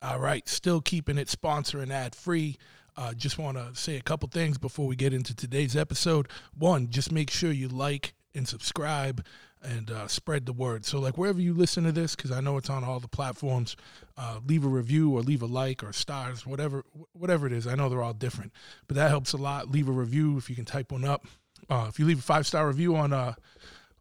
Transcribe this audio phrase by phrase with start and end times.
[0.00, 2.56] All right, still keeping it sponsor and ad free.
[2.96, 6.28] Uh, just want to say a couple things before we get into today's episode.
[6.56, 9.24] One, just make sure you like and subscribe
[9.60, 10.84] and uh, spread the word.
[10.84, 13.76] So, like wherever you listen to this, because I know it's on all the platforms,
[14.16, 17.66] uh, leave a review or leave a like or stars, whatever, whatever it is.
[17.66, 18.52] I know they're all different,
[18.86, 19.70] but that helps a lot.
[19.70, 21.26] Leave a review if you can type one up.
[21.68, 23.34] Uh, if you leave a five star review on uh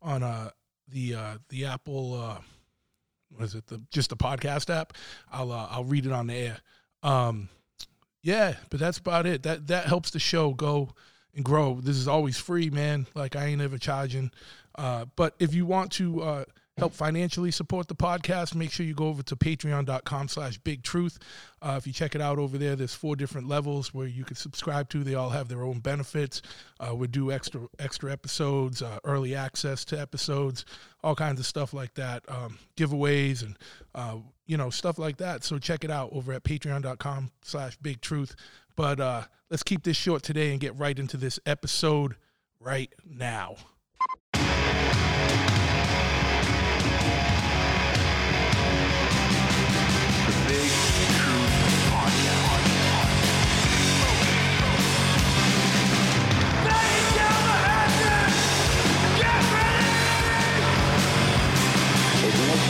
[0.01, 0.51] on uh
[0.87, 2.37] the uh the Apple uh
[3.29, 4.93] what is it the just the podcast app,
[5.31, 6.57] I'll uh, I'll read it on the air.
[7.03, 7.49] Um,
[8.23, 9.43] yeah, but that's about it.
[9.43, 10.89] That that helps the show go
[11.35, 11.79] and grow.
[11.81, 13.07] This is always free, man.
[13.13, 14.31] Like I ain't ever charging.
[14.75, 16.45] Uh, but if you want to uh,
[16.77, 21.17] help financially support the podcast, make sure you go over to patreon.com slash big truth.
[21.61, 24.35] Uh, if you check it out over there, there's four different levels where you can
[24.35, 25.03] subscribe to.
[25.03, 26.41] They all have their own benefits.
[26.79, 30.65] Uh, we do extra extra episodes, uh, early access to episodes,
[31.03, 33.57] all kinds of stuff like that, um, giveaways and
[33.95, 35.43] uh, you know stuff like that.
[35.43, 38.35] So check it out over at patreon.com slash big truth.
[38.75, 42.15] But uh, let's keep this short today and get right into this episode
[42.59, 43.55] right now.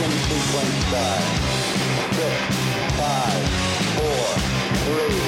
[0.00, 1.22] Ignition sequence start.
[2.14, 2.56] Six,
[3.00, 3.48] five,
[3.98, 4.26] four,
[4.86, 5.18] three,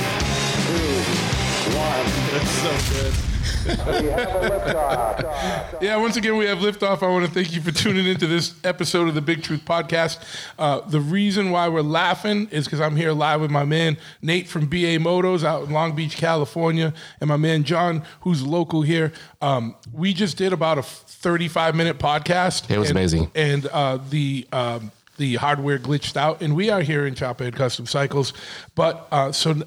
[0.67, 2.07] two, one.
[2.31, 3.30] That's so good.
[3.67, 5.83] We have a liftoff.
[5.83, 7.03] Yeah, once again, we have liftoff.
[7.03, 10.19] I want to thank you for tuning into this episode of the Big Truth Podcast.
[10.59, 14.49] Uh, the reason why we're laughing is because I'm here live with my man Nate
[14.49, 19.13] from BA Motos out in Long Beach, California, and my man Jon, who's local here.
[19.43, 22.71] Um, we just did about a 35 minute podcast.
[22.71, 23.31] It was and- amazing.
[23.35, 24.47] And uh, the.
[24.53, 28.33] Um, the hardware glitched out, and we are here in Chophead Custom Cycles.
[28.75, 29.61] But uh, so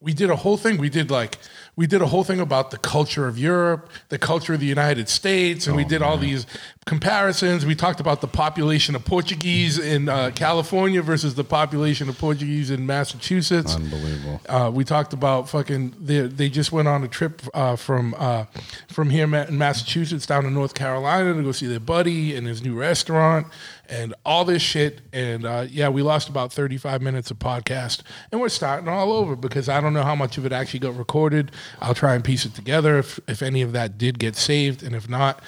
[0.00, 0.76] we did a whole thing.
[0.78, 1.36] We did like
[1.76, 5.08] we did a whole thing about the culture of Europe, the culture of the United
[5.08, 6.46] States, and we oh, did all these
[6.84, 7.64] comparisons.
[7.64, 12.70] We talked about the population of Portuguese in uh, California versus the population of Portuguese
[12.70, 13.74] in Massachusetts.
[13.74, 14.40] Unbelievable.
[14.48, 15.94] Uh, we talked about fucking.
[15.98, 18.44] They, they just went on a trip uh, from uh,
[18.88, 22.62] from here in Massachusetts down to North Carolina to go see their buddy and his
[22.62, 23.46] new restaurant
[23.88, 25.00] and all this shit.
[25.12, 29.12] And uh, yeah, we lost about thirty five minutes of podcast, and we're starting all
[29.12, 31.50] over because I don't know how much of it actually got recorded.
[31.80, 34.94] I'll try and piece it together if if any of that did get saved, and
[34.94, 35.42] if not,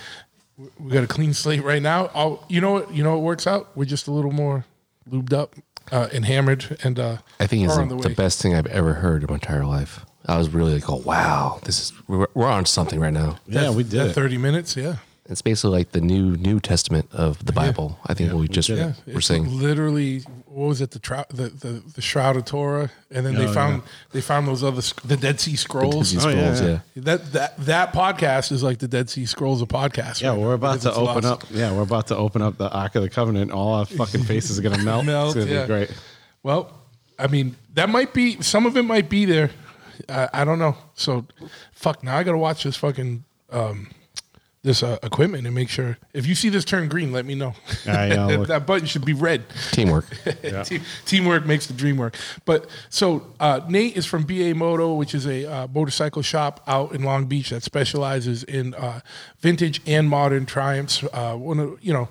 [0.79, 2.11] we got a clean slate right now.
[2.15, 2.93] I'll, you know what?
[2.95, 3.69] You know what works out?
[3.77, 4.65] We're just a little more
[5.11, 5.55] lubed up
[5.93, 8.95] uh, and hammered, and uh, I think it's are the, the best thing I've ever
[8.95, 10.05] heard in my entire life.
[10.25, 13.39] I was really like, oh wow, this is we're, we're on something right now.
[13.47, 14.13] Yeah, we That did it.
[14.15, 14.97] Thirty minutes, yeah.
[15.29, 17.99] It's basically like the new New Testament of the Bible.
[18.07, 19.47] I think what we just did Yeah, were it's saying.
[19.59, 20.23] literally
[20.57, 23.53] what was it the, trou- the the the shroud of Torah, and then they Oh,
[23.53, 26.13] found they found those other sc- the Dead Sea Scrolls.
[26.13, 26.69] These Oh, yeah, scrolls, yeah.
[26.95, 27.03] yeah.
[27.03, 30.23] That that that podcast is like the Dead Sea Scrolls of podcasts.
[30.23, 31.27] Yeah, right we're about to open lost.
[31.27, 31.45] up.
[31.51, 33.51] Yeah, we're about to open up the Ark of the Covenant.
[33.53, 35.05] All our fucking faces are gonna melt.
[35.13, 35.63] Melt, it's gonna yeah.
[35.65, 35.95] be great.
[36.43, 36.73] Well,
[37.19, 39.51] I mean that might be some of it might be there.
[40.09, 40.77] I, I don't know.
[40.95, 41.27] So,
[41.73, 42.03] fuck.
[42.03, 43.89] Now I gotta watch this fucking um,
[44.67, 45.97] this uh, equipment and make sure.
[46.13, 47.55] If you see this turn green, let me know.
[47.87, 48.45] I know.
[48.45, 49.45] That button should be red.
[49.71, 50.05] Teamwork.
[50.65, 52.17] Team, teamwork makes the dream work.
[52.45, 56.93] But so uh, Nate is from BA Moto, which is a uh, motorcycle shop out
[56.93, 59.01] in Long Beach that specializes in uh,
[59.39, 61.05] vintage and modern Triumphs.
[61.13, 62.09] Uh, one of you know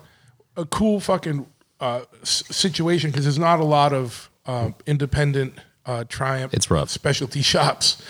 [0.57, 1.45] a cool fucking
[1.81, 5.53] uh, s- situation because there's not a lot of um, independent
[5.85, 6.53] uh, Triumph.
[6.53, 6.89] It's rough.
[6.89, 8.01] specialty shops.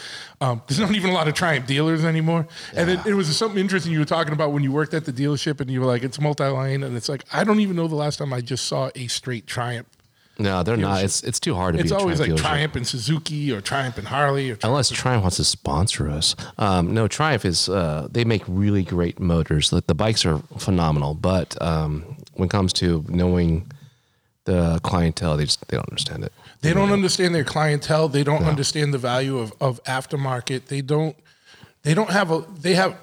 [0.41, 2.47] Um, there's not even a lot of Triumph dealers anymore.
[2.75, 5.13] And then it was something interesting you were talking about when you worked at the
[5.13, 7.95] dealership and you were like, it's multi-line, and it's like I don't even know the
[7.95, 9.87] last time I just saw a straight Triumph.
[10.37, 11.01] No, they're not.
[11.01, 12.43] It's it's too hard to It's be a always like Triumph dealership.
[12.49, 14.63] Triumph and Suzuki or Triumph and Harley or Triumph.
[14.65, 16.35] Unless Triumph wants to sponsor us.
[16.57, 19.69] Um, no, Triumph is, uh, they make really great motors.
[19.69, 23.71] The, the bikes are phenomenal, but um, when it comes to knowing
[24.43, 26.33] the clientele, they just they don't understand it.
[26.61, 28.07] They don't understand their clientele.
[28.09, 30.65] They don't understand the value of, of aftermarket.
[30.65, 31.15] They don't.
[31.83, 32.43] They don't have a.
[32.59, 32.97] They have.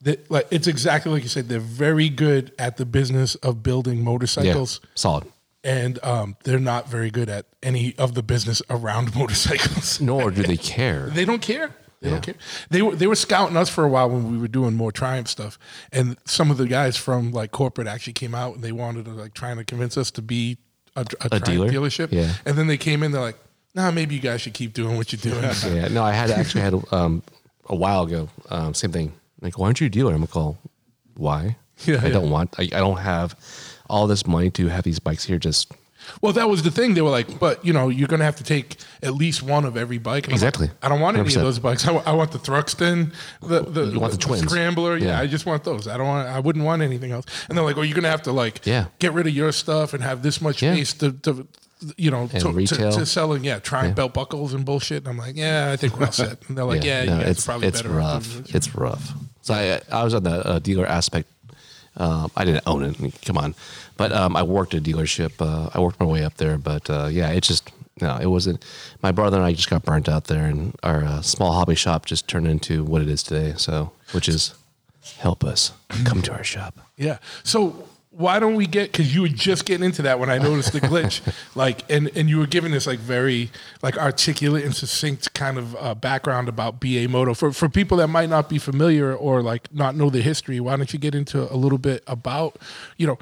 [0.00, 1.48] They, like it's exactly like you said.
[1.48, 5.24] They're very good at the business of building Yeah, motorcycles, solid.
[5.62, 10.00] and um, they're not very good at any of the business around motorcycles.
[10.00, 11.08] Nor do they care.
[11.10, 11.74] They don't care.
[12.00, 12.34] They don't care.
[12.68, 15.28] They were they were scouting us for a while when we were doing more Triumph
[15.28, 15.58] stuff,
[15.90, 19.12] and some of the guys from like corporate actually came out and they wanted to
[19.12, 20.58] like trying to convince us to be
[20.96, 21.68] a, a, Triumph dealer?
[21.68, 22.12] dealership.
[22.12, 22.32] Yeah.
[22.44, 23.38] And then they came in, they're like,
[23.74, 25.44] "Nah, maybe you guys should keep doing what you're doing."
[25.74, 27.22] Yeah, no, I had actually had um,
[27.68, 28.28] a while ago.
[28.50, 29.12] Um, same thing.
[29.40, 30.14] Like, why aren't you a dealer?
[30.14, 30.58] I'm like, well,
[31.16, 31.56] why?
[31.86, 32.12] Yeah, I yeah.
[32.12, 32.54] don't want.
[32.56, 33.34] I, I don't have
[33.90, 35.72] all this money to have these bikes here just
[36.20, 36.94] Well, that was the thing.
[36.94, 39.76] They were like, but you know, you're gonna have to take at least one of
[39.76, 40.24] every bike.
[40.26, 40.70] And I'm like, Exactly.
[40.82, 41.36] I don't want any 100%.
[41.36, 41.86] of those bikes.
[41.86, 43.12] I, want the Thruxton,
[43.42, 44.42] the the, You want the twins.
[44.44, 44.96] Scrambler.
[44.96, 45.20] Yeah, Yeah.
[45.20, 45.86] I just want those.
[45.88, 46.28] I don't want.
[46.28, 47.26] I wouldn't want anything else.
[47.48, 48.86] And they're like, well, you're gonna have to like Yeah.
[48.98, 50.74] get rid of your stuff and have this much Yeah.
[50.74, 51.12] space to.
[51.12, 51.46] to
[51.98, 54.98] you know, to, to, to selling, yeah, trying belt buckles and bullshit.
[54.98, 56.38] And I'm like, yeah, I think we're all set.
[56.48, 57.94] And they're like, yeah, no, you guys it's are probably it's better.
[57.94, 58.54] rough.
[58.54, 59.12] It's rough.
[59.42, 61.28] So I I was on the uh, dealer aspect.
[61.96, 62.98] Um, I didn't own it.
[62.98, 63.54] I mean, Come on,
[63.96, 65.32] but um, I worked at a dealership.
[65.40, 67.70] Uh, I worked my way up there, but uh, yeah, it just
[68.00, 68.64] no, it wasn't.
[69.02, 72.06] My brother and I just got burnt out there, and our uh, small hobby shop
[72.06, 73.54] just turned into what it is today.
[73.56, 74.54] So, which is
[75.18, 75.72] help us
[76.04, 76.80] come to our shop.
[76.96, 77.18] Yeah.
[77.44, 80.72] So why don't we get because you were just getting into that when I noticed
[80.72, 81.20] the glitch,
[81.54, 83.50] like, and and you were giving this like very
[83.82, 88.08] like articulate and succinct kind of uh, background about BA Moto for for people that
[88.08, 90.60] might not be familiar or like not know the history.
[90.60, 92.58] Why don't you get into a little bit about
[92.96, 93.18] you know.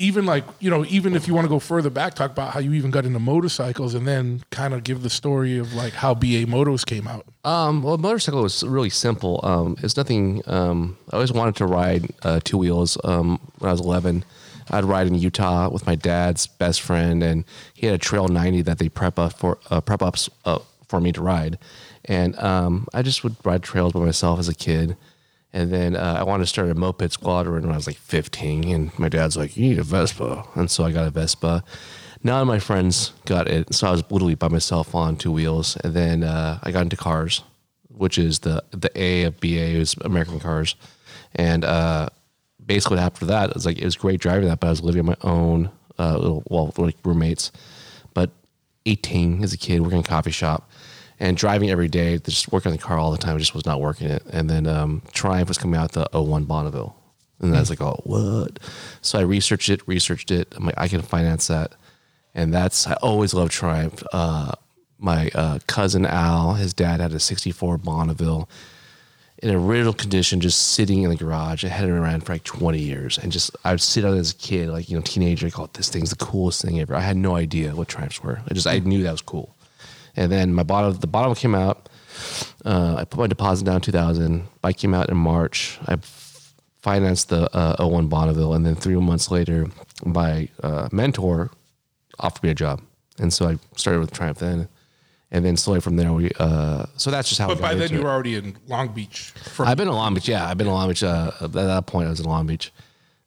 [0.00, 2.58] Even like you know, even if you want to go further back, talk about how
[2.58, 6.14] you even got into motorcycles, and then kind of give the story of like how
[6.14, 7.26] BA Motos came out.
[7.44, 9.40] Um, well, motorcycle was really simple.
[9.42, 10.42] Um, it's nothing.
[10.46, 12.96] Um, I always wanted to ride uh, two wheels.
[13.04, 14.24] Um, when I was 11,
[14.70, 17.44] I'd ride in Utah with my dad's best friend, and
[17.74, 21.00] he had a Trail 90 that they prep up for uh, prep ups uh, for
[21.00, 21.58] me to ride,
[22.06, 24.96] and um, I just would ride trails by myself as a kid.
[25.52, 28.72] And then uh, I wanted to start a moped squadron when I was like 15,
[28.72, 31.64] and my dad's like, "You need a Vespa," and so I got a Vespa.
[32.22, 35.76] None of my friends got it, so I was literally by myself on two wheels.
[35.82, 37.42] And then uh, I got into cars,
[37.88, 40.76] which is the the A of BA is American cars,
[41.34, 42.10] and uh,
[42.64, 45.00] basically after that, it was like it was great driving that, but I was living
[45.00, 47.50] on my own, uh, little well like roommates,
[48.14, 48.30] but
[48.86, 50.69] 18 as a kid working in a coffee shop
[51.20, 53.80] and driving every day, just working on the car all the time, just was not
[53.80, 54.24] working it.
[54.32, 56.96] And then um, Triumph was coming out the 01 Bonneville.
[57.40, 58.58] And I was like, oh, what?
[59.00, 60.52] So I researched it, researched it.
[60.56, 61.72] I'm like, I can finance that.
[62.34, 64.02] And that's, I always loved Triumph.
[64.12, 64.52] Uh,
[64.98, 68.48] my uh, cousin Al, his dad had a 64 Bonneville
[69.42, 71.64] in original condition, just sitting in the garage.
[71.64, 73.16] I had it around for like 20 years.
[73.16, 75.50] And just, I would sit on it as a kid, like, you know, teenager, I
[75.50, 76.94] call this thing's the coolest thing ever.
[76.94, 78.40] I had no idea what Triumphs were.
[78.48, 79.54] I just, I knew that was cool.
[80.16, 81.88] And then my bottom, the bottom came out.
[82.64, 84.46] Uh, I put my deposit down in 2000.
[84.60, 85.78] Bike came out in March.
[85.86, 85.96] I
[86.82, 88.54] financed the uh, 01 Bonneville.
[88.54, 89.66] And then three months later,
[90.04, 91.50] my uh, mentor
[92.18, 92.82] offered me a job.
[93.18, 94.68] And so I started with Triumph then.
[95.32, 98.02] And then slowly from there, we, uh, so that's just how But by then you
[98.02, 99.32] were already in Long Beach.
[99.44, 100.28] From I've been in Long Beach.
[100.28, 101.04] Yeah, I've been in Long Beach.
[101.04, 102.72] Uh, at that point, I was in Long Beach.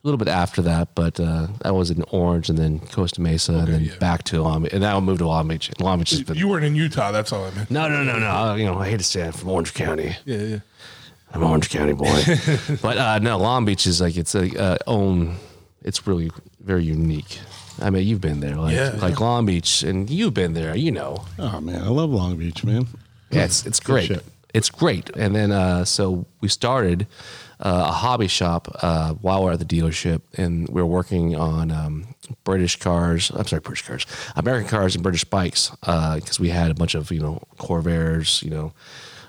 [0.03, 3.53] A little bit after that, but uh, I was in Orange and then Costa Mesa
[3.53, 3.97] and then yeah.
[3.99, 4.73] back to Long Beach.
[4.73, 5.69] And now I moved to Long Beach.
[5.69, 6.35] And Long Beach has been.
[6.35, 7.13] you weren't in Utah.
[7.13, 7.71] That's all I meant.
[7.71, 8.55] no, no, no, no.
[8.55, 10.17] You know, I hate to say I'm from Orange County.
[10.25, 10.59] Yeah, yeah.
[11.31, 12.21] I'm an Orange County boy.
[12.81, 15.37] but uh, no, Long Beach is like, it's a uh, own,
[15.83, 17.39] it's really very unique.
[17.81, 20.91] I mean, you've been there, like, Yeah, like Long Beach, and you've been there, you
[20.91, 21.23] know.
[21.39, 22.87] Oh man, I love Long Beach, man.
[23.31, 24.11] Yeah, it's it's great.
[24.53, 25.09] It's great.
[25.15, 27.07] And then uh, so we started
[27.63, 31.35] uh, a hobby shop uh, while we we're at the dealership, and we were working
[31.35, 32.05] on um,
[32.43, 33.31] British cars.
[33.31, 34.05] I'm sorry, British cars,
[34.35, 38.51] American cars, and British bikes because we had a bunch of you know Corvairs, you
[38.51, 38.73] know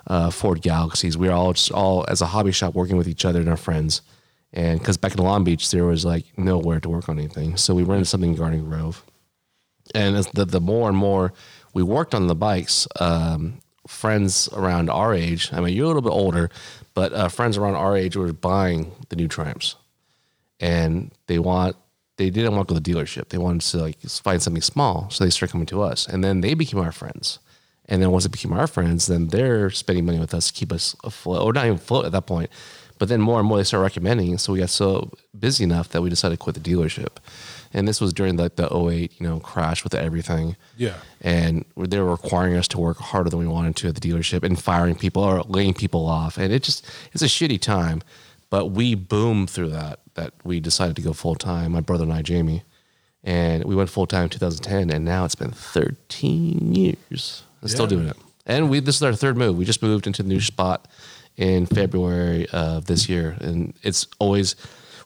[0.08, 1.16] uh, Ford Galaxies.
[1.16, 3.56] We were all just all as a hobby shop working with each other and our
[3.56, 4.02] friends.
[4.52, 7.74] And because back in Long Beach, there was like nowhere to work on anything, so
[7.74, 9.02] we rented something in Garden Grove
[9.94, 11.32] and as the, the more and more
[11.72, 16.02] we worked on the bikes, um, friends around our age, I mean, you're a little
[16.02, 16.50] bit older,
[16.94, 19.76] but uh, friends around our age were buying the new Triumphs.
[20.60, 21.76] And they want,
[22.16, 23.28] they didn't want to go to the dealership.
[23.28, 25.10] They wanted to like find something small.
[25.10, 26.06] So they started coming to us.
[26.06, 27.40] And then they became our friends.
[27.86, 30.72] And then once they became our friends, then they're spending money with us to keep
[30.72, 32.50] us afloat, or not even afloat at that point.
[32.98, 34.38] But then more and more they started recommending.
[34.38, 37.16] So we got so busy enough that we decided to quit the dealership.
[37.74, 40.56] And this was during the, the 08, you know, crash with everything.
[40.76, 40.94] Yeah.
[41.20, 44.44] And they were requiring us to work harder than we wanted to at the dealership
[44.44, 46.38] and firing people or laying people off.
[46.38, 48.00] And it just, it's a shitty time.
[48.48, 52.12] But we boomed through that, that we decided to go full time, my brother and
[52.12, 52.62] I, Jamie.
[53.24, 54.90] And we went full time in 2010.
[54.90, 57.42] And now it's been 13 years.
[57.60, 58.16] and still doing it.
[58.46, 59.56] And we, this is our third move.
[59.56, 60.86] We just moved into the new spot
[61.36, 63.36] in February of this year.
[63.40, 64.54] And it's always,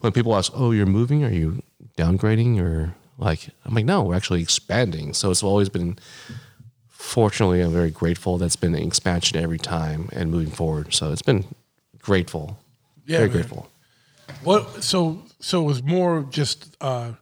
[0.01, 1.25] when people ask, "Oh, you're moving?
[1.25, 1.63] Are you
[1.99, 5.99] downgrading?" or like, I'm like, "No, we're actually expanding." So it's always been.
[6.89, 8.39] Fortunately, I'm very grateful.
[8.39, 10.93] That's been an expansion every time and moving forward.
[10.93, 11.45] So it's been
[12.03, 12.59] grateful.
[13.07, 13.37] Yeah, very man.
[13.37, 13.71] grateful.
[14.43, 14.83] What?
[14.83, 17.13] So so it was more just uh,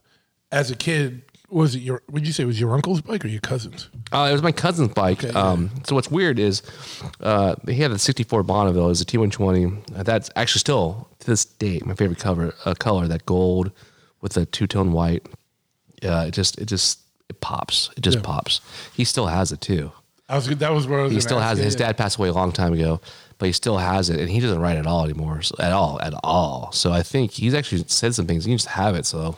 [0.52, 1.22] as a kid.
[1.48, 2.02] Was it your?
[2.10, 3.88] Would you say it was your uncle's bike or your cousin's?
[4.10, 5.22] Uh, it was my cousin's bike.
[5.22, 5.40] Okay, yeah.
[5.40, 6.62] um, so what's weird is
[7.20, 8.86] uh, he had a '64 Bonneville.
[8.86, 9.96] It was a T120.
[9.96, 13.06] Uh, That's actually still to this date my favorite cover uh, color.
[13.06, 13.70] That gold
[14.26, 15.24] with a two tone white.
[16.02, 17.90] Uh, it just it just it pops.
[17.96, 18.24] It just Yeah.
[18.24, 18.60] pops.
[18.92, 19.92] He still has it too.
[20.28, 21.64] I was that was I was He still has it.
[21.64, 21.86] His yeah.
[21.86, 23.00] dad passed away a long time ago,
[23.38, 25.42] but he still has it, and he doesn't write at all anymore.
[25.42, 26.72] So, at all, at all.
[26.72, 28.44] So I think he's actually said some things.
[28.44, 29.06] He just have it.
[29.06, 29.36] So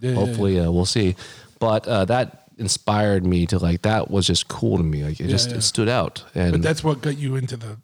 [0.00, 1.16] Yeah, yeah, hopefully uh, we'll see.
[1.58, 5.04] But uh, that inspired me to like that was just cool to me.
[5.04, 5.56] Like it just yeah.
[5.56, 7.78] it stood out, and But that's what got you into the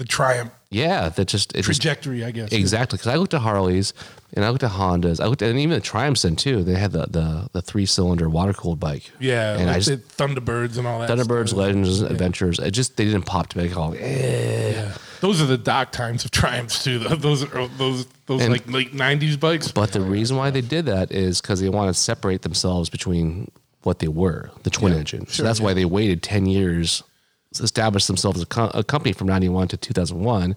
[0.00, 2.52] the Triumph yeah, that just it just trajectory, I guess.
[2.52, 3.92] Exactly, because I looked at Harleys
[4.34, 5.20] and I looked at Hondas.
[5.20, 6.62] I looked at and even the Triumphs then too.
[6.62, 9.10] They had the the, the three cylinder water cooled bike.
[9.18, 11.10] Yeah, and like I just Thunderbirds and all that.
[11.10, 11.58] Thunderbirds, stuff.
[11.58, 12.60] Legends, Adventures.
[12.60, 13.68] It just they didn't pop to me.
[13.68, 14.72] Like, oh, eh.
[14.72, 17.00] Yeah, those are the dark times of Triumphs too.
[17.00, 17.16] though.
[17.16, 19.72] Those are those those And- like late '90s bikes.
[19.72, 23.50] But the reason why they did that is because they wanted to separate themselves between
[23.82, 25.26] what they were, the twin engine.
[25.26, 27.02] so sure, that's why they waited 10 years
[27.54, 30.56] to establish themselves as a, co- a company from 91 to 2001.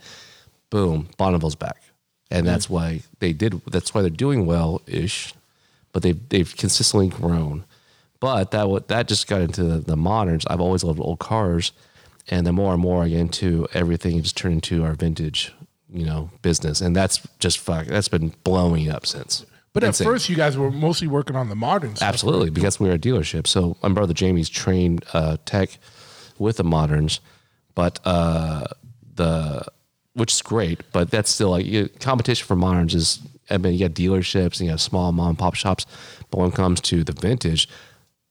[0.69, 1.81] Boom, Bonneville's back.
[2.31, 5.35] And that's why they did, that's why they're doing well ish,
[5.91, 7.63] but they've, they've consistently grown.
[8.19, 10.45] But that what that just got into the, the moderns.
[10.47, 11.73] I've always loved old cars,
[12.29, 15.53] and the more and more I get into everything, it just turned into our vintage,
[15.91, 17.87] you know, business, and that's just fuck.
[17.87, 19.45] That's been blowing up since.
[19.73, 22.07] But at first, you guys were mostly working on the modern stuff.
[22.07, 23.45] Absolutely, because we were a dealership.
[23.45, 25.77] So my brother Jamie's trained uh, tech
[26.39, 27.19] with the moderns,
[27.75, 28.65] but uh,
[29.15, 29.65] the
[30.13, 33.19] which is great, but that's still like you, competition for moderns is.
[33.49, 35.85] I mean, you got dealerships and you have small mom and pop shops,
[36.31, 37.67] but when it comes to the vintage,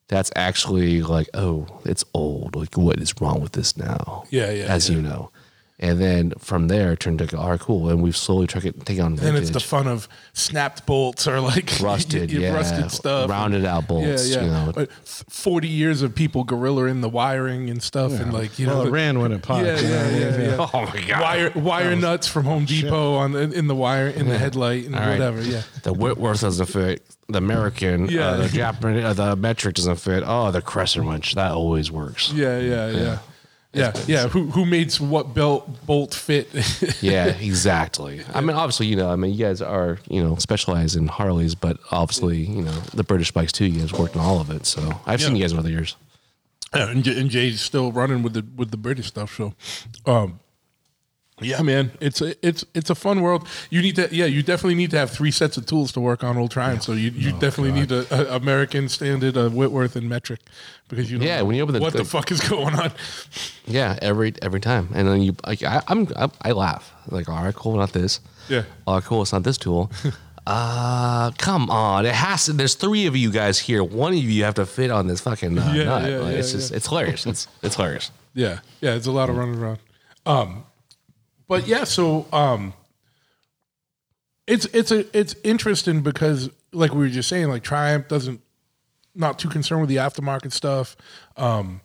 [0.08, 2.56] that's actually like, oh, it's old.
[2.56, 4.24] Like, what is wrong with this now?
[4.30, 4.96] Yeah, yeah, As yeah.
[4.96, 5.30] you know,
[5.82, 8.98] and then from there, turned to all right, cool, and we've slowly tried to take
[9.00, 9.42] on Then vintage.
[9.42, 13.64] it's the fun of snapped bolts or like rusted, you- you yeah, rusted stuff, rounded
[13.66, 14.30] out bolts.
[14.30, 14.66] Yeah, yeah.
[14.66, 18.68] You know, Forty years of people gorilla in the wiring and stuff, and like you
[18.68, 19.66] well, know, it ran when it popped.
[19.66, 20.68] Yeah, you know yeah, yeah, yeah.
[20.72, 21.20] Oh my god!
[21.20, 24.94] Wire wire nuts from Home Depot on the, in the wire in the headlight and
[24.94, 25.10] All right.
[25.18, 25.42] whatever.
[25.42, 27.04] Yeah, The Whitworth doesn't fit.
[27.28, 28.28] The American, Yeah.
[28.28, 30.22] uh, the Japanese, uh, the metric doesn't fit.
[30.26, 32.30] Oh, the crescent wrench that always works.
[32.32, 33.18] yeah, yeah, yeah.
[33.72, 34.28] Yeah, yeah.
[34.28, 36.48] Who who made what belt bolt fit?
[37.02, 38.22] Yeah, exactly.
[38.32, 41.54] I mean, obviously, you know, I mean, you guys are, you know, specialized in Harleys,
[41.54, 43.66] but obviously, you know, the British bikes too.
[43.66, 45.96] You guys worked on all of it, so I've seen you guys over the years.
[46.74, 49.34] Yeah, and Jay's still running with the with the British stuff.
[49.34, 49.54] So,
[50.06, 50.40] um,
[51.44, 53.46] yeah, man, it's a it's it's a fun world.
[53.70, 56.22] You need to yeah, you definitely need to have three sets of tools to work
[56.24, 56.82] on Old Triumph.
[56.82, 60.40] So you, you definitely need a, a American standard, a Whitworth, and metric
[60.88, 62.74] because you don't Yeah, know when you open the- what the, the- fuck is going
[62.74, 62.92] on.
[63.66, 67.42] Yeah, every every time, and then you, like, I, I'm, I, I laugh like, all
[67.44, 68.20] right, cool, not this.
[68.48, 68.64] Yeah.
[68.86, 69.90] All right, cool, it's not this tool.
[70.46, 72.52] uh, come on, it has to.
[72.52, 73.84] There's three of you guys here.
[73.84, 76.10] One of you have to fit on this fucking uh, Yeah, nut.
[76.10, 77.26] yeah, Like, yeah, it's just, it's hilarious.
[77.26, 78.10] It's it's hilarious.
[78.34, 79.78] Yeah, yeah, it's a lot of running around.
[80.26, 80.64] Um,
[81.48, 82.74] but yeah, so um,
[84.46, 88.40] it's it's a it's interesting because like we were just saying, like Triumph doesn't
[89.14, 90.96] not too concerned with the aftermarket stuff,
[91.36, 91.80] um,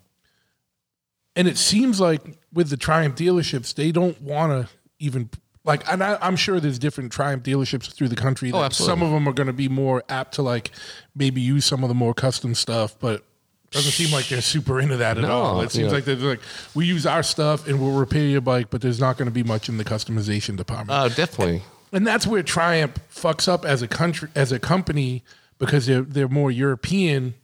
[1.36, 2.22] and it seems like
[2.52, 5.30] with the Triumph dealerships, they don't want to even
[5.64, 5.90] like.
[5.90, 8.50] And I, I'm sure there's different Triumph dealerships through the country.
[8.50, 8.92] That absolutely.
[8.92, 10.70] Some of them are going to be more apt to like
[11.14, 13.24] maybe use some of the more custom stuff, but.
[13.70, 15.60] Doesn't seem like they're super into that at No, all.
[15.60, 15.92] It seems yeah.
[15.92, 16.40] like they're like,
[16.74, 19.42] we use our stuff and we'll repair your bike, but there's not going to be
[19.42, 20.90] much in the customization department.
[20.90, 21.62] Uh, definitely.
[21.92, 25.22] and that's where Triumph fucks up as a country, as a company,
[25.58, 27.34] because they're they're more European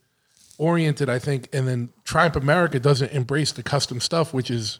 [0.56, 1.48] oriented, I think.
[1.52, 4.78] And then Triumph America doesn't embrace the custom stuff, which is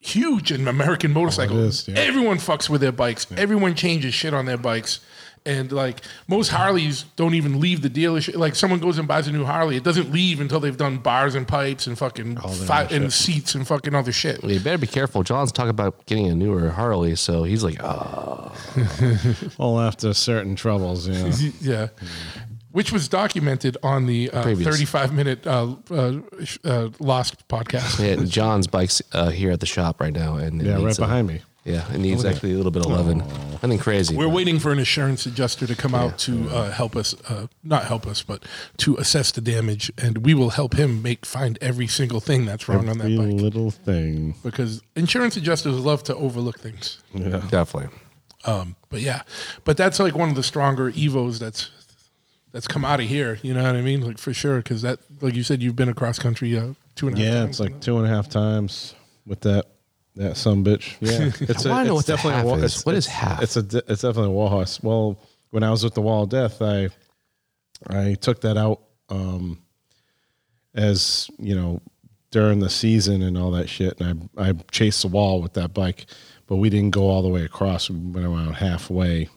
[0.00, 1.58] huge in American motorcycle.
[1.64, 1.96] is, yeah.
[1.98, 3.26] Everyone fucks with their bikes.
[3.36, 5.00] Everyone changes shit on their bikes.
[5.48, 8.36] And like most Harleys don't even leave the dealership.
[8.36, 11.34] Like someone goes and buys a new Harley, it doesn't leave until they've done bars
[11.34, 13.12] and pipes and fucking fi- and shit.
[13.12, 14.44] seats and fucking other shit.
[14.44, 15.22] You better be careful.
[15.22, 18.52] Jon's talking about getting a newer Harley, so he's like, oh,
[19.58, 21.52] Well, after certain troubles, you know.
[21.60, 21.88] yeah.
[22.70, 24.68] Which was documented on the uh, Previous.
[24.68, 26.18] 35 minute uh, uh,
[26.64, 27.98] uh, Lost podcast.
[27.98, 30.98] yeah, Jon's bike's uh, here at the shop right now, and it Yeah, right needs,
[30.98, 31.40] uh, behind me.
[31.68, 33.18] Yeah, it needs actually a little bit of loving.
[33.18, 34.16] Nothing crazy.
[34.16, 37.48] We're but- waiting for an insurance adjuster to come out to uh, help us, uh,
[37.62, 38.44] not help us, but
[38.78, 42.68] to assess the damage, and we will help him make find every single thing that's
[42.68, 43.40] wrong on Every that bike.
[43.40, 44.34] little thing.
[44.42, 47.00] Because insurance adjusters love to overlook things.
[47.12, 47.42] Yeah.
[47.50, 47.90] Definitely.
[48.44, 49.22] Um, but yeah,
[49.64, 51.70] but that's like one of the stronger Evos that's
[52.52, 53.38] that's come out of here.
[53.42, 54.00] You know what I mean?
[54.00, 57.18] Like for sure, because that, like you said, you've been across country uh, two and
[57.18, 57.26] a half.
[57.34, 58.94] Yeah, times it's like two and a half times
[59.26, 59.66] with that
[60.16, 60.96] that some bitch.
[61.00, 62.64] Yeah, it's I wanna know it's what definitely half a, wa- is.
[62.74, 63.42] It's, What is half?
[63.42, 64.82] It's a de- it's definitely a wall horse.
[64.82, 65.18] Well,
[65.50, 66.88] when I was with the Wall of Death, I
[67.88, 69.60] I took that out um,
[70.74, 71.80] as you know
[72.30, 75.72] during the season and all that shit, and I I chased the wall with that
[75.74, 76.06] bike,
[76.46, 77.88] but we didn't go all the way across.
[77.88, 79.28] We went around halfway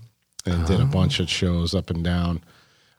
[0.46, 2.42] and did a bunch of shows up and down.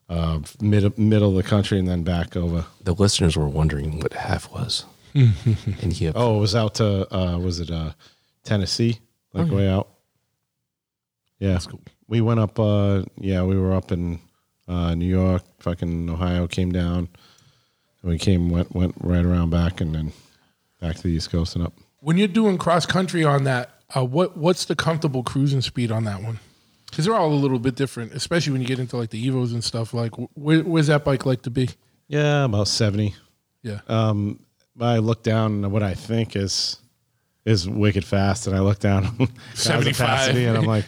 [0.09, 2.65] uh, mid middle of the country and then back over.
[2.85, 4.85] The listeners were wondering what half was.
[5.15, 7.93] And he, Oh, it was out to uh, was it uh,
[8.45, 8.99] Tennessee,
[9.33, 9.89] like way out.
[11.39, 11.59] Yeah,
[12.07, 12.59] we went up.
[12.59, 14.21] Uh, yeah, we were up in
[14.69, 16.47] uh, New York, fucking Ohio.
[16.47, 17.09] Came down,
[18.03, 20.13] and we came went went right around back, and then
[20.81, 21.73] back to the East Coast and up.
[22.01, 26.05] When you're doing cross country on that, uh, what what's the comfortable cruising speed on
[26.05, 26.39] that one?
[26.91, 29.53] Because they're all a little bit different, especially when you get into like the Evos
[29.53, 29.95] and stuff.
[29.95, 31.71] Like, wh- where's that bike like to be?
[32.07, 33.15] Yeah, about seventy.
[33.63, 34.41] Yeah, Um,
[34.81, 36.79] I look down and what I think is
[37.45, 40.37] is wicked fast, and I look down 75.
[40.37, 40.85] and I'm like,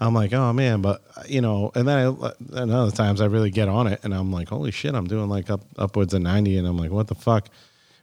[0.00, 3.50] I'm like, oh man, but you know, and then I, and other times I really
[3.50, 6.58] get on it, and I'm like, holy shit, I'm doing like up upwards of ninety,
[6.58, 7.48] and I'm like, what the fuck.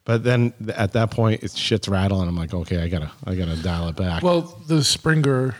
[0.06, 2.28] But then at that point, it's shit's rattling.
[2.28, 4.24] I'm like, okay, I gotta, I gotta dial it back.
[4.24, 5.56] well, the Springer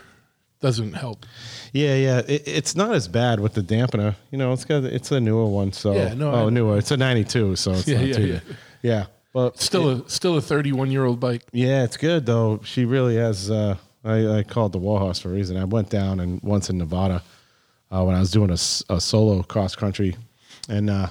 [0.60, 1.24] doesn't help.
[1.72, 4.16] yeah, yeah, it, it's not as bad with the dampener.
[4.30, 6.48] You know, it's got, it's a newer one, so Yeah, no, oh, know.
[6.48, 6.78] newer.
[6.78, 8.40] It's a '92, so it's Yeah, not yeah, too, yeah.
[8.82, 9.06] yeah.
[9.32, 11.42] But Still a still a 31 year old bike.
[11.52, 12.60] Yeah, it's good though.
[12.64, 13.50] She really has.
[13.50, 15.56] Uh, I, I call it the Warhorse for a reason.
[15.56, 17.22] I went down and once in Nevada
[17.92, 18.54] uh, when I was doing a,
[18.92, 20.16] a solo cross country,
[20.68, 21.08] and uh,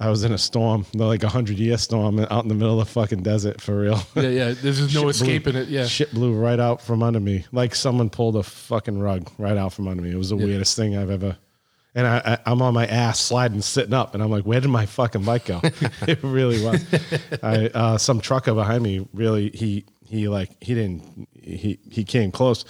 [0.00, 2.86] I was in a storm, like a hundred year storm, out in the middle of
[2.88, 4.00] the fucking desert for real.
[4.16, 4.52] Yeah, yeah.
[4.52, 5.68] There's no Shit blew- escaping it.
[5.68, 9.56] Yeah, shit blew right out from under me, like someone pulled a fucking rug right
[9.56, 10.10] out from under me.
[10.10, 11.36] It was the weirdest thing I've ever.
[11.96, 14.68] And I, I, I'm on my ass sliding, sitting up, and I'm like, "Where did
[14.68, 16.84] my fucking bike go?" it really was.
[17.42, 22.32] I, uh, some trucker behind me really he he like he didn't he he came
[22.32, 22.64] close,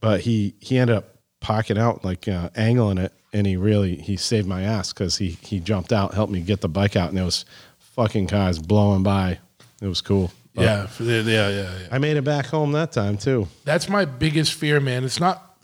[0.00, 4.16] but he he ended up parking out like uh, angling it, and he really he
[4.16, 7.18] saved my ass because he he jumped out, helped me get the bike out, and
[7.18, 7.44] there was
[7.78, 9.38] fucking cars blowing by.
[9.82, 10.32] It was cool.
[10.54, 11.88] But yeah, yeah, yeah, yeah.
[11.90, 13.48] I made it back home that time too.
[13.64, 15.04] That's my biggest fear, man.
[15.04, 15.58] It's not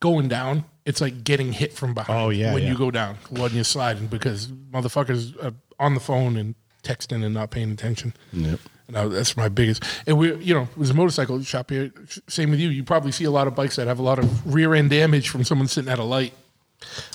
[0.00, 0.64] going down.
[0.86, 2.18] It's like getting hit from behind.
[2.18, 2.70] Oh, yeah, when yeah.
[2.70, 7.34] you go down when you're sliding because motherfuckers are on the phone and texting and
[7.34, 8.14] not paying attention.
[8.32, 8.60] Yep.
[8.88, 9.82] And I, that's my biggest.
[10.06, 11.92] And we, you know, it was a motorcycle shop here.
[12.28, 12.68] Same with you.
[12.68, 15.28] You probably see a lot of bikes that have a lot of rear end damage
[15.28, 16.32] from someone sitting at a light.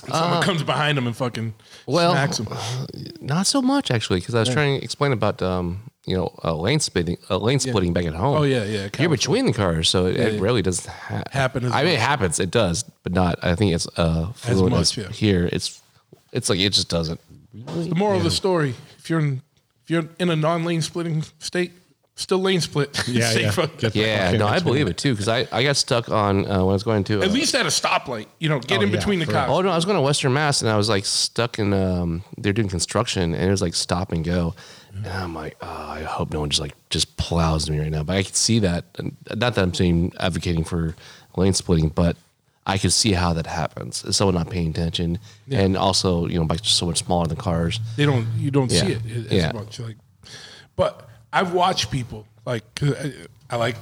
[0.04, 1.54] And someone comes behind them and fucking
[1.86, 2.48] well, smacks them.
[3.20, 6.54] not so much actually, because I was trying to explain about um, you know uh,
[6.54, 8.38] lane splitting, uh, lane splitting back at home.
[8.38, 10.40] Oh, yeah, yeah, You're between the cars, so it, it yeah.
[10.40, 12.40] rarely does ha- Happen as I mean, it happens.
[12.40, 13.38] It does, but not.
[13.42, 15.08] I think it's uh, fluid much, yeah.
[15.08, 15.48] here.
[15.52, 15.80] It's
[16.32, 17.20] it's like it just doesn't.
[17.54, 19.42] The moral of the story: if you're in,
[19.84, 21.72] if you're in a non-lane splitting state,
[22.14, 22.90] still lane split.
[23.08, 23.50] Yeah, yeah.
[23.50, 23.66] Safer.
[23.78, 26.58] Get the Yeah, no, I believe it too because I, I got stuck on uh,
[26.58, 28.82] when I was going to uh, At least at a stoplight, you know, get Oh,
[28.82, 29.50] in yeah, between the for cars.
[29.50, 31.72] Oh no, I was going to Western Mass and I was like stuck in.
[31.72, 34.54] Um, they're doing construction and it was like stop and go,
[34.94, 38.02] and I'm like, oh, I hope no one just like just plows me right now.
[38.02, 38.84] But I could see that.
[38.98, 40.94] And not that I'm saying advocating for
[41.36, 42.16] lane splitting, but
[42.66, 44.04] I could see how that happens.
[44.04, 45.18] Is someone not paying attention,
[45.50, 47.80] and also you know bikes are so much smaller than cars.
[47.96, 49.52] They don't, you don't see it as Yeah.
[49.52, 49.80] much.
[49.80, 49.96] Like,
[50.76, 53.12] but I've watched people like I,
[53.50, 53.76] I like,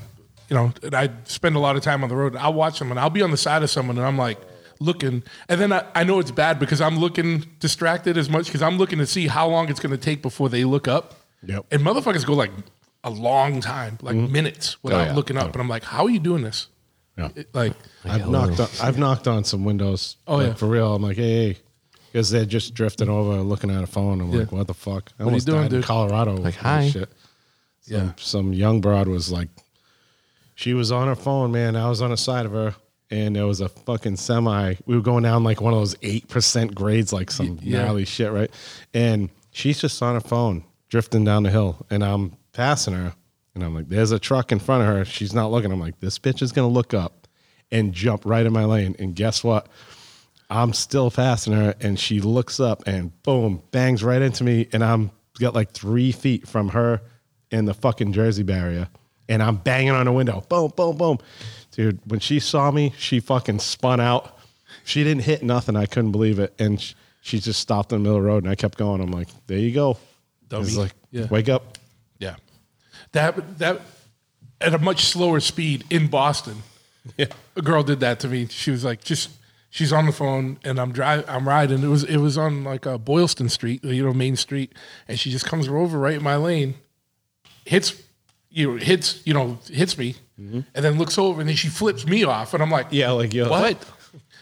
[0.49, 2.37] you know, and I spend a lot of time on the road.
[2.37, 4.39] I'll watch them and I'll be on the side of someone and I'm like
[4.81, 8.63] looking, and then I, I know it's bad because I'm looking distracted as much because
[8.63, 11.17] I'm looking to see how long it's going to take before they look up.
[11.45, 11.67] Yep.
[11.71, 12.51] And motherfuckers go like
[13.05, 14.33] a long time, like mm-hmm.
[14.33, 15.15] minutes oh, without yeah.
[15.15, 16.69] looking up, and I'm like, how are you doing this?
[17.17, 17.29] Yeah.
[17.35, 20.17] It- like, I've knocked oh, on, I've knocked on some windows.
[20.27, 20.55] Oh, like, yeah.
[20.55, 20.95] for real.
[20.95, 21.59] I'm like, hey,
[22.11, 24.21] because they're just drifting over, looking at a phone.
[24.21, 25.13] I'm like, what the fuck?
[25.19, 25.85] I are you almost doing, died in dude?
[25.85, 26.37] Colorado.
[26.37, 26.89] Like, hi.
[26.89, 27.11] Shit.
[27.81, 28.13] Some, Yeah.
[28.17, 29.49] Some young broad was like,
[30.55, 31.75] she was on her phone, man.
[31.75, 32.75] I was on the side of her,
[33.11, 34.75] and there was a fucking semi.
[34.85, 37.85] We were going down like one of those eight percent grades, like some yeah.
[37.85, 38.51] gnarly shit, right?
[38.93, 43.15] And she's just on her phone, drifting down the hill, and I'm passing her,
[43.55, 45.73] and I'm like, "There's a truck in front of her." She's not looking.
[45.73, 47.27] I'm like, "This bitch is gonna look up
[47.73, 49.67] and jump right in my lane." And guess what?
[50.51, 54.85] I'm still passing her, and she looks up and boom, bangs right into me, and
[54.85, 57.01] I'm got like three feet from her
[57.51, 58.89] in the fucking Jersey barrier,
[59.29, 61.19] and I'm banging on the window, boom, boom, boom,
[61.73, 62.01] dude.
[62.07, 64.39] When she saw me, she fucking spun out.
[64.85, 65.77] She didn't hit nothing.
[65.77, 68.45] I couldn't believe it, and sh- she just stopped in the middle of the road,
[68.45, 69.01] and I kept going.
[69.01, 69.99] I'm like, there you go.
[70.49, 70.65] Dummy.
[70.67, 71.27] It's like, Yeah.
[71.31, 71.79] wake up.
[72.19, 72.37] Yeah,
[73.13, 73.81] that that
[74.61, 76.57] at a much slower speed in Boston.
[77.17, 77.27] Yeah.
[77.57, 78.47] A girl did that to me.
[78.49, 79.31] She was like, just
[79.71, 81.25] she's on the phone and I'm driving.
[81.29, 81.83] I'm riding.
[81.83, 84.75] It was it was on like uh, Boylston Street, you know, Main Street,
[85.09, 86.75] and she just comes over right in my lane,
[87.71, 88.03] hits
[88.51, 92.05] you know, hits you know hits me, and then looks over and then she flips
[92.05, 92.95] me off, and I'm like, Mm-hmm.
[92.97, 93.79] Yeah, like yo, what?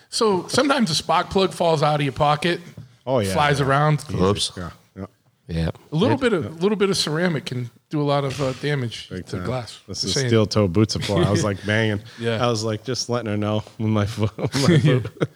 [0.08, 2.60] So sometimes a spark plug falls out of your pocket.
[3.06, 3.32] Oh, yeah.
[3.34, 4.04] flies around.
[4.14, 4.52] Oops.
[4.56, 5.06] Yeah, yeah.
[5.46, 5.70] Yeah.
[5.92, 8.52] A little bit of a little bit of ceramic can do a lot of uh,
[8.62, 9.44] damage to time.
[9.44, 9.80] glass.
[9.86, 11.26] This is steel toe boots apart.
[11.26, 12.00] I was like banging.
[12.18, 12.42] Yeah.
[12.44, 14.34] I was like just letting her know with my foot.
[14.36, 15.28] with my foot.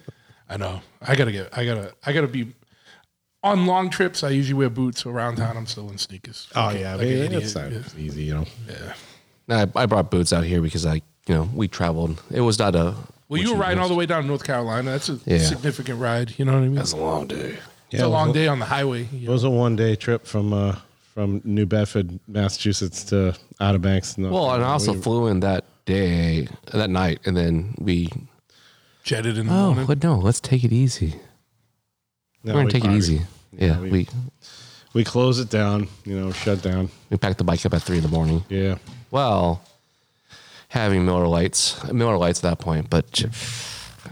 [0.48, 0.80] I know.
[1.02, 1.48] I gotta get.
[1.56, 1.92] I gotta.
[2.06, 2.52] I gotta be.
[3.44, 5.04] On long trips, I usually wear boots.
[5.04, 6.48] Around town, I'm still in sneakers.
[6.54, 7.80] Oh Like yeah, like I an it's not Yeah.
[7.98, 8.46] easy, you know.
[9.48, 10.94] No, I, I brought boots out here because I,
[11.26, 12.22] you know, we traveled.
[12.30, 12.94] It was not a.
[13.28, 14.92] Well, you were riding all the way down to North Carolina.
[14.92, 15.38] That's a Yeah.
[15.38, 16.34] significant ride.
[16.38, 16.74] You know what I mean?
[16.76, 17.58] That's a long day.
[17.90, 19.08] it's a long day on the highway.
[19.12, 19.32] you It know.
[19.32, 20.76] was a one day trip from uh,
[21.14, 24.16] from New Bedford, Massachusetts to Outer Banks.
[24.16, 28.08] North Well, and I also We- flew in that day, that night, and then we.
[29.04, 29.86] Jetted in the Oh, morning.
[29.86, 31.16] but no, let's take it easy.
[32.44, 33.20] No, We're gonna we take it easy.
[33.56, 34.08] Yeah, we- we
[34.94, 36.90] We closed it down, you know, shut down.
[37.10, 38.44] we packed the bike up at three in the morning.
[38.48, 38.76] Yeah,
[39.10, 39.62] Well,
[40.68, 43.24] having Miller Lites, Miller Lites at that point, but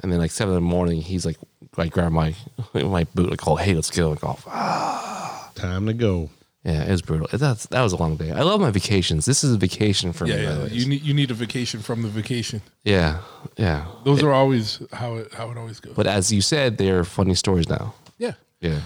[0.03, 1.37] and then like seven in the morning, he's like,
[1.77, 2.35] I grab my
[2.75, 5.51] my boot, like, oh, hey, let's go, like, oh, ah.
[5.55, 6.31] time to go.
[6.65, 7.27] yeah, it was brutal.
[7.33, 8.31] That's that was a long day.
[8.33, 9.25] I love my vacations.
[9.27, 10.43] This is a vacation for yeah, me.
[10.43, 10.55] yeah.
[10.57, 10.73] always.
[10.73, 12.63] You need you need a vacation from the vacation.
[12.85, 13.21] yeah,
[13.57, 13.87] yeah.
[14.05, 15.95] Those are always how it how it always goes.
[15.95, 17.95] But as you said, they're funny stories now.
[18.21, 18.81] Yeah, Yeah,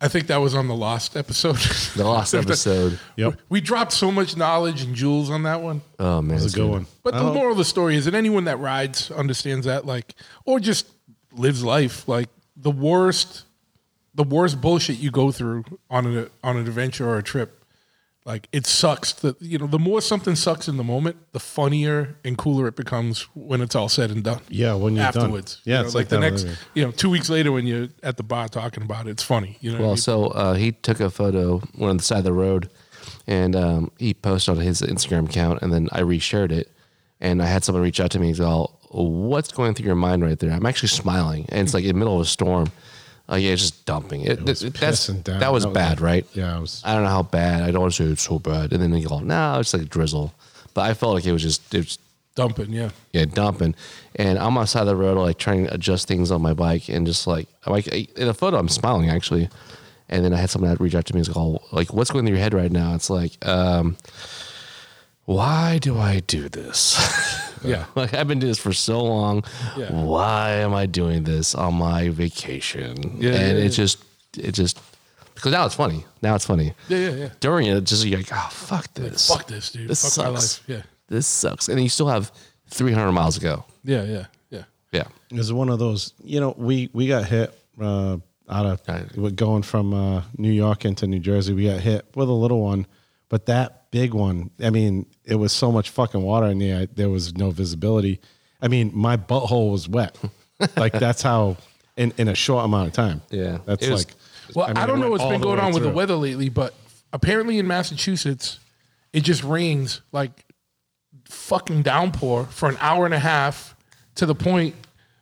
[0.00, 1.56] I think that was on the Lost episode.
[1.96, 2.98] the last episode.
[3.16, 5.80] Yep, we dropped so much knowledge and jewels on that one.
[5.98, 6.86] Oh man, it was a good one.
[7.02, 10.60] But the moral of the story is that anyone that rides understands that, like, or
[10.60, 10.86] just
[11.32, 13.44] lives life, like the worst,
[14.14, 17.63] the worst bullshit you go through on an on an adventure or a trip,
[18.24, 19.12] like it sucks.
[19.12, 22.76] That you know, the more something sucks in the moment, the funnier and cooler it
[22.76, 24.40] becomes when it's all said and done.
[24.48, 25.22] Yeah, when you're done.
[25.24, 26.56] afterwards, Yeah, You know, it's like, like the next, movie.
[26.74, 29.58] you know, two weeks later when you're at the bar talking about it, it's funny.
[29.60, 29.96] You know, what I Well, mean?
[29.98, 32.70] so uh, he took a photo went on the side of the road,
[33.26, 36.70] and um, he posted on his Instagram account, and then I reshared it,
[37.20, 40.22] and I had someone reach out to me and go, "What's going through your mind
[40.22, 42.70] right there?" I'm actually smiling, and it's like in the middle of a storm.
[43.30, 44.20] Uh, yeah, just dumping.
[44.22, 45.40] It, was it- that's, down.
[45.40, 46.26] that was That was bad, like- right?
[46.34, 46.82] Yeah, it was.
[46.84, 47.62] I don't know how bad.
[47.62, 49.82] I don't want to say it's so bad, and then they go, "No, it's like
[49.82, 50.34] a drizzle,"
[50.74, 51.98] but I felt like it was just it was
[52.34, 52.90] dumping, yeah.
[53.12, 53.74] yeah, dumping.
[54.16, 56.52] And I'm on the side of the road, like trying to adjust things on my
[56.52, 59.48] bike, and just like, I'm like in a photo, I'm smiling actually.
[60.10, 62.26] And then I had someone that reach out to me and go, like, what's going
[62.26, 62.94] through your head right now?
[62.94, 63.96] It's like, um,
[65.24, 67.00] why do I do this?
[67.64, 67.86] Yeah.
[67.94, 69.44] like I've been doing this for so long.
[69.76, 69.90] Yeah.
[69.92, 72.96] Why am I doing this on my vacation?
[73.20, 74.04] Yeah, and yeah, it just,
[74.38, 74.80] it just,
[75.34, 76.04] because now it's funny.
[76.22, 76.74] Now it's funny.
[76.88, 77.28] Yeah, yeah, yeah.
[77.40, 79.28] During it, just you're like, oh fuck this.
[79.28, 79.88] Fuck this, dude.
[79.88, 80.58] This Fuck my sucks.
[80.68, 80.68] life.
[80.68, 80.82] Yeah.
[81.08, 81.68] This sucks.
[81.68, 82.30] And you still have
[82.70, 83.64] 300 miles to go.
[83.84, 84.64] Yeah, yeah, yeah.
[84.92, 85.04] Yeah.
[85.30, 86.12] It was one of those.
[86.22, 89.16] You know, we we got hit uh, out of Right.
[89.16, 91.52] with going from uh, New York into New Jersey.
[91.52, 92.86] We got hit with a little one,
[93.28, 94.50] but that big one.
[94.60, 96.86] I mean, it was so much fucking water in there.
[96.86, 98.20] There was no visibility.
[98.60, 100.18] I mean, my butthole was wet.
[100.76, 101.58] like that's how
[101.96, 103.22] in in a short amount of time.
[103.30, 103.58] Yeah.
[103.64, 104.14] that's was- like.
[104.54, 106.74] Well, I, mean, it don't know what's been going on with the weather lately, but
[107.14, 108.58] apparently in Massachusetts,
[109.12, 110.44] it just rains like
[111.24, 113.74] fucking downpour for an hour and a half
[114.16, 114.74] to the point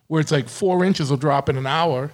[0.07, 2.11] where it's like four inches will drop in an hour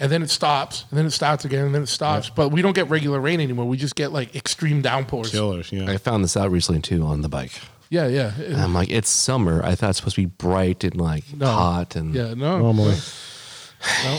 [0.00, 2.30] and then it stops and then it starts again and then it stops.
[2.30, 3.66] But we don't get regular rain anymore.
[3.66, 5.30] We just get like extreme downpours.
[5.30, 5.88] Killers, yeah.
[5.90, 7.52] I found this out recently too on the bike.
[7.90, 8.32] Yeah, yeah.
[8.38, 9.62] And I'm like, it's summer.
[9.64, 11.46] I thought it's supposed to be bright and like No.
[11.46, 12.58] hot and Yeah, no.
[12.58, 12.96] Normally,
[14.04, 14.18] no.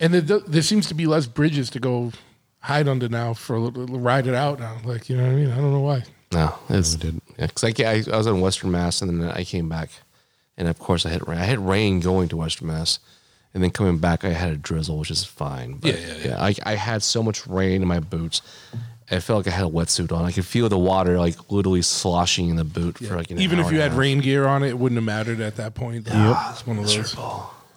[0.00, 2.12] And there, there seems to be less bridges to go
[2.60, 4.76] hide under now for a little, ride it out now.
[4.84, 5.50] Like, you know what I mean?
[5.50, 6.04] I don't know why.
[6.32, 7.20] no, it's did.
[7.38, 9.90] Yeah, because I, ca- I I was in Western Mass and then I came back,
[10.56, 11.38] and of course I had rain.
[11.38, 12.98] I had rain going to Western Mass,
[13.54, 15.74] and then coming back I had a drizzle, which is fine.
[15.74, 16.42] But Yeah, yeah, yeah.
[16.42, 18.42] I, I had so much rain in my boots.
[19.12, 20.24] I felt like I had a wetsuit on.
[20.24, 23.58] I could feel the water like literally sloshing in the boot for like an Even
[23.58, 26.06] if you had rain gear on it, it wouldn't have mattered at that point.
[26.06, 27.16] Yeah, it's one of those.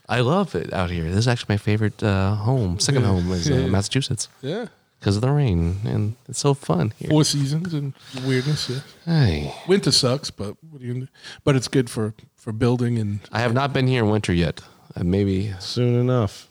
[0.08, 1.06] I love it out here.
[1.06, 2.78] This is actually my favorite uh, home.
[2.80, 3.68] Second home is uh, Yeah.
[3.68, 4.68] Massachusetts Yeah,
[5.00, 7.10] because of the rain, and it's so fun here.
[7.10, 7.94] four seasons and
[8.28, 8.70] weirdness.
[8.70, 11.12] Yeah, Hey, winter sucks, but what are you gonna do?
[11.44, 14.62] But it's good for for building and I have not been here in winter yet.
[14.96, 16.48] Uh, maybe, soon enough.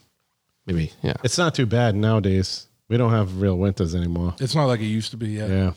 [0.65, 1.13] maybe, yeah.
[1.23, 2.67] It's not too bad nowadays.
[2.89, 4.35] We don't have real winters anymore.
[4.39, 5.29] it's not like it used to be.
[5.29, 5.71] Yeah, Yeah,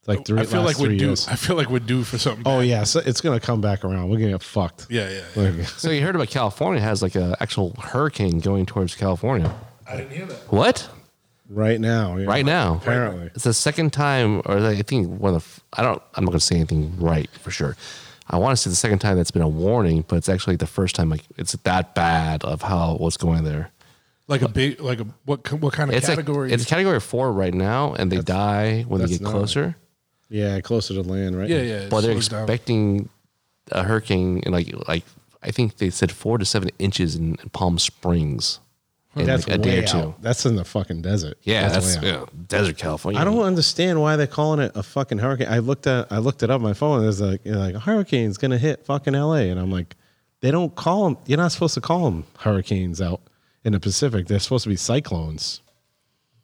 [0.00, 0.40] it's like three.
[0.40, 1.06] I feel like we're due.
[1.06, 1.28] years.
[1.28, 2.42] I feel like we're due for something.
[2.46, 2.68] Oh bad.
[2.68, 4.10] yeah, so it's gonna come back around.
[4.10, 4.88] We're gonna get fucked.
[4.90, 5.22] yeah, yeah.
[5.36, 5.50] yeah.
[5.50, 9.54] Like, So you heard about California has like an actual hurricane going towards California.
[9.86, 10.52] I didn't hear that.
[10.52, 10.88] What?
[11.52, 12.16] right now.
[12.16, 12.26] yeah.
[12.26, 12.76] Right now?
[12.76, 13.26] Apparently.
[13.34, 16.40] It's the second time, or I think one of the, I don't, I'm not going
[16.40, 17.76] to say anything right for sure.
[18.32, 20.66] I want to say the second time that's been a warning, but it's actually the
[20.66, 23.70] first time like it's that bad of how what's going there.
[24.28, 25.50] Like a big, like a what?
[25.52, 26.48] What kind of It's category?
[26.50, 29.76] Like, it's category four right now, and they die when they that's get not- closer.
[30.30, 31.46] Yeah, closer to land, right?
[31.50, 31.74] yeah, yeah.
[31.80, 32.42] it But they're slows down.
[32.44, 33.10] expecting
[33.70, 35.04] a hurricane, in like like
[35.42, 38.60] I think they said four to seven inches in, in Palm Springs
[39.14, 39.96] in That's like a day way or two.
[39.98, 40.22] out.
[40.22, 41.36] That's in the fucking desert.
[41.42, 42.30] Yeah, that's, way out.
[42.32, 43.20] yeah, desert California.
[43.20, 45.48] I don't understand why they're calling it a fucking hurricane.
[45.50, 47.02] I looked at I looked it up on my phone.
[47.02, 49.50] There's like you know, like a hurricane's gonna hit fucking L.A.
[49.50, 49.96] and I'm like,
[50.40, 51.18] they don't call them.
[51.26, 53.20] You're not supposed to call them hurricanes out
[53.64, 54.28] in the Pacific.
[54.28, 55.60] They're supposed to be cyclones.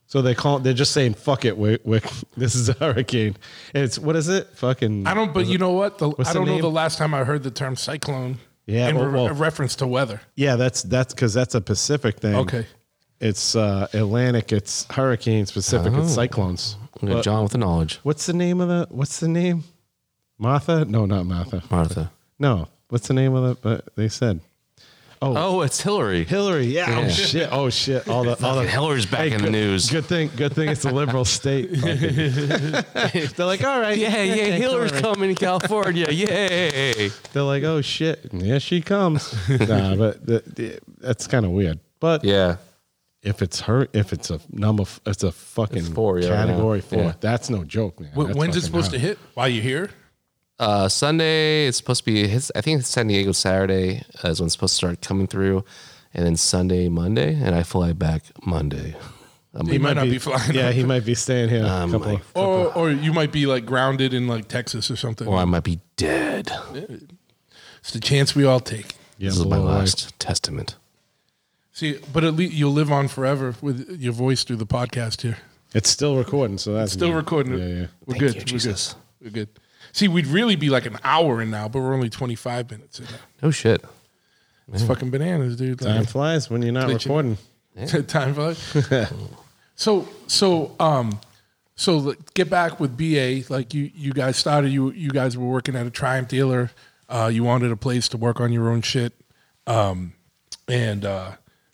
[0.07, 0.59] So they call.
[0.59, 2.00] They're just saying, "Fuck it, we, we,
[2.37, 3.37] this is a hurricane."
[3.74, 4.48] And it's what is it?
[4.54, 5.07] Fucking.
[5.07, 5.35] I don't.
[5.35, 5.98] But you know what?
[5.98, 8.38] The, I don't know the last time I heard the term cyclone.
[8.68, 10.20] Yeah, in well, re- well- reference to weather.
[10.37, 12.35] Yeah, that's that's because that's a Pacific thing.
[12.35, 12.66] Okay.
[13.18, 14.52] It's uh, Atlantic.
[14.52, 15.50] It's hurricanes.
[15.50, 15.92] Pacific.
[15.92, 16.02] Oh.
[16.02, 16.76] It's cyclones.
[17.00, 17.98] We But Jon with the knowledge.
[18.02, 18.87] what's the name of the?
[18.90, 19.64] What's the name?
[20.38, 20.85] Martha?
[20.85, 21.62] No, not Martha.
[21.70, 22.12] Martha.
[22.38, 22.68] No.
[22.90, 23.54] What's the name of the?
[23.61, 24.40] But they said
[25.20, 25.35] Oh.
[25.37, 26.24] oh, it's Hillary.
[26.24, 26.66] Hillary.
[26.66, 27.02] Yeah.
[27.04, 27.48] Oh shit.
[27.50, 28.07] Oh shit.
[28.09, 29.90] All the all the Hillary's back Hey, in the news.
[29.90, 30.31] Good thing.
[30.37, 31.70] Good thing it's a liberal state.
[31.72, 33.98] They're like, all right.
[33.98, 36.07] Yeah, yeah, okay, Hillary's all right." coming to California.
[36.11, 37.11] Yay.
[37.33, 39.33] They're like, oh shit, Yeah, she comes.
[39.48, 41.81] nah, but the, the, that's kind of weird.
[42.00, 42.57] But Yeah.
[43.22, 46.85] if it's her, if it's a number, it's a fucking It's four, yeah, category yeah.
[46.85, 47.02] four.
[47.02, 47.12] Yeah.
[47.20, 48.12] That's no joke, man.
[48.12, 49.09] Wh- When's it fucking supposed to hard.
[49.09, 49.18] hit?
[49.35, 49.90] While you're here?
[50.59, 54.40] Uh, Sunday, it's supposed to be, his, I think it's San Diego Saturday uh, is
[54.40, 55.64] when it's supposed to start coming through.
[56.14, 57.35] And then Sunday, Monday.
[57.35, 58.97] And I fly back Monday.
[59.55, 60.55] I'm He might not be flying.
[60.55, 60.75] Yeah, out.
[60.75, 61.62] he might be staying here.
[61.64, 64.90] a Um, couple like- of- Or, or you might be like grounded in like Texas
[64.90, 65.27] or something.
[65.29, 66.51] or I might be dead.
[67.81, 68.94] It's the chance we all take.
[69.18, 69.79] yeah, This is my blow away.
[69.79, 70.77] last testament.
[71.73, 75.38] See, but at least you'll live on forever with your voice through the podcast here.
[75.75, 77.16] It's still recording, so that's Still good.
[77.16, 77.59] recording.
[77.59, 77.87] Yeah, yeah.
[78.07, 78.35] We're Thank good.
[78.35, 78.94] you, We're Jesus.
[78.94, 79.25] good.
[79.25, 79.49] We're good.
[79.92, 83.07] See, we'd really be like an hour in now, but we're only 25 minutes in
[83.07, 83.11] now.
[83.42, 83.85] No shit.
[84.72, 85.79] It's fucking bananas, dude.
[85.81, 87.37] Time Like, flies when you're not Glitching.
[87.77, 88.05] recording.
[88.07, 88.59] time flies.
[89.74, 91.20] so, so, um,
[91.74, 93.44] so get back with BA.
[93.53, 94.70] Like you, you guys started.
[94.70, 96.70] You, you guys were working at a Triumph dealer.
[97.09, 99.14] Uh, you wanted a place to work on your own shit,
[99.66, 100.12] um,
[100.68, 101.31] and uh,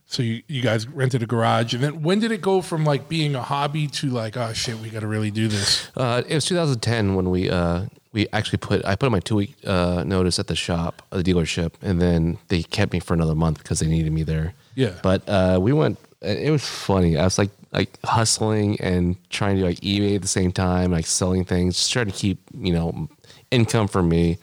[0.06, 1.74] so you, you guys rented a garage.
[1.74, 4.78] And then when did it go from like being a hobby to like, oh shit,
[4.78, 5.88] we got to really do this?
[5.96, 9.56] Uh, it was 2010 when we uh, we actually put I put my two week
[9.66, 13.34] uh, notice at the shop, at the dealership, and then they kept me for another
[13.34, 14.54] month because they needed me there.
[14.76, 14.94] Yeah.
[15.02, 15.98] But uh, we went.
[16.22, 17.18] It was funny.
[17.18, 21.06] I was like like hustling and trying to like eBay at the same time, like
[21.06, 23.08] selling things, just trying to keep you know
[23.50, 24.38] income for me,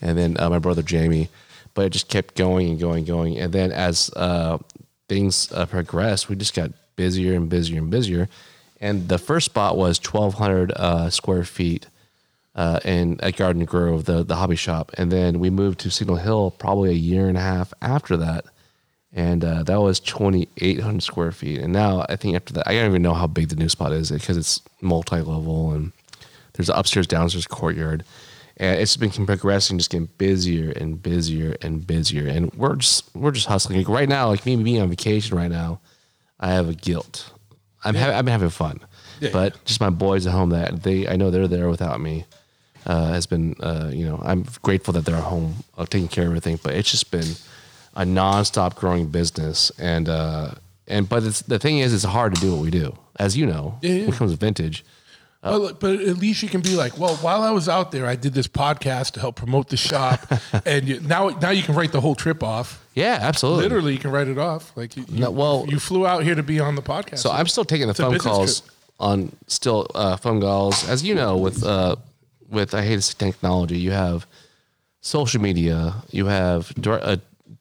[0.00, 1.28] and then uh, my brother Jamie.
[1.74, 4.58] But it just kept going and going and going, and then as uh,
[5.08, 8.28] things uh, progressed, we just got busier and busier and busier.
[8.80, 11.86] And the first spot was 1,200 uh, square feet
[12.56, 16.16] uh, in at Garden Grove, the the hobby shop, and then we moved to Signal
[16.16, 18.46] Hill probably a year and a half after that,
[19.12, 21.60] and uh, that was 2,800 square feet.
[21.60, 23.92] And now I think after that, I don't even know how big the new spot
[23.92, 25.92] is because it's multi level and
[26.54, 28.04] there's an upstairs downstairs courtyard,
[28.56, 32.26] and it's been progressing, just getting busier and busier and busier.
[32.26, 33.76] And we're just we're just hustling.
[33.78, 35.80] Like right now, like me being on vacation right now,
[36.40, 37.32] I have a guilt.
[37.84, 38.80] I'm ha- I'm having fun,
[39.20, 42.24] Yeah, but just my boys at home that they I know they're there without me
[42.86, 46.24] uh, has been uh, you know I'm grateful that they're at home uh, taking care
[46.24, 46.58] of everything.
[46.62, 47.34] But it's just been
[47.94, 50.52] a nonstop growing business, and uh,
[50.88, 53.46] and but it's, the thing is, it's hard to do what we do, as you
[53.46, 53.78] know.
[53.82, 54.00] Yeah, yeah.
[54.06, 54.84] When it comes to vintage,
[55.42, 58.16] But, but at least you can be like, well, while I was out there, I
[58.16, 60.20] did this podcast to help promote the shop,
[60.66, 62.84] and you, now now you can write the whole trip off.
[62.94, 63.62] yeah, absolutely.
[63.64, 64.72] Literally, you can write it off.
[64.76, 67.18] Like, you, you- No, well- you flew out here to be on the podcast.
[67.18, 68.72] So I'm still taking the It's phone calls trip.
[69.00, 71.96] on still uh, phone calls, as you know, with uh,
[72.48, 73.78] with I hate to say technology.
[73.78, 74.26] You have
[75.00, 77.16] social media, you have direct, uh,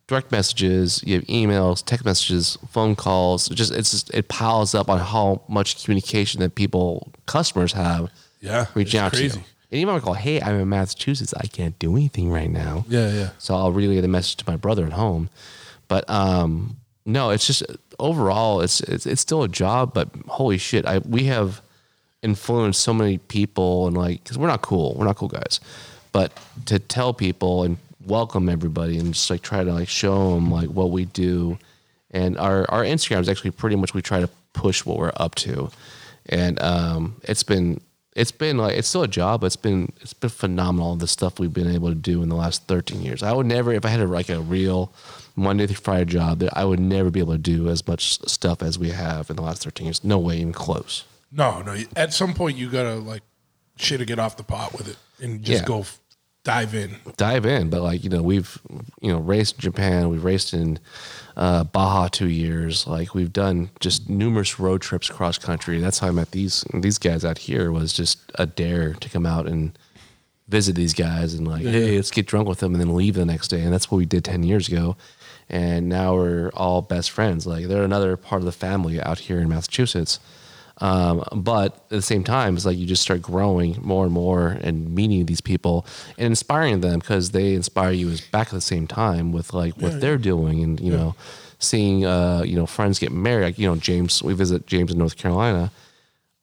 [0.07, 3.49] direct messages, you have emails, text messages, phone calls.
[3.51, 8.09] It just it's just, it piles up on how much communication that people customers have
[8.41, 9.29] Yeah, reaching out crazy.
[9.29, 9.45] to you.
[9.71, 12.85] And even if I call, hey, I'm in Massachusetts, I can't do anything right now.
[12.87, 13.29] Yeah, yeah.
[13.39, 15.29] So I'll relay the message to my brother at home.
[15.87, 17.63] But um, no, it's just
[17.99, 19.93] overall, it's, it's it's still a job.
[19.93, 21.61] But holy shit, I we have
[22.25, 25.61] influenced so many people and like because we're not cool, we're not cool guys.
[26.11, 30.51] But to tell people and welcome everybody and just like try to like show them
[30.51, 31.57] like what we do,
[32.11, 35.35] and our our Instagram is actually pretty much we try to push what we're up
[35.35, 35.69] to,
[36.27, 37.79] and um, it's been
[38.15, 41.39] it's been like it's still a job, but it's been it's been phenomenal the stuff
[41.39, 43.21] we've been able to do in the last 13 years.
[43.21, 44.91] I would never if I had a, like a real
[45.35, 48.63] Monday through Friday job, that I would never be able to do as much stuff
[48.63, 50.03] as we have in the last 13 years.
[50.03, 51.03] No way, even close.
[51.35, 51.75] No, no.
[51.95, 53.23] At some point, you gotta like
[53.77, 55.67] shit to get off the pot with it and just Yeah.
[55.67, 55.99] go f-
[56.43, 56.95] dive in.
[57.17, 57.69] dive in.
[57.69, 58.57] But like you know, we've
[59.01, 60.79] you know raced in Japan, we've raced in
[61.35, 62.87] uh, Baja two years.
[62.87, 65.79] Like we've done just numerous road trips cross country.
[65.79, 67.71] That's how I met these these guys out here.
[67.71, 69.77] Was just a dare to come out and
[70.47, 73.25] visit these guys and like, hey, let's get drunk with them and then leave the
[73.25, 73.61] next day.
[73.61, 74.95] And that's what we did ten years ago.
[75.49, 77.45] And now we're all best friends.
[77.45, 80.19] Like they're another part of the family out here in Massachusetts.
[80.81, 84.57] Um, but at the same time, it's like you just start growing more and more
[84.61, 85.85] and meeting these people
[86.17, 89.75] and inspiring them because they inspire you as back at the same time with like
[89.77, 91.15] what they're doing and you know.
[91.57, 93.45] seeing uh, you know friends get married.
[93.45, 95.71] Like you know James, we visit James in North Carolina.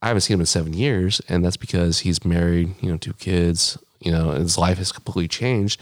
[0.00, 3.12] I haven't seen him in seven years, and that's because he's married, you know, two
[3.14, 3.78] kids.
[4.00, 5.80] You know, and his life has completely changed.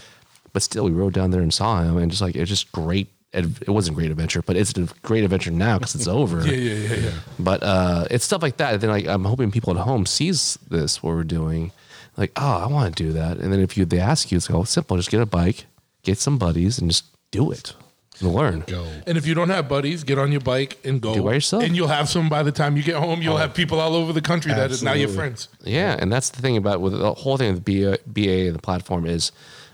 [0.52, 3.08] But still, we rode down there and saw him, and just like it's just great.
[3.32, 6.40] It wasn't a great adventure, but it's a great adventure now because it's over.
[6.46, 7.10] Yeah, yeah, yeah, yeah.
[7.38, 8.74] But uh, it's stuff like that.
[8.74, 11.70] And then like I'm hoping people at home sees this what we're doing,
[12.16, 13.36] like oh I want to do that.
[13.38, 14.96] And then if you they ask you, it's all simple.
[14.96, 15.66] Just get a bike,
[16.02, 17.74] get some buddies, and just do it
[18.20, 18.64] and learn.
[18.66, 18.84] Go.
[19.06, 21.14] And if you don't have buddies, get on your bike and go.
[21.14, 21.62] Do it by yourself.
[21.62, 23.22] And you'll have some by the time you get home.
[23.22, 25.48] You'll have people all over the country that is now your friends.
[25.62, 28.62] Yeah, and that's the thing about with the whole thing with BA, BA and the
[28.62, 29.32] platform is,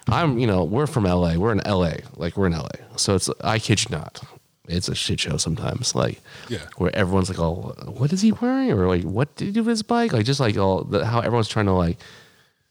[0.09, 3.29] I'm you know we're from LA, we're in LA, like we're in LA, so it's
[3.43, 4.21] I kid you not,
[4.69, 6.67] it's a shit show sometimes, like Yeah.
[6.77, 9.69] where everyone's like, oh, what is he wearing, or like what did he do with
[9.71, 11.99] his bike, like just like all the, how everyone's trying to like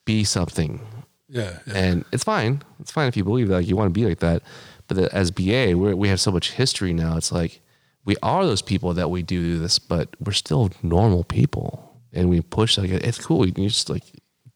[0.06, 0.80] be something,
[1.30, 1.60] Yeah.
[1.68, 1.74] yeah.
[1.76, 4.20] and it's fine, it's fine if you believe that like, you want to be like
[4.20, 4.42] that,
[4.88, 7.62] but the, as BA, we're, we have so much history now, it's like
[8.06, 12.40] we are those people that we do this, but we're still normal people, and we
[12.42, 14.04] push like it's cool, you just like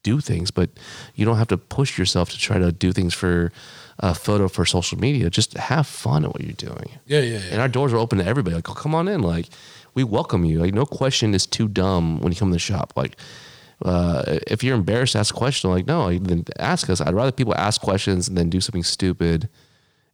[0.03, 0.69] do things, but
[1.15, 3.51] you don't have to push yourself to try to do things for
[3.99, 5.29] a photo for social media.
[5.29, 6.91] Just have fun at what you're doing.
[7.05, 7.51] Yeah, yeah, yeah.
[7.51, 8.55] And our doors are open to everybody.
[8.55, 9.21] Like, oh, come on in.
[9.21, 9.47] Like,
[9.93, 10.59] we welcome you.
[10.59, 12.93] Like, no question is too dumb when you come to the shop.
[12.95, 13.17] Like,
[13.83, 17.01] uh, if you're embarrassed to ask a question, like, no, then ask us.
[17.01, 19.49] I'd rather people ask questions and then do something stupid,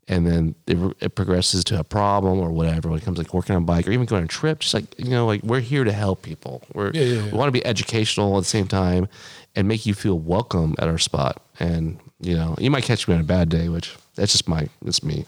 [0.08, 2.90] and then it, it progresses to a problem or whatever.
[2.90, 4.74] When it comes like working on a bike or even going on a trip, just
[4.76, 6.62] like you know, like we're here to help people.
[6.74, 7.32] We're Yeah, yeah, yeah.
[7.32, 9.08] we want to be educational at the same time
[9.56, 11.42] and make you feel welcome at our spot.
[11.60, 14.70] And you know, you might catch me on a bad day, which that's just my
[14.86, 15.26] it's me.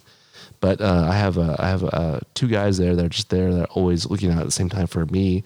[0.59, 3.53] But uh, I have uh, I have uh, two guys there that are just there
[3.53, 5.43] that are always looking out at the same time for me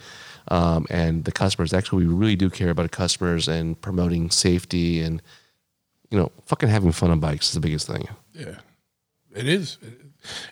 [0.48, 1.74] um, and the customers.
[1.74, 5.22] Actually, we really do care about customers and promoting safety and
[6.10, 8.06] you know, fucking having fun on bikes is the biggest thing.
[8.34, 8.56] Yeah,
[9.34, 9.78] it is.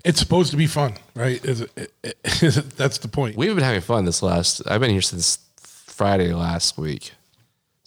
[0.05, 1.43] It's supposed to be fun, right?
[1.45, 3.35] Is it, it, it- that's the point.
[3.37, 4.61] We've been having fun this last.
[4.67, 7.11] I've been here since Friday last week,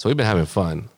[0.02, 0.88] so we've been having fun.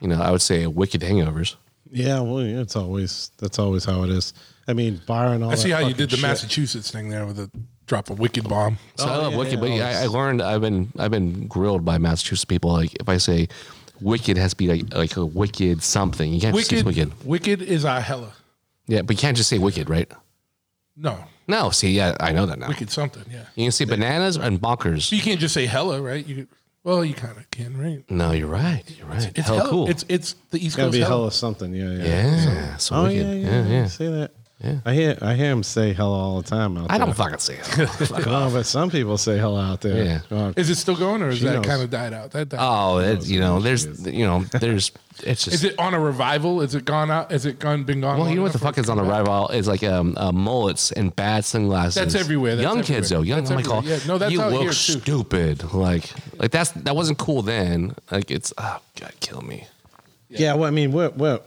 [0.00, 1.56] You know, I would say wicked hangovers.
[1.90, 4.32] Yeah, well, yeah, it's always that's always how it is.
[4.66, 5.50] I mean, bar and all.
[5.50, 6.22] I see that how you did the shit.
[6.26, 7.50] Massachusetts thing there with the
[7.86, 8.78] drop a wicked bomb.
[8.96, 10.40] So I Oh, love yeah, wicked, yeah, but oh, I, I learned.
[10.40, 12.72] I've been I've been grilled by Massachusetts people.
[12.72, 13.46] Like if I say
[14.00, 16.32] wicked has to be like like a wicked something.
[16.32, 17.26] You can't just say Wicked, wicked.
[17.26, 18.32] wicked is our hella.
[18.86, 20.10] Yeah, but you can't just say wicked, right?
[20.96, 22.68] No, No, see, yeah, I know that now.
[22.68, 23.24] wicked something.
[23.30, 25.10] Yeah, You can say bananas and bonkers.
[25.12, 26.24] you can't just say hella, right?
[26.26, 26.46] You
[26.84, 28.08] well, you kind of can, right?
[28.10, 28.82] No, you're right.
[28.96, 29.32] You're right.
[29.34, 29.70] It's Hella hella.
[29.70, 29.88] cool.
[29.90, 31.10] It's it's the East It's gotta Coast be hella.
[31.10, 31.74] hella something.
[31.74, 32.04] Yeah, yeah.
[32.04, 32.76] yeah.
[32.76, 33.16] So Oh wicked.
[33.16, 33.86] yeah, yeah, yeah, yeah.
[33.86, 34.30] Say that.
[34.62, 34.78] Yeah.
[34.84, 36.92] I hear I hear him say hello all the time out there.
[36.94, 37.06] I there.
[37.08, 37.64] don't fucking say it.
[37.66, 40.04] Fuck No, but some people say hello out there.
[40.04, 40.20] Yeah.
[40.30, 41.66] Oh, Is it still going, or is She that knows.
[41.66, 42.30] kind of died out?
[42.30, 42.60] That died.
[42.62, 44.92] Oh, it, you know, there's, you know, there's,
[45.24, 45.54] it's just.
[45.56, 46.62] is it on a revival?
[46.62, 47.32] Is it gone out?
[47.32, 48.14] Is it gone been gone?
[48.16, 49.10] well, long you know what the enough for fuck it is to on a come
[49.10, 49.18] back?
[49.26, 51.96] rival is like um, uh, mullets and bad sunglasses.
[51.96, 52.54] That's everywhere.
[52.54, 53.00] That's young everywhere.
[53.00, 53.40] kids though, young.
[53.40, 53.98] That's I'm like, oh, everywhere.
[53.98, 55.00] Yeah, no, that's you out look here, too.
[55.00, 55.72] stupid.
[55.74, 57.96] Like, like that's that wasn't cool then.
[58.10, 59.66] Like it's, oh god, kill me.
[60.30, 60.54] yeah.
[60.54, 61.40] Well, I mean, we're we're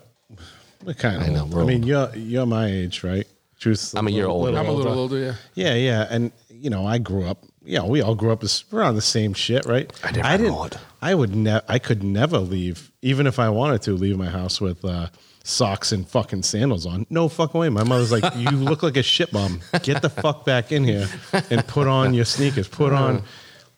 [0.84, 1.54] we're kind I know, of.
[1.54, 3.28] we're I mean, you're you're my age, right?
[3.60, 3.94] Truth.
[3.98, 4.58] I'm a year older.
[4.58, 5.18] I'm a little older.
[5.18, 5.34] Yeah.
[5.56, 7.44] Yeah, yeah, and you know, I grew up.
[7.64, 9.92] Yeah, we all grew up as around the same shit, right?
[10.04, 10.48] I never didn't.
[10.48, 10.78] know it.
[11.02, 11.64] I would never.
[11.68, 15.08] I could never leave, even if I wanted to, leave my house with uh,
[15.44, 17.06] socks and fucking sandals on.
[17.10, 17.70] No fucking way.
[17.70, 19.60] My mother's like, "You look like a shit bomb.
[19.84, 21.08] Get the fuck back in here
[21.50, 22.68] and put on your sneakers.
[22.68, 23.24] Put on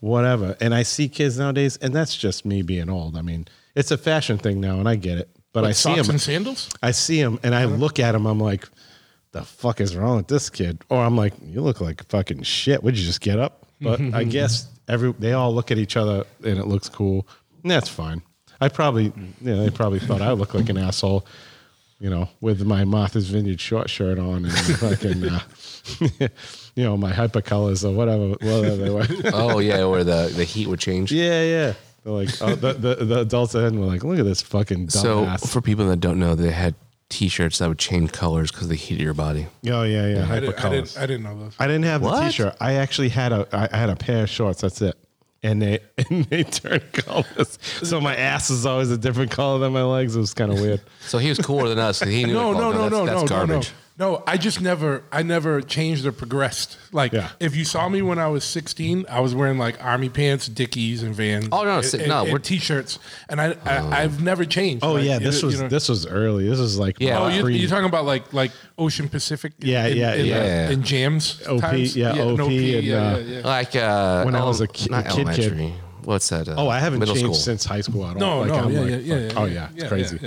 [0.02, 3.18] whatever." And I see kids nowadays, and that's just me being old.
[3.18, 5.30] I mean, it's a fashion thing now, and I get it.
[5.54, 6.10] But I see Socks them.
[6.12, 6.70] and sandals.
[6.84, 8.26] I see him and I look at him.
[8.28, 8.68] I'm like,
[9.32, 10.82] the fuck is wrong with this kid?
[10.90, 12.84] Or I'm like, you look like fucking shit.
[12.84, 13.66] Would you just get up?
[13.82, 17.26] But I guess every they all look at each other and it looks cool.
[17.64, 18.22] And that's fine.
[18.60, 21.26] I probably, you know, they probably thought I looked like an asshole,
[22.02, 25.40] you know, with my Martha's Vineyard short shirt on and fucking, uh,
[26.76, 29.08] you know, my hyper colors or whatever, whatever they were.
[29.34, 31.12] Oh yeah, where the the heat would change.
[31.14, 31.74] yeah, yeah.
[32.04, 34.90] They're like, oh, the, the, the adults ahead and were like, look at this fucking
[34.90, 35.48] So dumbass.
[35.52, 36.76] for people that don't know, they had
[37.10, 39.48] T-shirts that would change colors because they heat your body.
[39.68, 40.20] oh, yeah, yeah.
[40.22, 40.94] I Hyper didn't, I colors.
[40.94, 41.04] didn't.
[41.04, 41.56] I didn't know those.
[41.60, 42.24] I didn't have the What?
[42.26, 42.56] t-shirt.
[42.62, 44.62] I actually had a I I had a pair of shorts.
[44.62, 44.96] That's it.
[45.42, 45.80] And they
[46.10, 47.58] and they turned colors.
[47.84, 50.16] So my ass is always a different color than my legs.
[50.16, 50.82] It was kind of weird.
[51.02, 52.00] So he was cooler than us.
[52.00, 52.34] 'cause He knew.
[52.40, 53.48] No, like, no, oh, no, that's, no, that's no, no, no.
[53.48, 53.72] garbage.
[54.00, 56.78] No, I just never, I never changed or progressed.
[56.94, 57.32] Like, Yeah.
[57.42, 61.04] if you saw me when I was 16, I was wearing like army pants, Dickies,
[61.04, 61.50] and Vans.
[61.52, 62.98] Oh, no, and, and- no, and we're- t-shirts,
[63.28, 64.86] and I, I I've never changed.
[64.86, 66.48] Oh Like, yeah, this know- was you know- this was early.
[66.48, 67.20] This was like Yeah.
[67.20, 69.52] Oh, uh, you, pre- you're talking about like like Ocean Pacific?
[69.60, 70.46] Yeah, in, yeah, in, yeah.
[70.46, 70.70] Yeah.
[70.72, 71.96] In jams, OP, times?
[71.98, 73.42] yeah, and OP and, yeah, uh, yeah, yeah.
[73.48, 75.28] Like uh, When I was a ele- ki- not kid, kid.
[75.28, 75.74] elementary.
[76.06, 76.48] What's that?
[76.48, 77.34] Uh, oh, I haven't changed school.
[77.34, 78.20] since high school at all.
[78.20, 79.34] No, Like, no, I'm yeah, like, yeah, yeah, yeah.
[79.36, 80.20] Oh yeah, it's crazy.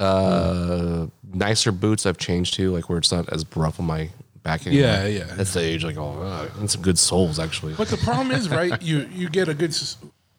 [0.00, 0.06] Yeah.
[0.06, 4.10] Uh, nicer boots I've changed to, like where it's not as rough on my
[4.42, 4.88] back anymore.
[4.88, 5.24] Yeah, yeah.
[5.36, 5.84] That's the age.
[5.84, 7.74] Like, oh, uh, and some good soles actually.
[7.74, 8.80] But the problem is, right?
[8.90, 9.96] You you get a good s-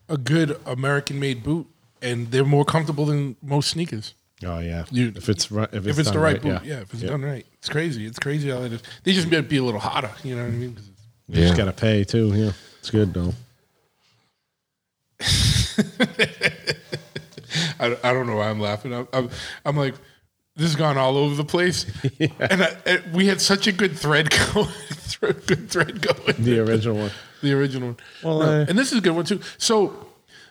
[0.10, 1.68] a good American made boot,
[2.02, 4.14] and they're more comfortable than most sneakers.
[4.46, 4.86] Oh yeah.
[4.92, 6.82] You- if it's right, if it's, If it's the done right, boot, yeah.
[6.82, 8.06] If it's done right, it's crazy.
[8.06, 8.82] It's crazy how it is.
[9.04, 10.12] They just might be a little hotter.
[10.24, 10.76] You know what I mean?
[10.76, 12.32] 'Cause it's- You just gotta pay too.
[12.36, 13.34] Yeah, it's good though.
[17.80, 18.94] I, I don't know why I'm laughing.
[18.94, 19.30] I'm, I'm,
[19.66, 19.96] I'm like,
[20.56, 21.86] this has gone all over the place,
[22.40, 24.70] and, I, and we had such a good thread going.
[25.20, 26.36] good thread going.
[26.40, 27.12] The original one.
[27.42, 27.98] the original one.
[28.24, 29.42] Well, No, uh, and this is a good one too.
[29.58, 30.08] So,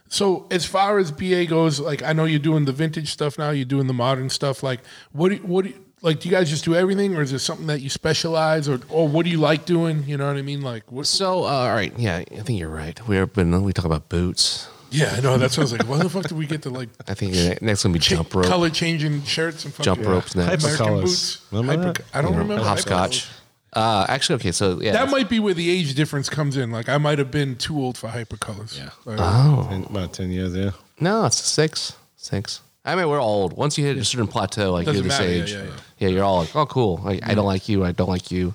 [0.08, 3.50] so as far as BA goes, like I know you're doing the vintage stuff now.
[3.50, 4.62] You're doing the modern stuff.
[4.62, 4.80] Like,
[5.12, 6.20] what do you, what do you, like?
[6.20, 9.08] Do you guys just do everything, or is there something that you specialize, or or
[9.08, 10.04] what do you like doing?
[10.06, 10.60] You know what I mean?
[10.60, 13.00] Like, what, So, uh, all right, yeah, I think you're right.
[13.08, 14.68] We've been we talk about boots.
[14.94, 15.36] Yeah, I know.
[15.38, 15.88] That's what I was like.
[15.88, 18.34] Why the fuck did we get to like I think next gonna be cha- jump
[18.34, 21.02] rope, color changing shirts and fucking jump ropes next, Hyper- American Colors.
[21.04, 21.46] boots?
[21.52, 22.16] Remember Hyper- that?
[22.16, 23.28] I don't remember hopscotch.
[23.72, 26.70] Uh, actually, okay, so yeah, That might be where the age difference comes in.
[26.70, 28.78] Like I might have been too old for hypercolors.
[28.78, 28.90] Yeah.
[29.04, 30.54] Like, oh In about ten years.
[30.54, 30.70] Yeah.
[31.00, 32.60] no, it's six, six.
[32.84, 33.54] I mean, we're old.
[33.56, 35.70] Once you hit a certain plateau, like Doesn't you're this matter, yeah, age, yeah, yeah,
[35.98, 36.08] yeah.
[36.08, 36.98] you're all like, oh, cool.
[37.02, 37.82] Like, I don't like you.
[37.82, 38.54] I don't like you.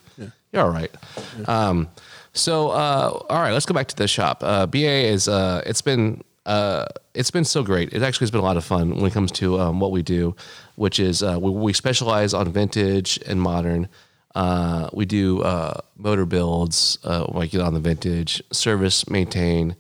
[0.54, 0.92] You're all right.
[1.48, 1.90] Um,
[2.32, 4.44] so, uh, all right, let's go back to the shop.
[4.44, 7.94] Uh, BA is uh, it's been uh, it's been so great.
[7.94, 10.02] It actually has been a lot of fun when it comes to um, what we
[10.02, 10.36] do,
[10.76, 13.88] which is uh, we, we specialize on vintage and modern.
[14.34, 19.76] Uh, we do uh, motor builds, uh, like on the vintage, service, maintain.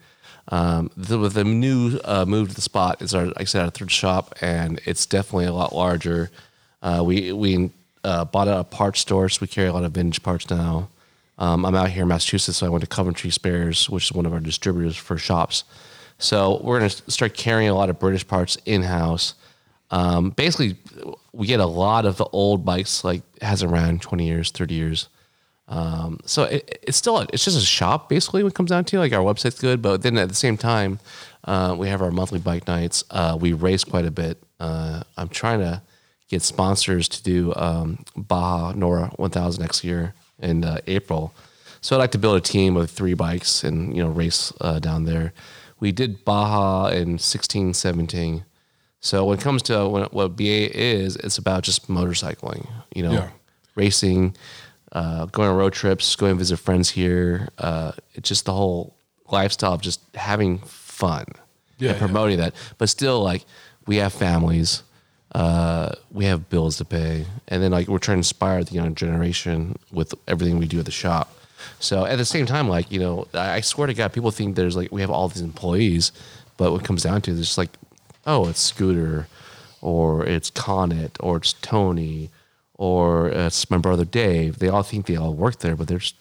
[0.49, 3.63] Um, the, with the new uh, move to the spot is our, like I said,
[3.63, 6.29] our third shop, and it's definitely a lot larger.
[6.83, 7.71] We we
[8.03, 10.89] bought out a parts store, so we carry a lot of vintage parts now.
[11.39, 14.27] Um, I'm out here in Massachusetts, so I went to Coventry Spares, which is one
[14.27, 15.63] of our distributors for shops.
[16.19, 19.33] So we're going to start carrying a lot of British parts in house.
[19.89, 20.75] Um, basically,
[21.33, 25.09] we get a lot of the old bikes, like has around 20 years, 30 years.
[25.69, 28.43] Um, so it, it's still it's just a shop basically.
[28.43, 30.99] When it comes down to like our website's good, but then at the same time,
[31.45, 33.03] uh, we have our monthly bike nights.
[33.11, 34.37] Uh, we race quite a bit.
[34.59, 35.81] Uh, I'm trying to
[36.27, 41.33] get sponsors to do um, Baja NORRA 1000 next year in uh, April.
[41.81, 44.79] So I'd like to build a team of three bikes and you know race uh,
[44.79, 45.33] down there.
[45.79, 48.45] We did Baja in 16, 17.
[49.01, 52.67] So when it comes to what, what BA is, it's about just motorcycling.
[52.93, 53.29] You know, Yeah.
[53.75, 54.35] racing,
[54.91, 57.49] uh, going on road trips, going to visit friends here.
[57.57, 58.93] Uh, it's just the whole
[59.31, 61.25] lifestyle of just having fun
[61.77, 62.53] Yeah, and promoting that.
[62.77, 63.45] But still, like
[63.87, 64.83] we have families,
[65.33, 68.95] uh, we have bills to pay, and then like we're trying to inspire the younger
[68.95, 71.33] generation with everything we do at the shop.
[71.79, 74.75] So at the same time, like you know, I swear to God, people think there's
[74.75, 76.11] like we have all these employees,
[76.57, 77.71] but what it comes down to is just like,
[78.25, 79.27] oh, it's Scooter,
[79.81, 82.29] or it's Connet, or it's Tony,
[82.73, 84.59] or it's my brother Dave.
[84.59, 86.15] They all think they all work there, but they're just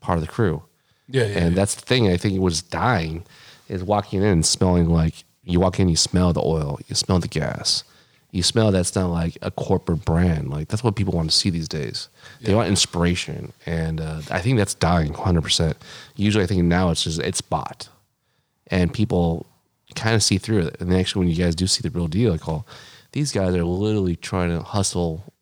[0.00, 0.62] part of the crew.
[1.08, 1.56] Yeah, yeah, and yeah.
[1.56, 2.08] that's the thing.
[2.08, 3.24] I think it was dying
[3.68, 7.18] is walking in and smelling like you walk in, you smell the oil, you smell
[7.18, 7.84] the gas,
[8.30, 10.50] you smell that's not like a corporate brand.
[10.50, 12.08] Like that's what people want to see these days.
[12.40, 15.42] They want inspiration, and uh, I think that's dying 100.
[15.42, 15.76] percent
[16.16, 17.88] Usually, I think now it's just it's bought,
[18.68, 19.46] and people
[19.94, 20.76] kind of see through it.
[20.80, 22.64] And actually, when you guys do see the real deal, like, oh,
[23.12, 25.32] these guys are literally trying to hustle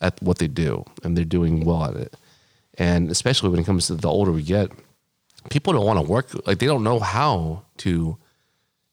[0.00, 2.14] at what they do, and they're doing well at it.
[2.74, 4.70] And especially when it comes to the older we get,
[5.50, 8.18] people don't want to work like they don't know how to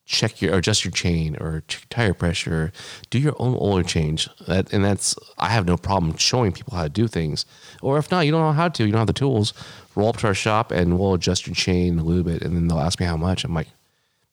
[0.06, 2.72] check your or adjust your chain or check tire pressure.
[3.10, 4.30] Do your own oil change.
[4.48, 7.46] That, and that's i have no problem showing people how to do things.
[7.82, 8.86] Or if not you don't know how to.
[8.86, 9.54] You don't have the tools.
[9.96, 12.68] Roll up to our shop and we'll adjust your chain a little bit and then
[12.68, 13.44] they'll ask me how much.
[13.44, 13.68] I'm like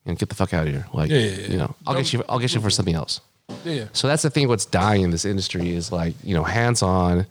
[0.05, 0.87] man, get the fuck out of here.
[0.93, 1.47] Like Yeah, yeah, yeah.
[1.49, 3.21] you know i'll get you i'll get you for something else.
[3.65, 3.85] Yeah, yeah.
[3.93, 4.49] so that's the thing.
[4.49, 7.27] What's dying in this industry is like you know hands on,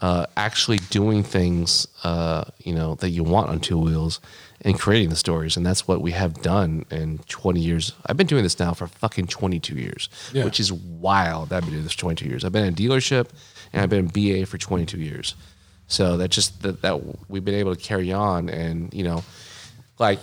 [0.00, 4.20] uh, actually doing things uh, you know that you want on two wheels
[4.62, 7.92] and creating the stories, and that's what we have done in 20 years.
[8.06, 10.44] I've been doing this now for fucking 22 years, Yeah.
[10.44, 11.50] which is wild.
[11.52, 12.44] I've been doing this 22 years.
[12.44, 13.30] I've been in a dealership
[13.72, 15.34] and I've been in BA for 22 years.
[15.86, 19.24] So that just that, that we've been able to carry on, and you know,
[19.98, 20.20] like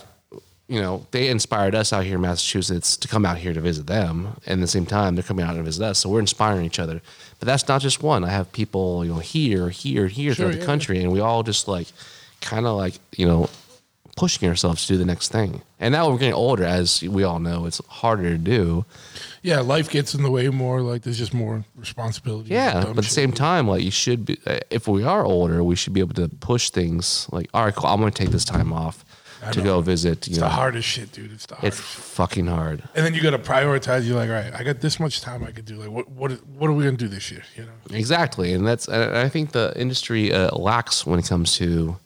[0.67, 3.87] you know, they inspired us out here in Massachusetts to come out here to visit
[3.87, 4.35] them.
[4.45, 5.99] And at the same time, they're coming out to visit us.
[5.99, 7.01] So we're inspiring each other.
[7.39, 8.23] But that's not just one.
[8.25, 11.01] I have people, you know, here, here, here Sure, throughout the yeah, country.
[11.01, 11.87] And we all just like
[12.41, 13.49] kind of like, you know,
[14.17, 15.61] pushing ourselves to do the next thing.
[15.79, 18.83] And now we're getting older, as we all know, it's harder to do.
[19.43, 20.81] Yeah, life gets in the way more.
[20.81, 22.49] Like there's just more responsibility.
[22.49, 24.37] Yeah, but at the same time, like you should be.
[24.69, 27.29] If we are older, we should be able to push things.
[27.31, 27.89] Like, all right, cool.
[27.89, 29.05] I'm going to take this time off.
[29.51, 30.27] To go visit.
[30.27, 31.31] You It's know, the hardest shit, dude.
[31.31, 31.79] It's the hardest.
[31.79, 32.83] it's fucking hard.
[32.95, 34.05] and then you got to prioritize.
[34.05, 35.75] You're like, all right, I got this much time I could do.
[35.75, 37.43] Like, what what what are we gonna do this year?
[37.55, 37.97] You know?
[37.97, 41.97] Exactly, and that's and I think the industry uh, lacks when it comes to.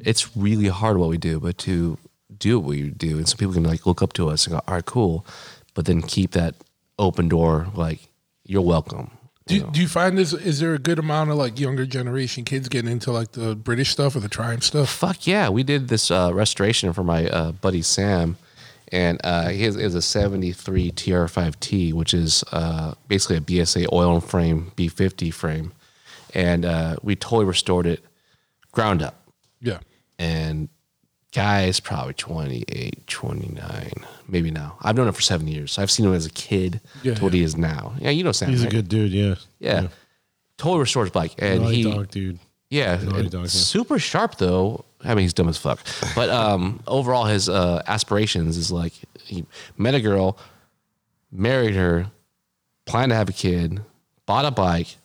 [0.00, 1.98] It's really hard what we do, but to
[2.36, 4.60] do what we do, and so people can like look up to us and go,
[4.66, 5.24] "All right, cool,"
[5.74, 6.54] but then keep that
[6.98, 8.00] open door, like
[8.44, 9.10] you're welcome.
[9.46, 9.70] Do, you know?
[9.70, 10.32] do you find this?
[10.32, 13.90] Is there a good amount of like younger generation kids getting into like the British
[13.90, 14.88] stuff or the Triumph stuff?
[14.88, 18.38] Fuck yeah, we did this uh, restoration for my uh, buddy Sam,
[18.90, 24.14] and uh, he has, is a '73 TR5T, which is uh, basically a BSA oil
[24.14, 25.72] and frame B50 frame,
[26.32, 28.02] and uh, we totally restored it,
[28.72, 29.28] ground up.
[29.60, 29.80] Yeah.
[30.18, 30.68] and
[31.34, 33.92] guy's probably 28 29
[34.28, 36.80] maybe now i've known him for seven years So i've seen him as a kid
[37.02, 37.38] Yeah, to what yeah.
[37.38, 39.10] he is now yeah you know sam He's a good dude.
[39.12, 39.34] Yeah.
[39.58, 39.88] yeah.
[40.58, 42.38] totally restored his bike and Naughty he dog, dude.
[42.70, 43.46] yeah dog, yeah.
[43.46, 45.80] super sharp though i mean he's dumb as fuck
[46.14, 48.92] but um overall his uh aspirations is like
[49.24, 49.44] he
[49.76, 50.38] met a girl
[51.32, 52.06] married her
[52.86, 53.80] planned to have a kid
[54.26, 54.96] bought a bike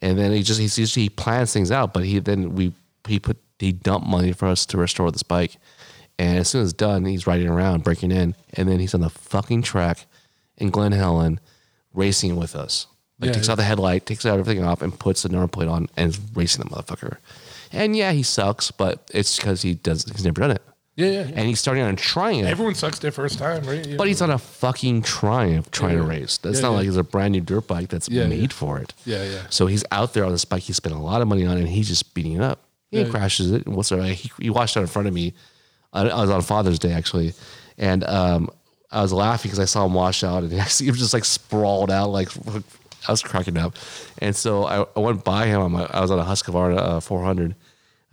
[0.00, 2.72] and then he just he just he plans things out but he then we
[3.06, 5.56] he put he dumped money for us to restore this bike
[6.18, 9.00] and as soon as it's done he's riding around breaking in and then he's on
[9.00, 10.06] the fucking track
[10.56, 11.38] in glen helen
[11.94, 12.86] racing with us
[13.20, 15.68] like Yeah, takes out the headlight takes out everything off and puts the number plate
[15.68, 17.16] on and is racing the motherfucker
[17.72, 20.62] and yeah he sucks but it's because he does he's never done it
[20.96, 21.12] Yeah, yeah.
[21.26, 21.32] yeah.
[21.36, 23.86] and he's starting on a triumph Everyone sucks their first time, right?
[23.86, 23.96] Yeah.
[23.96, 26.38] but he's on a fucking triumph trying to race.
[26.38, 28.94] That's not like it's a brand new dirt bike that's made for it.
[29.04, 29.42] Yeah, yeah.
[29.50, 31.68] So he's out there on this bike he spent a lot of money on and
[31.68, 32.58] he's just beating it up.
[32.90, 33.68] He crashes it.
[33.68, 35.34] What's he, he washed out in front of me.
[35.92, 37.34] I, I was on Father's Day actually,
[37.76, 38.50] and um,
[38.90, 41.90] I was laughing because I saw him wash out and he was just like sprawled
[41.90, 42.28] out like.
[43.06, 43.76] I was cracking up,
[44.18, 45.76] and so I, I went by him.
[45.76, 47.54] I was on a Husqvarna uh, 400,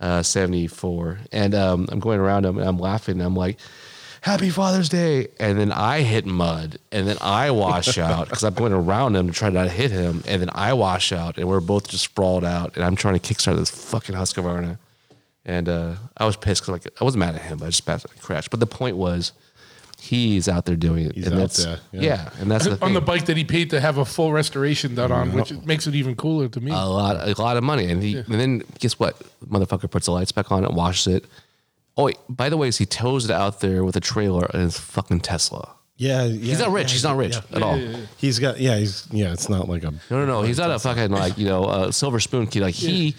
[0.00, 3.14] uh, 74, and um, I'm going around him and I'm laughing.
[3.14, 3.58] And I'm like,
[4.26, 8.54] "Happy Father's Day!" And then I hit mud, and then I wash out because I'm
[8.54, 11.48] going around him to try not to hit him, and then I wash out, and
[11.48, 14.78] we're both just sprawled out, and I'm trying to kickstart this fucking Husqvarna,
[15.44, 17.86] and uh, I was pissed because like I wasn't mad at him, but I just
[17.86, 18.50] passed crashed.
[18.50, 19.32] But the point was,
[20.00, 22.00] he's out there doing it, He's and out that's there, yeah.
[22.02, 22.30] yeah.
[22.40, 22.94] and that's the on thing.
[22.94, 25.94] the bike that he paid to have a full restoration done on, which makes it
[25.94, 26.72] even cooler to me.
[26.72, 29.20] a lot, a lot of money, and he, and then guess what?
[29.48, 31.24] Motherfucker puts the lights back on it, washes it.
[31.96, 34.62] Oh, wait, by the way, is he tows it out there with a trailer and
[34.62, 35.76] his fucking Tesla.
[35.96, 36.28] Yeah, yeah.
[36.28, 36.88] He's not rich.
[36.88, 37.56] yeah, he's not rich yeah.
[37.56, 37.80] at all.
[38.18, 38.60] He's got.
[38.60, 39.08] Yeah, he's.
[39.10, 39.90] Yeah, it's not like a.
[39.90, 40.42] No, no, no.
[40.42, 42.60] He's not a fucking like you know uh, silver spoon kid.
[42.60, 43.14] Like he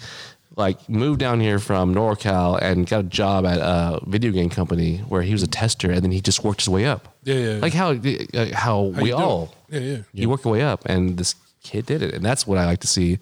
[0.58, 4.98] like moved down here from NorCal and got a job at a video game company
[4.98, 7.16] where he was a tester, and then he just worked his way up.
[7.24, 7.60] Yeah, yeah, yeah.
[7.60, 9.82] Like how uh, how, How we all it?
[9.82, 10.02] Yeah, yeah.
[10.12, 12.80] you work your way up, and this kid did it, and that's what I like
[12.80, 13.18] to see.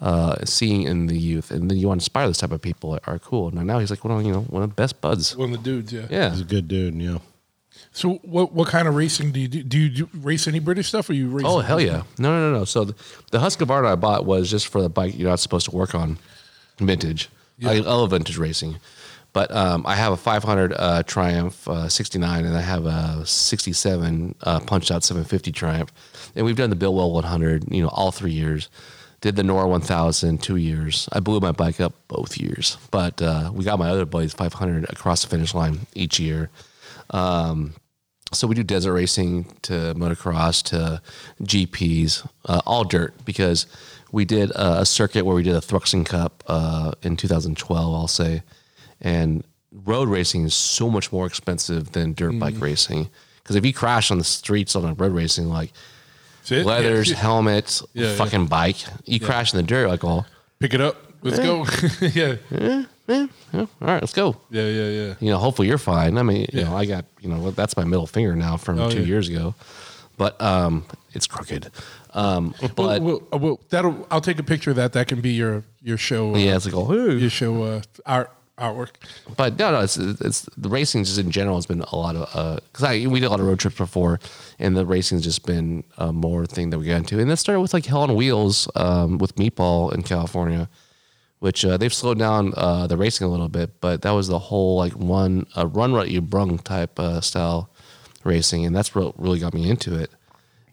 [0.00, 2.94] Uh, seeing in the youth, and then you want to inspire this type of people
[2.94, 3.50] are, are cool.
[3.50, 5.36] Now, now he's like one of you know one of the best buds.
[5.36, 6.06] One of the dudes, yeah.
[6.08, 6.94] Yeah, He's a good dude.
[6.94, 7.18] Yeah.
[7.92, 9.62] So what what kind of racing do you do?
[9.62, 11.44] Do you do, race any British stuff or you race?
[11.46, 12.02] Oh hell yeah!
[12.18, 12.64] No no no no.
[12.64, 12.94] So the,
[13.30, 16.18] the Husqvarna I bought was just for the bike you're not supposed to work on,
[16.78, 17.28] vintage.
[17.64, 18.76] I, I love vintage racing,
[19.32, 24.34] but um, I have a 500 uh, Triumph uh, 69 and I have a 67
[24.40, 25.92] uh, punched out 750 Triumph,
[26.34, 27.70] and we've done the Biltwell 100.
[27.70, 28.68] You know, all three years.
[29.20, 31.08] Did the NORRA 1000 two years.
[31.12, 34.84] I blew my bike up both years, but uh, we got my other buddies 500
[34.88, 36.48] across the finish line each year.
[37.10, 37.74] Um,
[38.32, 41.02] so we do desert racing to motocross to
[41.42, 43.66] GPs, uh, all dirt because
[44.12, 48.08] we did a, a circuit where we did a Thruxton Cup uh, in 2012, I'll
[48.08, 48.42] say,
[49.00, 53.08] and road racing is so much more expensive than dirt bike racing
[53.42, 55.72] because if you crash on the streets on a road racing like
[56.48, 56.64] it?
[56.66, 57.16] leathers, Yeah.
[57.16, 60.24] helmets, Yeah, fucking bike, you crash in the dirt like oh
[60.58, 60.96] Pick it up.
[61.22, 61.64] Let's go.
[62.00, 62.36] yeah.
[62.50, 64.36] yeah, Yeah, all right, let's go.
[64.50, 65.14] Yeah, yeah, yeah.
[65.20, 66.16] you know, hopefully you're fine.
[66.18, 68.90] I mean, you know, I got, you know, that's my middle finger now from Oh,
[68.90, 69.54] two years ago,
[70.16, 71.70] but um, it's crooked.
[72.14, 74.06] Um, Well, but well, well, that'll.
[74.10, 74.92] I'll take a picture of that.
[74.94, 76.34] That can be your your show.
[76.34, 77.16] Uh, yeah, it's like, oh, hey.
[77.16, 78.90] your show uh, art artwork.
[79.36, 82.62] but no, no, it's it's the racing just in general has been a lot of
[82.64, 84.20] because I we did a lot of road trips before,
[84.58, 87.60] and the racing's just been a more thing that we got into, and that started
[87.60, 90.68] with like Hell on Wheels um, with Meatball in California,
[91.40, 94.38] which uh, they've slowed down uh, the racing a little bit, but that was the
[94.38, 97.70] whole like one uh, run what you brung type uh, style
[98.24, 100.10] racing, and that's what really got me into it.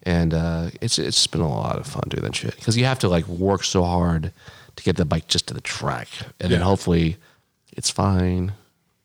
[0.03, 2.85] And uh, it's it's just been a lot of fun doing that shit because you
[2.85, 4.31] have to like work so hard
[4.75, 6.07] to get the bike just to the track,
[6.39, 7.17] and then hopefully
[7.77, 8.53] it's fine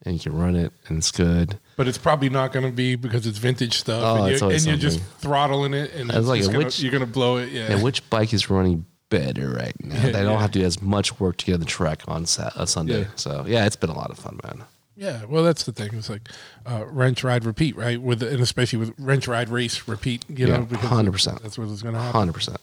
[0.05, 1.59] and you can run it and it's good.
[1.77, 4.47] But it's probably not going to be because it's vintage stuff, Oh, and, it's you're,
[4.49, 5.18] always and you're just something.
[5.20, 7.51] throttling it, and it's like, just gonna, which- you're going to blow it.
[7.51, 7.70] Yeah.
[7.73, 10.01] And which bike is running better right now?
[10.03, 12.57] They don't have to do as much work to get on the track on Sat-
[12.57, 13.03] uh, Sunday.
[13.03, 13.07] Yeah.
[13.16, 14.64] So yeah, it's been a lot of fun, man.
[14.97, 15.91] Yeah, well, that's the thing.
[15.95, 16.29] It's like
[16.66, 18.01] uh, wrench, ride, repeat, right?
[18.01, 20.25] With and especially with wrench, ride, race, repeat.
[20.29, 21.41] You Yeah, know, because 100%.
[21.43, 22.18] That's what is going to happen.
[22.20, 22.59] Hundred percent.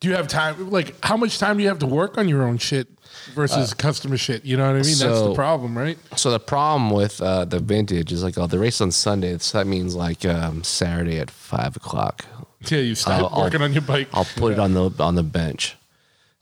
[0.00, 0.70] Do you have time?
[0.70, 2.88] Like, how much time do you have to work on your own shit
[3.34, 4.46] versus customer shit?
[4.46, 4.96] You know what I mean?
[4.98, 5.98] That's the problem, right?
[6.16, 9.36] So the problem with uh, the vintage is like, oh, the race on Sunday.
[9.38, 12.24] So that means like um, Saturday at five o'clock.
[12.68, 14.08] Yeah, you start I'll- I'll- working on your bike.
[14.14, 15.76] I'll put it on the on the bench.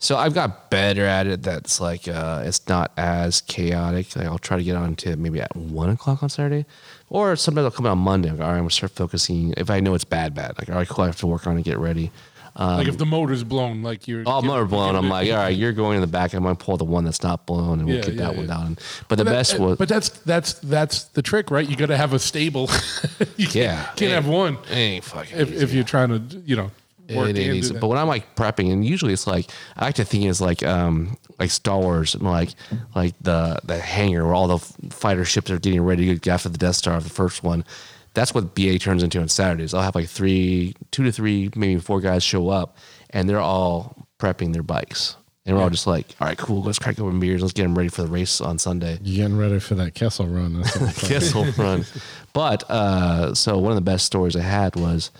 [0.01, 1.43] So I've got better at it.
[1.43, 4.15] That's like uh, it's not as chaotic.
[4.15, 6.65] Like I'll try to get on to maybe at one o'clock on Saturday,
[7.09, 8.31] or sometimes I'll come out on Monday.
[8.31, 9.53] Like, all right, I'm gonna start focusing.
[9.57, 10.57] If I know it's bad, bad.
[10.57, 11.03] Like all right, cool.
[11.03, 12.11] I have to work on it, get ready.
[12.59, 14.23] Like if the motor's blown, like you're.
[14.25, 14.95] Oh, motor blown.
[14.95, 16.33] I'm like, all right, you're going in the back.
[16.33, 18.47] I'm gonna pull the one that's not blown, and we'll Yeah, get yeah, that one
[18.47, 18.77] down.
[19.07, 21.67] But the But best that- was, But that's that's that's the trick, right?
[21.67, 22.69] You got to have a stable.
[23.37, 23.89] you can't, Yeah.
[23.95, 25.63] can't have one ain't fucking if, easy.
[25.63, 26.71] if you're trying to, you know,
[27.15, 27.77] work It ain't easy.
[27.79, 30.61] But when I'm like prepping, and usually it's like I like to think it's like
[30.63, 32.49] um like Star Wars, like
[32.93, 36.49] like the the hangar where all the fighter ships are getting ready to get after
[36.49, 37.63] the Death Star, the first one.
[38.13, 39.73] That's what BA turns into on Saturdays.
[39.73, 42.77] I'll have like three, two to three, maybe four guys show up,
[43.11, 46.79] and they're all prepping their bikes, and we're all just like, all right, cool, let's
[46.79, 48.97] crack open beers, let's get them ready for the race on Sunday.
[49.01, 50.61] You're getting ready for that Kessel run?
[50.61, 51.85] That's what I'm talking Kessel run.
[52.33, 55.11] But uh, so one of the best stories I had was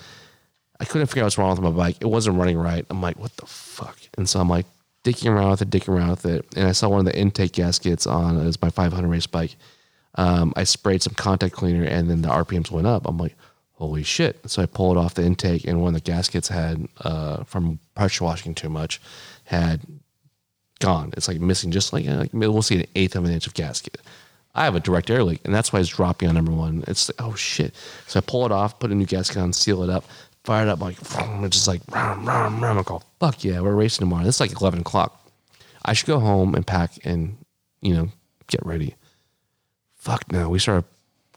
[0.79, 1.97] I couldn't figure out what's wrong with my bike.
[1.99, 2.85] It wasn't running right.
[2.89, 3.97] I'm like, what the fuck?
[4.17, 4.65] And so I'm like
[5.03, 7.53] dicking around with it, dicking around with it, and I saw one of the intake
[7.53, 9.55] gaskets on it was my 500 race bike.
[10.15, 13.07] Um, I sprayed some contact cleaner, and then the RPMs went up.
[13.07, 13.35] I'm like,
[13.73, 14.39] holy shit!
[14.49, 18.23] So I pulled off the intake, and one of the gaskets had uh, from pressure
[18.23, 18.99] washing too much
[19.45, 19.81] had
[20.79, 21.13] gone.
[21.15, 23.99] It's like missing just like, like we'll see an eighth of an inch of gasket.
[24.55, 26.83] I have a direct air leak, and that's why it's dropping on number one.
[26.87, 27.75] It's like, oh shit.
[28.07, 30.05] So I pull it off, put a new gasket on, seal it up,
[30.43, 32.77] fire it up, like it's just like rum, rum, rum.
[32.77, 34.27] I go, fuck yeah, we're racing tomorrow.
[34.27, 35.15] It's like eleven o'clock.
[35.85, 37.37] I should go home and pack and
[37.81, 38.09] you know
[38.47, 38.95] get ready.
[39.99, 40.49] Fuck no.
[40.49, 40.85] We started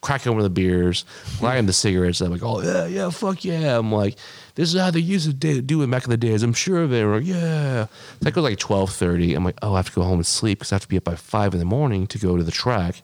[0.01, 1.05] cracking open the beers,
[1.41, 2.21] lighting the cigarettes.
[2.21, 3.79] I'm like, oh yeah, yeah, fuck yeah.
[3.79, 4.17] I'm like,
[4.57, 6.43] this is how they used to do it back in the days.
[6.43, 7.05] I'm sure of it.
[7.05, 7.87] We're like, yeah.
[8.25, 9.35] It goes like twelve thirty.
[9.35, 10.97] I'm like, oh, I have to go home and sleep because I have to be
[10.97, 13.03] up by five in the morning to go to the track.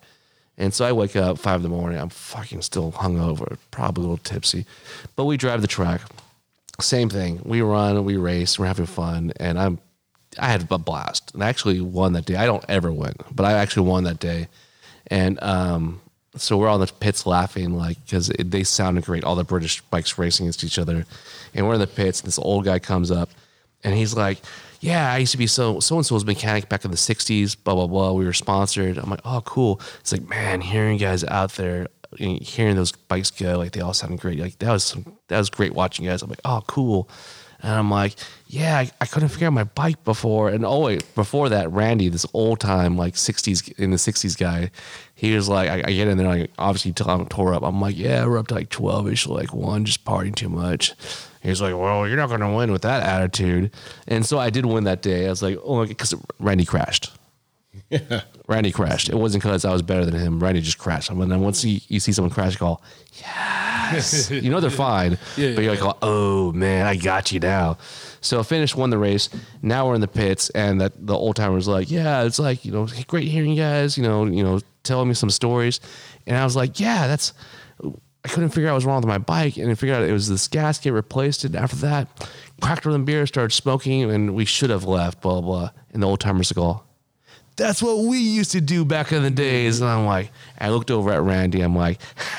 [0.57, 2.01] And so I wake up five in the morning.
[2.01, 4.67] I'm fucking still hungover, probably a little tipsy,
[5.15, 6.01] but we drive the track.
[6.81, 7.41] Same thing.
[7.45, 9.79] We run, we race, we're having fun, and I'm
[10.39, 11.33] I had a blast.
[11.35, 12.37] And I actually won that day.
[12.37, 14.49] I don't ever win, but I actually won that day.
[15.09, 16.01] And um,
[16.37, 19.25] so we're all in the pits laughing, like, because they sounded great.
[19.25, 21.05] All the British bikes racing against each other.
[21.55, 22.21] And we're in the pits.
[22.21, 23.31] This old guy comes up
[23.85, 24.39] and he's like,
[24.81, 27.75] Yeah, I used to be so so and so's mechanic back in the 60s, blah,
[27.75, 28.13] blah, blah.
[28.13, 28.99] We were sponsored.
[28.99, 29.81] I'm like, Oh, cool.
[30.01, 34.21] It's like, Man, hearing guys out there, hearing those bikes go, like, they all sounded
[34.21, 34.39] great.
[34.39, 36.23] Like, that was some, that was great watching guys.
[36.23, 37.09] I'm like, Oh, cool.
[37.61, 38.15] And I'm like,
[38.51, 40.49] yeah, I, I couldn't figure out my bike before.
[40.49, 44.71] And oh wait, before that, Randy, this old time like '60s in the '60s guy,
[45.15, 47.63] he was like, I, I get in there, like obviously I'm tore up.
[47.63, 50.95] I'm like, yeah, we're up to like 12 ish, like one, just partying too much.
[51.43, 53.71] He's like, well, you're not gonna win with that attitude.
[54.07, 55.27] And so I did win that day.
[55.27, 57.13] I was like, oh, because Randy crashed.
[58.49, 59.09] Randy crashed.
[59.09, 60.43] It wasn't because I was better than him.
[60.43, 61.11] Randy just crashed.
[61.11, 62.81] And then once you, you see someone crash, you go,
[63.21, 64.31] yes.
[64.31, 65.19] you know they're fine.
[65.37, 65.85] Yeah, but you're yeah.
[65.85, 67.79] like, oh man, I got you now.
[68.21, 69.29] So I finished, won the race.
[69.63, 72.73] Now we're in the pits, and that the old timer's like, yeah, it's like you
[72.73, 73.97] know, great hearing you guys.
[73.97, 75.81] You know, you know, telling me some stories,
[76.27, 77.33] and I was like, yeah, that's.
[78.25, 80.13] I couldn't figure out what was wrong with my bike, and I figured out it
[80.13, 81.55] was this gasket replaced it.
[81.55, 82.29] After that,
[82.61, 85.21] cracked open beer, started smoking, and we should have left.
[85.21, 85.41] Blah blah.
[85.41, 85.71] blah.
[85.93, 86.83] And the old timers go,
[87.59, 89.81] that's what we used to do back in the days.
[89.81, 91.61] And I'm like, I looked over at Randy.
[91.61, 92.01] I'm like,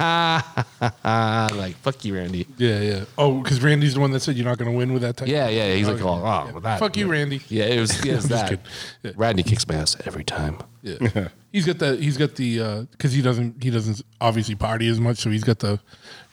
[0.00, 2.46] like fuck you, Randy.
[2.58, 3.04] yeah, yeah.
[3.16, 5.28] Oh, because Randy's the one that said you're not going to win with that type.
[5.28, 5.74] Yeah, yeah.
[5.74, 6.60] He's like, oh, oh Yeah.
[6.60, 6.80] that.
[6.80, 7.40] Fuck you, Randy.
[7.48, 8.60] Yeah, it was, it was that.
[9.02, 9.12] Yeah.
[9.16, 10.58] Randy kicks my ass every time.
[10.82, 11.28] Yeah.
[11.52, 15.00] he's got the he's got the uh, because he doesn't he doesn't obviously party as
[15.00, 15.80] much, so he's got the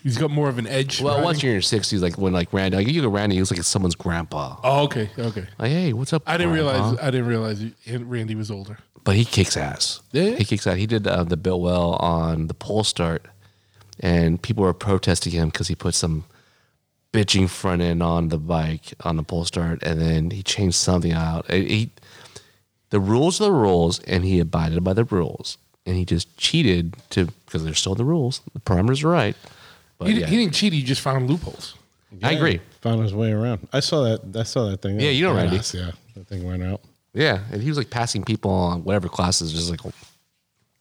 [0.04, 1.02] he's got more of an edge.
[1.02, 3.42] Well, once you're in your 60s, like when like Randy, like you go Randy, he
[3.42, 4.58] looks like someone's grandpa.
[4.64, 5.48] Oh, okay, okay.
[5.58, 6.24] Like, hey, what's up?
[6.28, 6.72] I didn't grandpa?
[6.74, 8.78] realize I didn't realize he- Randy was older.
[9.04, 10.02] but he kicks ass.
[10.12, 10.32] Yeah?
[10.36, 10.78] he kicks ass.
[10.78, 13.26] He did uh, the Biltwell on the pole start,
[14.00, 16.26] and people were protesting him because he put some
[17.12, 21.12] bitching front end on the bike on the pole start, and then he changed something
[21.12, 21.50] out.
[21.50, 21.90] It- he,
[22.90, 26.96] the rules are the rules, and he abided by the rules, and he just cheated
[27.12, 28.42] to because they're still the rules.
[28.54, 29.36] The parameters are right.
[30.04, 30.74] But He, yeah, he didn't cheat.
[30.74, 31.76] He just found loopholes.
[32.22, 32.60] I agree.
[32.82, 33.68] Found his way around.
[33.74, 34.36] I saw that.
[34.40, 35.00] I saw that thing.
[35.00, 35.58] Yeah, you know Randy.
[35.58, 36.82] Badass, Yeah, that thing went out.
[37.14, 39.80] Yeah, and he was like passing people on whatever classes, just like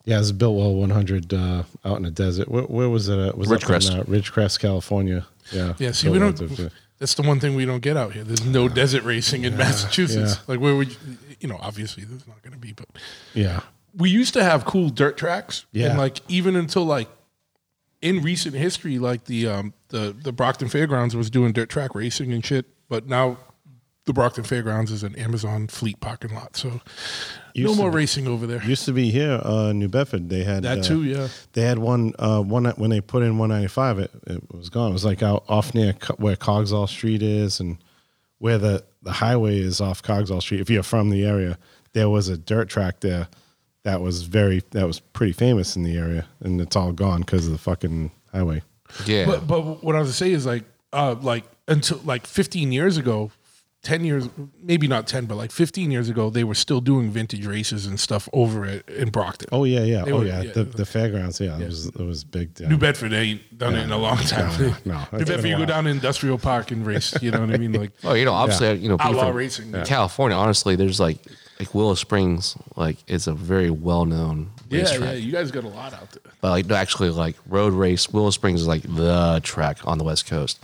[0.05, 2.49] Yeah, it's Biltwell 100 uh, out in the desert.
[2.49, 3.39] Where, where was it at?
[3.39, 3.99] Was up in, Ridgecrest.
[3.99, 5.27] uh, Ridgecrest, California.
[5.53, 5.75] Yeah.
[5.79, 6.49] Yeah, see, we Built don't.
[6.51, 8.25] well to- That's the one thing we don't get out here.
[8.25, 10.37] There's no desert racing in Massachusetts.
[10.37, 10.43] yeah.
[10.49, 10.97] Like where would you,
[11.41, 11.59] you know?
[11.61, 12.87] Obviously, there's not going to be, but
[13.35, 13.61] Yeah.
[13.97, 15.65] we used to have cool dirt tracks.
[15.73, 15.89] Yeah.
[15.91, 17.09] And like even until like
[18.03, 22.33] in recent history, like the um the the Brockton Fairgrounds was doing dirt track racing
[22.33, 23.39] and shit, but now
[24.05, 26.81] the Brockton Fairgrounds is an Amazon fleet parking lot, so
[27.55, 28.61] Used no more be- racing over there.
[28.65, 30.29] Used to be here, uh, New Bedford.
[30.29, 31.29] They had That uh, too, yeah.
[31.53, 33.99] They had one, uh, one when they put in 195.
[34.01, 34.91] It, it was gone.
[34.91, 37.79] It was like out off near where Coggeshall Street is, and
[38.39, 40.61] where the the highway is off Coggeshall Street.
[40.61, 41.57] If you're from the area,
[41.93, 43.29] there was a dirt track there
[43.85, 47.47] that was very that was pretty famous in the area, and it's all gone because
[47.47, 48.63] of the fucking highway.
[49.07, 49.27] Yeah.
[49.27, 52.97] But but what I was to say is like uh like until like 15 years
[52.97, 53.31] ago,
[53.83, 54.29] 10 years
[54.63, 57.99] maybe not 10 but like 15 years ago they were still doing vintage races and
[57.99, 59.49] stuff over at, in Brockton.
[59.51, 60.05] Oh yeah, yeah.
[60.05, 60.43] They oh were- yeah.
[60.43, 60.53] yeah.
[60.53, 61.41] The, the fairgrounds.
[61.41, 62.55] Yeah, it was it was big.
[62.55, 64.61] down- New Bedford ain't done it in a long time.
[64.61, 64.77] no,
[65.13, 65.19] no.
[65.19, 67.73] New Bedford you go down to Industrial Park and race, you know what I mean?
[67.73, 69.73] Like Oh, you know, obviously, you know, people outlaw from racing.
[69.85, 70.37] California.
[70.37, 71.19] Honestly, there's like
[71.63, 75.01] like Willow Springs, like is a very well known Yeah, racetrack.
[75.01, 76.33] yeah, you guys got a lot out there.
[76.41, 80.27] But like actually, like road race, Willow Springs is like the track on the West
[80.27, 80.59] Coast.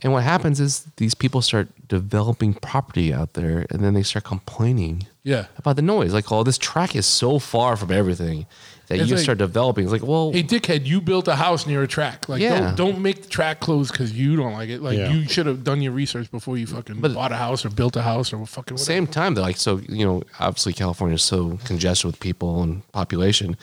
[0.00, 4.24] And what happens is these people start developing property out there, and then they start
[4.24, 5.46] complaining Yeah.
[5.56, 6.12] about the noise.
[6.14, 8.46] Like, oh, this track is so far from everything
[8.88, 9.84] that It's you like- start developing.
[9.84, 12.28] It's like, well, Hey, dickhead, you built a house near a track.
[12.28, 12.58] Like, Yeah.
[12.60, 14.82] don't, don't make the track close because you don't like it.
[14.82, 15.12] Like, Yeah.
[15.12, 17.96] you should have done your research before you fucking But- bought a house or built
[17.96, 18.78] a house or fucking whatever.
[18.78, 22.90] same time though, like so you know, obviously California is so congested with people and
[22.92, 23.56] population,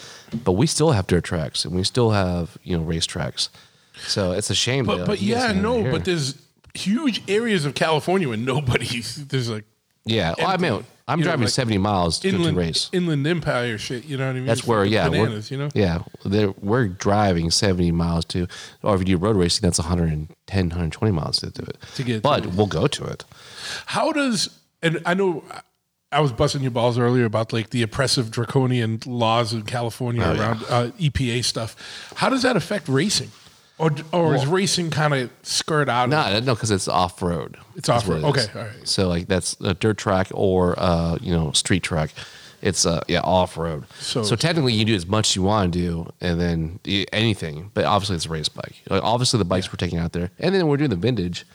[0.44, 3.50] but we still have dirt tracks and we still have you know race tracks.
[4.08, 4.86] So it's a shame.
[4.86, 6.36] But that, but yeah, no, but there's
[6.74, 9.64] huge areas of California where nobody there's like
[10.06, 12.38] yeah, well, I mean, empty, I'm you know, driving like 70 miles to, go to
[12.40, 12.90] inland race.
[12.92, 14.06] inland empire shit.
[14.06, 14.46] You know what I mean?
[14.48, 15.70] That's It's where, fucking yeah, bananas, we're, you know.
[15.76, 18.48] yeah, we're driving 70 miles to,
[18.82, 21.78] or if you do road racing, that's 110, 120 miles to do it.
[21.96, 22.54] To get but it.
[22.56, 23.24] we'll go to it.
[23.88, 24.50] How does
[24.82, 25.44] and I know
[26.12, 30.34] I was busting your balls earlier about like the oppressive draconian laws in California Oh,
[30.34, 30.40] yeah.
[30.40, 32.12] around uh, EPA stuff.
[32.16, 33.32] How does that affect racing?
[33.78, 36.06] Or, or is racing kind of skirt out?
[36.06, 36.16] of it?
[36.16, 37.58] No, no, because it's off road.
[37.76, 38.24] It's off-road.
[38.24, 38.88] Okay, all right.
[38.88, 42.12] So like that's a dirt track or uh, you know street track.
[42.62, 43.84] It's uh yeah off road.
[44.00, 46.80] So- So, technically you can do as much as you want to do, and then
[47.12, 47.70] anything.
[47.74, 48.76] But obviously it's a race bike.
[48.90, 51.46] Like, obviously the bikes we're taking out there, and then we're doing the vintage.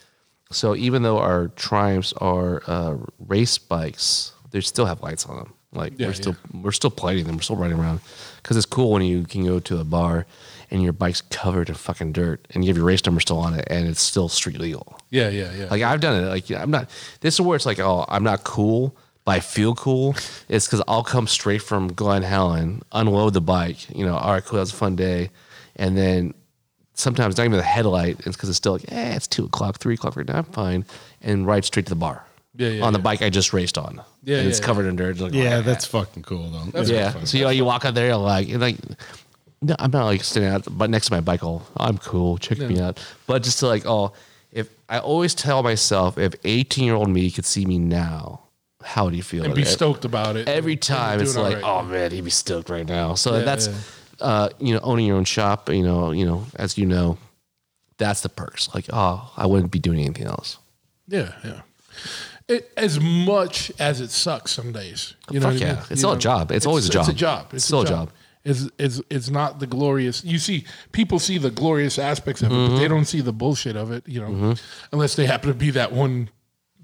[0.52, 5.54] So even though our Triumphs are uh, race bikes, they still have lights on them.
[5.72, 7.36] Like Yeah, we're still we're still playing them.
[7.36, 8.00] We're still riding around
[8.42, 10.26] because it's cool when you can go to a bar
[10.70, 13.54] and your bike's covered in fucking dirt and you have your race number still on
[13.54, 14.98] it and it's still street legal.
[15.10, 15.66] Yeah, yeah, yeah.
[15.70, 16.26] Like I've done it.
[16.26, 16.90] Like I'm not.
[17.20, 20.16] This is where it's like, oh, I'm not cool, but I feel cool.
[20.48, 23.94] It's because I'll come straight from Glen Helen, unload the bike.
[23.94, 24.56] You know, all right, cool.
[24.56, 25.30] That was a fun day,
[25.76, 26.34] and then
[26.94, 28.18] sometimes not even the headlight.
[28.26, 30.38] It's because it's still like, eh, it's two o'clock, three o'clock right now.
[30.38, 30.84] I'm fine,
[31.22, 32.24] and ride straight to the bar.
[32.56, 33.02] Yeah, yeah, on the yeah.
[33.02, 34.02] bike I just raced on.
[34.24, 35.18] Yeah, and it's yeah, covered in dirt.
[35.20, 36.64] Like, Yeah, "Ah." that's fucking cool though.
[36.72, 37.12] That's yeah.
[37.24, 38.76] So you know, you walk out there, you're like, you're like,
[39.62, 42.58] no, I'm not like standing out, but next to my bike, all I'm cool, check
[42.58, 42.98] me out.
[43.26, 44.12] But just to like, oh,
[44.50, 48.40] if I always tell myself, if 18 year old me could see me now,
[48.82, 49.44] how would he feel?
[49.44, 50.48] and be It- stoked about it.
[50.48, 51.64] Every and time doing it's all like, right.
[51.64, 53.14] oh man, he'd be stoked right now.
[53.14, 53.74] So Yeah, that's, yeah.
[54.26, 55.68] uh, you know, owning your own shop.
[55.68, 57.16] You know, you know, as you know,
[57.98, 58.74] that's the perks.
[58.74, 60.58] Like, oh, I wouldn't be doing anything else.
[61.06, 61.60] Yeah, yeah.
[62.50, 65.46] It, as much as it sucks some days, you know.
[65.50, 65.72] Fuck what I yeah.
[65.74, 65.80] mean?
[65.82, 66.50] It's You still a job.
[66.50, 67.00] It's always a job.
[67.02, 67.38] It's a job.
[67.38, 67.44] job.
[67.46, 68.10] It's, It's still a job.
[68.44, 70.24] It's, it's it's not the glorious.
[70.24, 72.74] You see, people see the glorious aspects of it, Mm-hmm.
[72.74, 74.08] but they don't see the bullshit of it.
[74.08, 74.54] You know,
[74.92, 76.30] unless they happen to be that one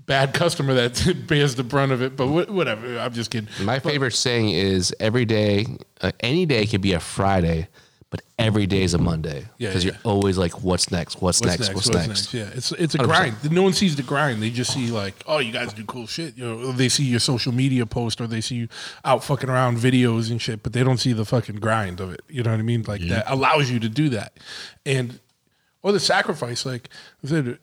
[0.05, 2.15] bad customer that bears the brunt of it.
[2.17, 2.99] But wh- whatever.
[2.99, 3.49] I'm just kidding.
[3.65, 5.67] My favorite saying is every day,
[6.03, 7.69] uh, any day could be a Friday,
[8.17, 9.45] but every day is a Monday.
[9.59, 9.93] Yeah, Because yeah.
[9.93, 11.21] you're always like, what's next?
[11.21, 11.75] What's, next?
[11.75, 12.33] What's, next?
[12.33, 13.05] Yeah, it's it's a 100%.
[13.05, 13.53] grind.
[13.53, 14.43] No one sees the grind.
[14.43, 16.37] They just see like, oh, you guys do cool shit.
[16.37, 18.69] You know, they see your social media post or they see you
[19.05, 22.23] out fucking around videos and shit, but they don't see the fucking grind of it.
[22.29, 22.85] You know what I mean?
[22.87, 24.33] Like that allows you to do that,
[24.87, 25.21] and
[25.83, 26.65] or the sacrifice.
[26.65, 26.89] Like
[27.23, 27.59] I said,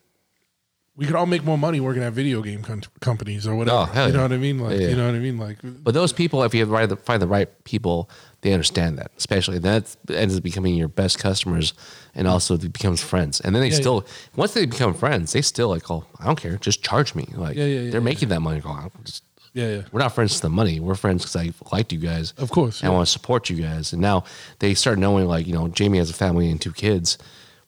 [0.95, 3.89] we could all make more money working at video game com- companies or whatever.
[3.95, 4.59] Oh, you know what I mean?
[4.59, 4.89] Like Yeah.
[4.89, 5.37] you know what I mean?
[5.39, 8.09] Like But those people, if you find the, find the right people,
[8.43, 9.11] they understand that.
[9.17, 11.73] Especially that ends up becoming your best customers,
[12.13, 13.41] and also it becomes friends.
[13.41, 16.39] And then they Yeah, still, once they become friends, they still like, oh, I don't
[16.39, 17.25] care, just charge me.
[17.35, 18.05] Like Yeah, yeah, yeah, they're yeah.
[18.05, 18.59] making that money.
[18.59, 19.23] Go, "I'll just-
[19.55, 19.81] yeah, yeah.
[19.91, 20.79] we're not friends for the money.
[20.79, 22.33] We're friends because I liked you guys.
[22.37, 23.93] Of course, And I want to support you guys.
[23.93, 24.23] And now
[24.59, 27.17] they start knowing, like, you know, Jamie has a family and two kids.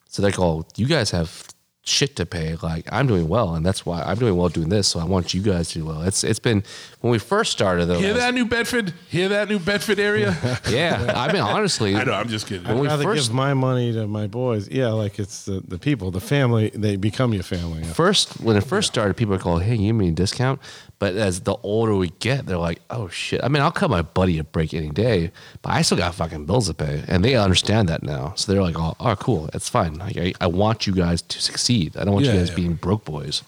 [0.09, 1.47] So they go, oh, you guys have
[1.87, 2.55] shit to pay.
[2.61, 3.55] Like, I'm doing well.
[3.55, 4.87] And that's why I'm doing well doing this.
[4.87, 6.01] So I want you guys to do well.
[6.01, 6.63] It's It's been,
[7.01, 7.99] when we first started, though.
[7.99, 8.93] Hear was- that, New Bedford?
[9.09, 10.35] Hear that, New Bedford area?
[10.69, 11.13] Yeah.
[11.15, 11.95] I mean, honestly.
[11.99, 12.13] I know.
[12.13, 12.67] I'm just kidding.
[12.67, 14.67] When we I'd rather first give my money to my boys.
[14.69, 16.71] Yeah, like it's the, the people, the family.
[16.73, 17.83] They become your family.
[17.83, 20.59] First when it first started, people were called, "Hey, you mean discount?"
[20.97, 23.43] But as the older we get, they're like, oh shit.
[23.43, 25.31] I mean, I'll cut my buddy a break any day,
[25.61, 27.03] but I still got fucking bills to pay.
[27.07, 28.33] And they understand that now.
[28.35, 29.49] So they're like, oh, oh cool.
[29.51, 29.95] That's fine.
[29.95, 31.97] Like, I, I want you guys to succeed.
[31.97, 32.55] I don't want Yeah, you guys yeah.
[32.55, 33.43] being broke boys.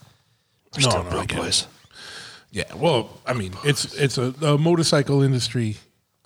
[0.76, 1.68] We're No, still no, broke boys.
[2.52, 5.78] Yeah, well, I mean, it's it's a the motorcycle industry.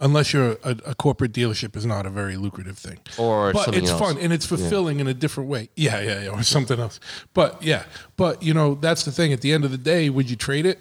[0.03, 2.97] Unless you're a, a corporate dealership, is not a very lucrative thing.
[3.19, 3.99] Or but it's else.
[3.99, 5.69] fun and it's fulfilling in a different way.
[5.76, 6.99] Yeah, yeah, yeah, or something else.
[7.36, 7.84] But yeah,
[8.17, 9.32] but you know, that's the thing.
[9.32, 10.80] At the end of the day, would you trade it?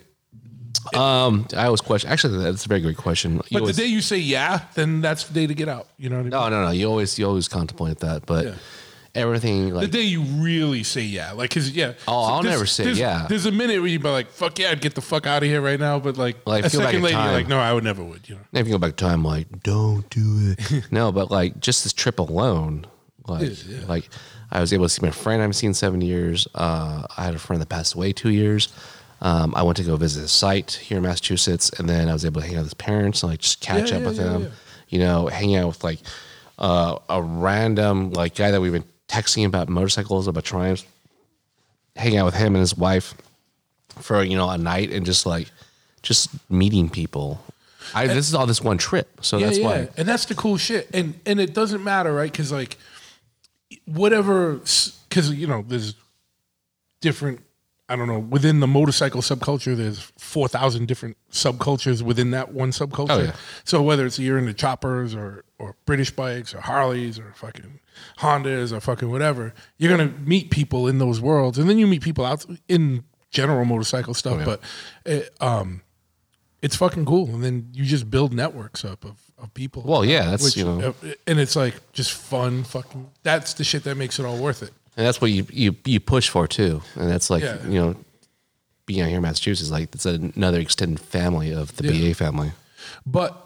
[0.95, 2.11] Um, I always question.
[2.11, 3.35] Actually, that's a very good question.
[3.35, 5.89] You But always- the day you say yeah, then that's the day to get out.
[5.99, 6.31] You know what I mean?
[6.31, 6.71] no, no, no.
[6.71, 8.53] You always, you always contemplate that, but Yeah.
[9.15, 11.93] everything The day you really say yeah, like, cause yeah.
[12.09, 13.27] Oh, I'll never say there's- yeah.
[13.29, 15.49] There's a minute where you'd be like, "Fuck yeah, I'd get the fuck out of
[15.49, 17.33] here right now," but like, Like, a second later, you're time.
[17.35, 18.61] like, "No, I would never would." You know?
[18.61, 20.85] if you go back to time, like, don't do it.
[20.93, 22.87] no, but like just this trip alone,
[23.27, 23.53] like,
[23.89, 24.09] like
[24.53, 26.49] I was able to see my friend I haven't seen in seven years.
[26.55, 28.69] Uh, I had a friend that passed away two years.
[29.23, 32.25] Um, I went to go visit his site here in Massachusetts, and then I was
[32.25, 34.17] able to hang out with his parents and like just catch Yeah, up yeah, with
[34.17, 34.53] yeah, them.
[34.89, 36.01] You know, hang out with like
[36.59, 40.85] uh, a random like guy that we've been texting about motorcycles, about Triumphs.
[41.97, 43.15] Hang out with him and his wife
[43.99, 45.51] for you know a night and just like
[46.03, 47.43] just meeting people.
[47.95, 49.89] I, this is all this one trip, so that's why.
[49.97, 50.89] and that's the cool shit.
[50.95, 52.31] And and it doesn't matter, right?
[52.31, 52.79] Because like
[53.85, 54.55] whatever,
[55.09, 55.95] because you know, there's
[57.01, 57.41] different.
[57.91, 58.21] I don't know.
[58.21, 63.11] Within the motorcycle subculture, there's four thousand different subcultures within that one subculture.
[63.11, 63.33] Oh, yeah.
[63.65, 67.81] So whether it's you're into choppers or or British bikes or Harleys or fucking
[68.21, 72.03] Hondas or fucking whatever, you're gonna meet people in those worlds, and then you meet
[72.03, 74.39] people out in general motorcycle stuff.
[74.41, 74.61] Oh, But
[75.05, 75.83] it, um,
[76.63, 79.83] it's fucking cool, and then you just build networks up of, of people.
[79.85, 83.11] Well, yeah, that's, Which, you know- uh, and it's like just fun, fucking.
[83.23, 84.71] That's the shit that makes it all worth it.
[84.97, 87.65] And that's what you you you push for too, and that's like Yeah.
[87.67, 87.97] you know,
[88.87, 92.09] being out here in Massachusetts, like it's another extended family of the Yeah.
[92.11, 92.53] BA family.
[93.07, 93.37] But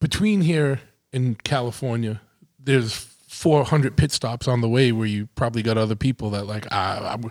[0.00, 0.80] between here
[1.12, 2.20] and California,
[2.58, 2.92] there's
[3.28, 7.14] 400 pit stops on the way where you probably got other people that like ah,
[7.14, 7.30] I'm,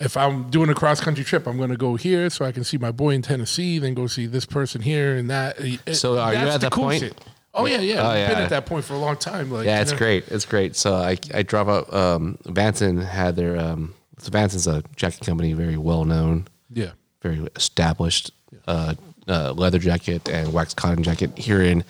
[0.00, 2.62] if I'm doing a cross country trip, I'm going to go here so I can
[2.64, 5.56] see my boy in Tennessee, then go see this person here and that.
[5.92, 7.14] So are you that's at the that point?
[7.52, 8.02] Oh yeah, yeah.
[8.02, 9.50] Oh, I've been at that point for a long time.
[9.50, 9.98] Like, Yeah, you it's know?
[9.98, 10.28] great.
[10.28, 10.76] It's great.
[10.76, 11.92] So I I drove out.
[11.92, 16.90] Um, Vanson had their um, so Vanson's a jacket company, very well known, Yeah.
[17.22, 18.30] very established.
[18.68, 18.94] Uh,
[19.28, 21.84] uh, leather jacket and wax cotton jacket here in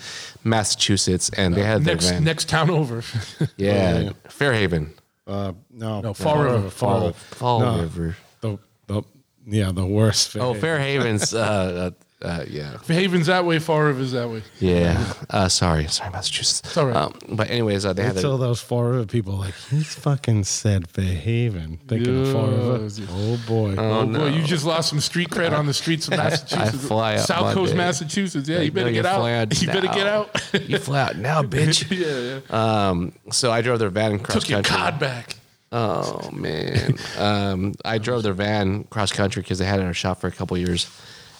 [0.45, 2.25] Massachusetts, and they had their Next van.
[2.25, 3.03] next town over.
[3.57, 4.93] yeah, Fairhaven,
[5.27, 6.71] Uh, no, No, Fall River.
[6.71, 7.13] Fall River.
[7.19, 7.81] Fall No.
[7.81, 8.17] River.
[8.41, 8.59] The,
[8.89, 9.03] the,
[9.47, 10.37] yeah, the worst.
[10.37, 10.61] Oh, fit.
[10.63, 11.33] Fairhaven's.
[11.35, 11.91] Uh,
[12.23, 14.43] uh, yeah, Haven's that way, Fall River's that way.
[14.59, 15.12] yeah.
[15.31, 16.61] Uh, sorry, sorry, Massachusetts.
[16.64, 16.97] It's all right.
[16.97, 19.95] Um, but anyways, uh, they I had tell their, those Fall River people like he's
[19.95, 22.79] fucking said Fairhaven, thinking of Fall River.
[22.83, 23.01] Yes.
[23.11, 26.87] Oh boy, Oh, boy, you just lost some street cred on the streets of Massachusetts.
[26.87, 27.77] fly out South Coast Monday.
[27.85, 28.49] Massachusetts.
[28.49, 29.25] Yeah, Like, you better no, get you out.
[29.25, 30.53] out You better get out.
[30.68, 31.91] you fly out now, bitch.
[31.91, 32.89] yeah, yeah.
[32.89, 34.41] Um, so I drove their van cross country.
[34.41, 34.77] Took your country.
[34.77, 35.37] card back.
[35.73, 39.95] Oh man, um, I drove their van cross country because they had it in our
[39.95, 40.85] shop for a couple years,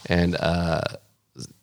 [0.07, 0.81] and uh,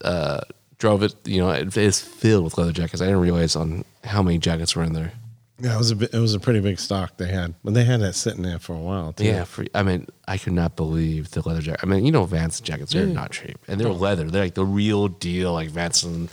[0.04, 0.42] uh,
[0.78, 1.14] drove it.
[1.26, 3.02] You know, it is filled with leather jackets.
[3.02, 5.12] I didn't realize on how many jackets were in there.
[5.60, 7.84] yeah, it was a bit, it was a pretty big stock they had, but they
[7.84, 9.14] had that sitting there for a while.
[9.14, 9.26] Too.
[9.26, 11.80] Yeah, for, I mean, I could not believe the leather jacket.
[11.84, 14.26] I mean, you know, Vance jackets are not cheap, and they're leather.
[14.26, 16.04] They're like the real deal, like Vance.
[16.04, 16.30] And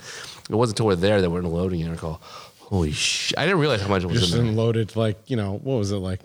[0.49, 1.85] it wasn't until we're there that we're unloading it.
[1.85, 2.19] And I go,
[2.59, 3.37] holy shit!
[3.37, 4.49] I didn't realize how much it was just in there.
[4.49, 6.21] unloaded like you know what was it like?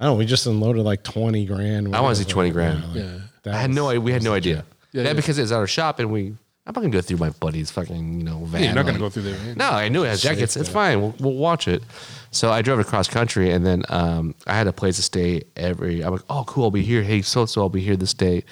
[0.00, 0.14] I don't.
[0.14, 1.94] know, We just unloaded like twenty grand.
[1.94, 2.32] I wanna say whatever.
[2.34, 2.84] 20 grand.
[2.84, 3.18] like, Yeah.
[3.42, 4.00] that I had was- no idea.
[4.00, 4.64] We had no idea.
[4.92, 6.34] Yeah, Yeah, because it's our shop, and we.
[6.66, 8.60] I'm not gonna go through my buddy's fucking you know van.
[8.60, 9.54] Yeah, you're not going to go through there.
[9.56, 10.54] No, I knew it has jackets.
[10.54, 11.00] It's fine.
[11.00, 11.82] We'll, we'll watch it.
[12.30, 16.02] So I drove across country, and then um, I had a place to stay every.
[16.04, 16.64] I'm like, oh, cool.
[16.64, 17.02] I'll be here.
[17.02, 18.44] Hey, so so, I'll be here this day.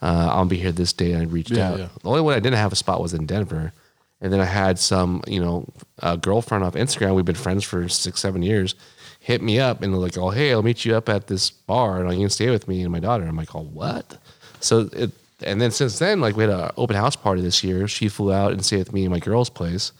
[0.00, 1.12] Uh, I'll be here this day.
[1.12, 1.78] And I reached Yeah, out.
[1.78, 1.88] yeah.
[2.02, 3.74] The only one I didn't have a spot was in Denver,
[4.22, 5.66] and then I had some, you know,
[5.98, 7.16] a girlfriend off Instagram.
[7.16, 8.76] We've been friends for six, seven years.
[9.20, 12.00] Hit me up and they're like, oh, hey, I'll meet you up at this bar,
[12.02, 13.26] and you can stay with me and my daughter.
[13.26, 14.16] I'm like, oh, what?
[14.60, 15.10] So it.
[15.42, 17.86] And then since then, like we had an open house party this year.
[17.88, 19.92] She flew out and stayed with me and my girl's place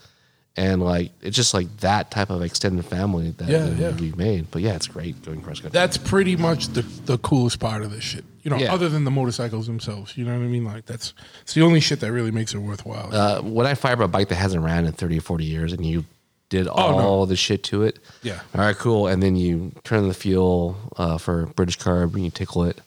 [0.56, 3.90] and like it's just like that type of extended family that Yeah, yeah.
[3.96, 4.50] we've made.
[4.50, 5.70] But yeah, it's great going cross country.
[5.78, 8.24] That's pretty much the, the coolest part of this shit.
[8.42, 8.72] You know, Yeah.
[8.74, 10.16] other than the motorcycles themselves.
[10.16, 10.64] You know what I mean?
[10.64, 11.12] Like, that's
[11.42, 13.14] it's the only shit that really makes it worthwhile.
[13.14, 15.72] uh, when I fire up a bike that hasn't ran in 30 or 40 years
[15.72, 16.04] and you
[16.48, 17.26] did all Oh, no.
[17.26, 18.00] the shit to it.
[18.24, 18.40] Yeah.
[18.54, 19.06] All right, cool.
[19.06, 22.80] And then you turn the fuel uh, for British carb and you tickle it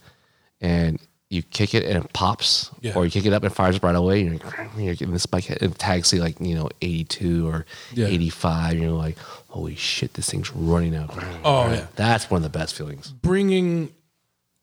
[0.60, 1.00] and
[1.32, 2.94] you kick it and it pops Yeah.
[2.94, 4.22] or you kick it up and it fires right away.
[4.24, 4.44] You're, like,
[4.78, 8.08] you're getting this bike it tags say like, you know, 82 or Yeah.
[8.08, 8.78] 85.
[8.78, 9.18] You're like,
[9.48, 11.10] holy shit, this thing's running out.
[11.46, 11.88] Oh, yeah.
[11.96, 13.12] That's one of the best feelings.
[13.12, 13.94] bringing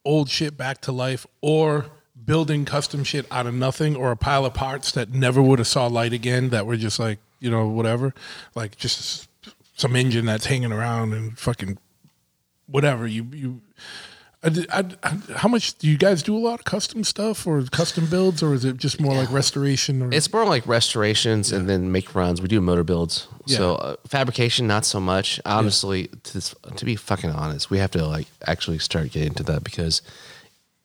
[0.05, 1.87] old shit back to life or
[2.25, 5.67] building custom shit out of nothing or a pile of parts that never would have
[5.67, 8.13] saw light again that were just like you know whatever
[8.55, 9.27] like just
[9.75, 11.77] some engine that's hanging around and fucking
[12.67, 13.61] whatever you you
[14.41, 18.05] I, I, how much do you guys do a lot of custom stuff or custom
[18.05, 21.91] builds or is it just more like restoration or It's more like restorations and then
[21.91, 22.41] make runs.
[22.41, 23.27] We do motor builds.
[23.47, 25.41] So uh, fabrication, not so much.
[25.45, 26.41] Honestly, to,
[26.75, 30.01] to be fucking honest, we have to like actually start getting into that because,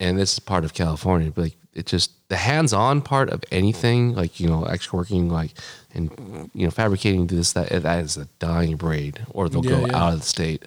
[0.00, 4.14] and this is part of California, but like it just the hands-on part of anything,
[4.16, 5.52] like you know, actually working like
[5.94, 6.10] and
[6.54, 9.96] you know fabricating this that that is a dying breed, or they'll Yeah, go yeah.
[9.96, 10.64] out of the state.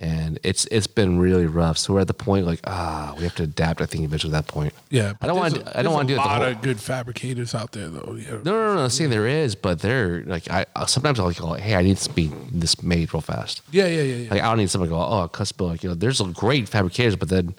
[0.00, 1.76] And it's it's been really rough.
[1.76, 3.80] So we're at the point like ah, we have to adapt.
[3.80, 4.72] I think eventually at that point.
[4.90, 5.56] yeah I don't want.
[5.56, 6.50] to I don't want to do a it lot whole.
[6.52, 8.80] of good fabricators out there though yeah No, no, no.
[8.84, 11.82] I'm saying there is, but they're like I uh, sometimes I'll like, go, hey, I
[11.82, 13.62] need to be this made real fast.
[13.72, 14.30] yeah yeah yeah, yeah.
[14.30, 15.66] Like I don't need someone to go, oh, custom.
[15.66, 17.54] Like you know, there's some great fabricators, but then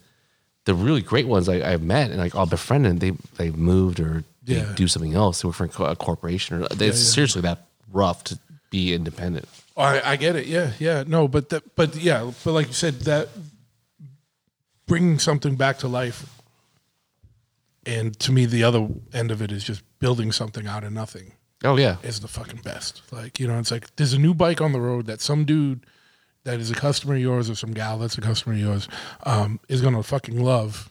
[0.64, 4.00] the really great ones I, I've met and like I'll befriend and they they moved
[4.00, 4.74] or they Yeah.
[4.76, 5.42] do something else.
[5.42, 6.92] They work for a co- a corporation or it's yeah.
[6.94, 9.46] seriously that rough to be independent.
[9.80, 10.46] I, I get it.
[10.48, 11.04] Yeah, yeah.
[11.08, 13.30] No, but that, but yeah, but like you said, that
[14.86, 16.42] bringing something back to life,
[17.86, 21.34] and to me, the other end of it is just building something out of nothing
[21.64, 23.02] Oh yeah, is the fucking best.
[23.12, 25.86] Like you know, it's like there's a new bike on the road that some dude
[26.46, 28.88] that is a customer of yours or some gal that's a customer of yours
[29.24, 30.90] um, is gonna fucking love,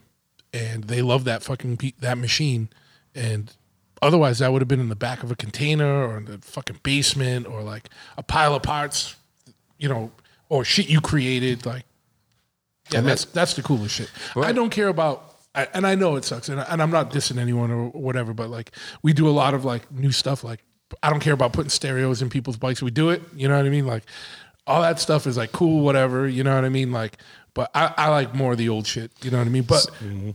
[0.52, 2.68] and they love that fucking pe- that machine,
[3.14, 3.54] and
[4.02, 6.80] otherwise that would have been in the back of a container or in the fucking
[6.82, 9.16] basement or like a pile of parts,
[9.78, 10.10] you know,
[10.48, 11.66] or shit you created.
[11.66, 11.84] Like,
[12.90, 14.10] yeah, that's that's the coolest shit.
[14.36, 15.24] I don't care about.
[15.54, 18.34] I, and I know it sucks, and, I, and I'm not dissing anyone or whatever,
[18.34, 18.70] but like
[19.02, 20.44] we do a lot of like new stuff.
[20.44, 20.62] Like
[21.02, 22.82] I don't care about putting stereos in people's bikes.
[22.82, 23.86] We do it, you know what I mean?
[23.86, 24.04] Like
[24.66, 26.92] all that stuff is like cool, whatever, you know what I mean?
[26.92, 27.18] Like,
[27.54, 29.62] but I, I like more of the old shit, you know what I mean?
[29.64, 30.30] But mm-hmm.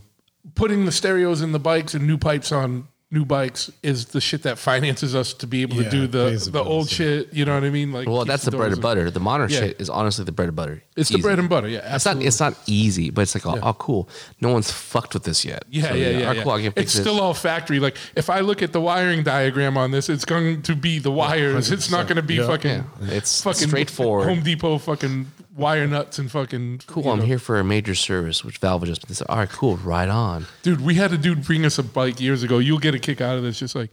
[0.54, 4.42] putting the stereos in the bikes and new pipes on new bikes is the shit
[4.42, 6.92] that finances us to be able Yeah, to do the pays the, the old bills,
[6.92, 6.96] yeah.
[6.96, 7.32] shit.
[7.34, 7.92] You know what I mean?
[7.92, 9.10] Like, well, keeps that's the bread doors and butter.
[9.10, 9.60] The modern Yeah.
[9.60, 10.82] shit is honestly the bread and butter.
[10.96, 11.22] It's the Easy.
[11.22, 11.68] bread and butter.
[11.68, 11.94] Yeah, It's not.
[12.16, 12.26] absolutely.
[12.26, 14.08] It's not easy, but it's like, oh, oh, cool.
[14.40, 15.64] No one's fucked with this yet.
[15.70, 16.28] Yeah, So, yeah, yeah.
[16.28, 16.42] oh, yeah.
[16.42, 16.52] cool.
[16.52, 17.02] I can fix it's this.
[17.02, 17.78] still all factory.
[17.78, 21.12] Like if I look at the wiring diagram on this, it's going to be the
[21.12, 21.70] wires.
[21.70, 22.46] It's not going to be Yeah.
[22.46, 22.70] fucking.
[23.02, 23.10] Yeah.
[23.12, 24.26] It's fucking straightforward.
[24.28, 25.26] Home Depot fucking
[25.56, 26.80] wire nuts and fucking.
[26.86, 27.04] cool.
[27.04, 27.24] you I'm know.
[27.24, 29.76] here for a major service, which valve just said, all right, cool.
[29.76, 30.46] Right on.
[30.62, 32.58] Dude, we had a dude bring us a bike years ago.
[32.58, 33.58] You'll get a kick out of this.
[33.58, 33.92] Just like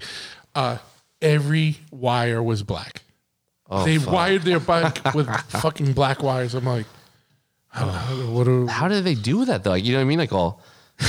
[0.55, 0.77] uh,
[1.21, 3.03] every wire was black.
[3.69, 4.13] Oh, they fuck.
[4.13, 6.53] wired their bike with fucking black wires.
[6.55, 6.85] I'm like,
[7.69, 9.69] how, how, what are, How did they do that though?
[9.71, 10.19] Like, you know what I mean?
[10.19, 10.61] Like all.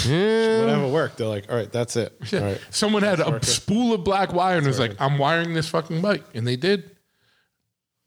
[0.06, 2.16] eh, Whatever worked, they're like, all right, that's it.
[2.32, 2.60] All right.
[2.70, 6.22] someone had a spool of black wire and was like, I'm wiring this fucking bike.
[6.34, 6.88] And they did.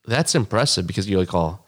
[0.08, 1.65] that's impressive because you're like all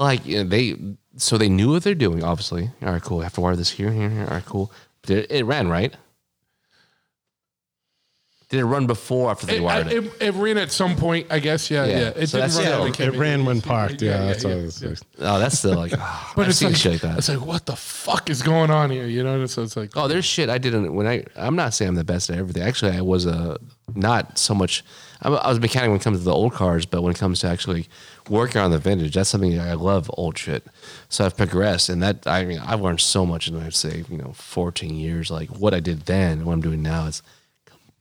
[0.00, 0.76] like you know, they
[1.16, 2.24] so they knew what they're doing.
[2.24, 3.20] Obviously, all right, cool.
[3.20, 4.22] I have to wire this here, here, here.
[4.24, 4.72] All right, cool.
[5.04, 5.94] Did it, it ran right?
[8.48, 10.04] Did it run before after they It, wired I- it?
[10.04, 11.70] it, it ran at some point, I guess.
[11.70, 11.98] Yeah, Yeah.
[12.00, 12.06] yeah.
[12.16, 14.02] It So didn't run Yeah, we came it ran when parked.
[14.02, 14.56] Yeah, Yeah, that's yeah, all.
[14.60, 14.88] yeah,
[15.20, 15.34] yeah.
[15.36, 15.92] Oh, that's still like.
[15.96, 17.18] Oh, But I've it's seen like, shit like that.
[17.18, 19.06] it's like, what the fuck is going on here?
[19.06, 21.22] You know, so it's like, Oh, there's shit I didn't when I.
[21.36, 22.64] I'm not saying I'm the best at everything.
[22.64, 23.56] Actually, I was a
[23.94, 24.82] not so much.
[25.22, 27.12] I'm a, I was a mechanic when it comes to the old cars, but when
[27.12, 27.86] it comes to actually
[28.30, 30.10] working on the vintage, that's something I love.
[30.14, 30.64] Old shit.
[31.08, 34.16] So I've progressed, and that I mean I've learned so much in I'd say you
[34.16, 35.30] know 14 years.
[35.30, 37.22] Like what I did then what I'm doing now is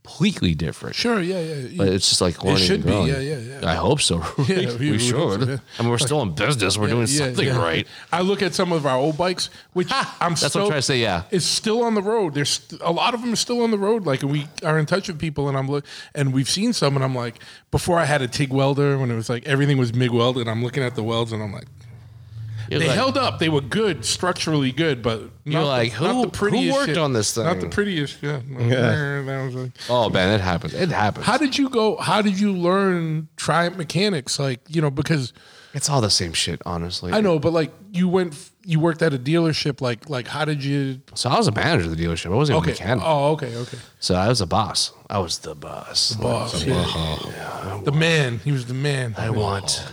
[0.10, 0.96] completely different.
[0.96, 1.78] sure, yeah, yeah.
[1.78, 3.70] But it's just like learning should and be, yeah, yeah, yeah.
[3.70, 4.24] I hope so.
[4.50, 5.42] Yeah, we, we should.
[5.42, 5.58] so, yeah.
[5.78, 6.78] I mean, we're still in business.
[6.78, 7.58] We're doing something yeah.
[7.58, 7.88] right.
[8.12, 10.80] I look at some of our old bikes, which I'm That's so, what I'm trying
[10.80, 11.00] to say.
[11.00, 11.24] Yeah.
[11.32, 12.34] It's still on the road.
[12.34, 14.06] There's st- a lot of them are still on the road.
[14.06, 15.86] Like we are in touch with people, and I'm look,
[16.16, 17.40] and we've seen some, and I'm like,
[17.72, 20.64] before I had a TIG welder, when it was like everything was MIG welded, I'm
[20.64, 21.68] looking at the welds, and I'm like,
[22.70, 23.40] You're they like- held up.
[23.40, 26.74] They were good, structurally good, but You're not like, the, not who- the prettiest who
[26.74, 26.98] worked shit.
[26.98, 27.44] on this thing?
[27.46, 28.18] Not the prettiest.
[28.22, 28.40] Yeah.
[28.50, 30.74] That was like, Oh man, it happens.
[30.74, 31.26] It happens.
[31.26, 31.98] how did you go?
[31.98, 34.40] How did you learn Triumph mechanics?
[34.40, 35.34] Like you know, because
[35.74, 37.12] It's all the same shit, honestly.
[37.14, 39.82] I know, but like you went, you worked at a dealership.
[39.82, 41.02] Like like how did you?
[41.16, 42.32] So I was a manager of the dealership.
[42.32, 42.72] I wasn't Okay.
[42.72, 43.04] a mechanic.
[43.06, 43.78] Oh, okay, okay.
[44.00, 44.92] So I was a boss.
[45.10, 46.14] I was the boss.
[46.16, 47.82] Boss, yeah.
[47.84, 48.40] The man.
[48.44, 49.16] He was the man.
[49.18, 49.86] I want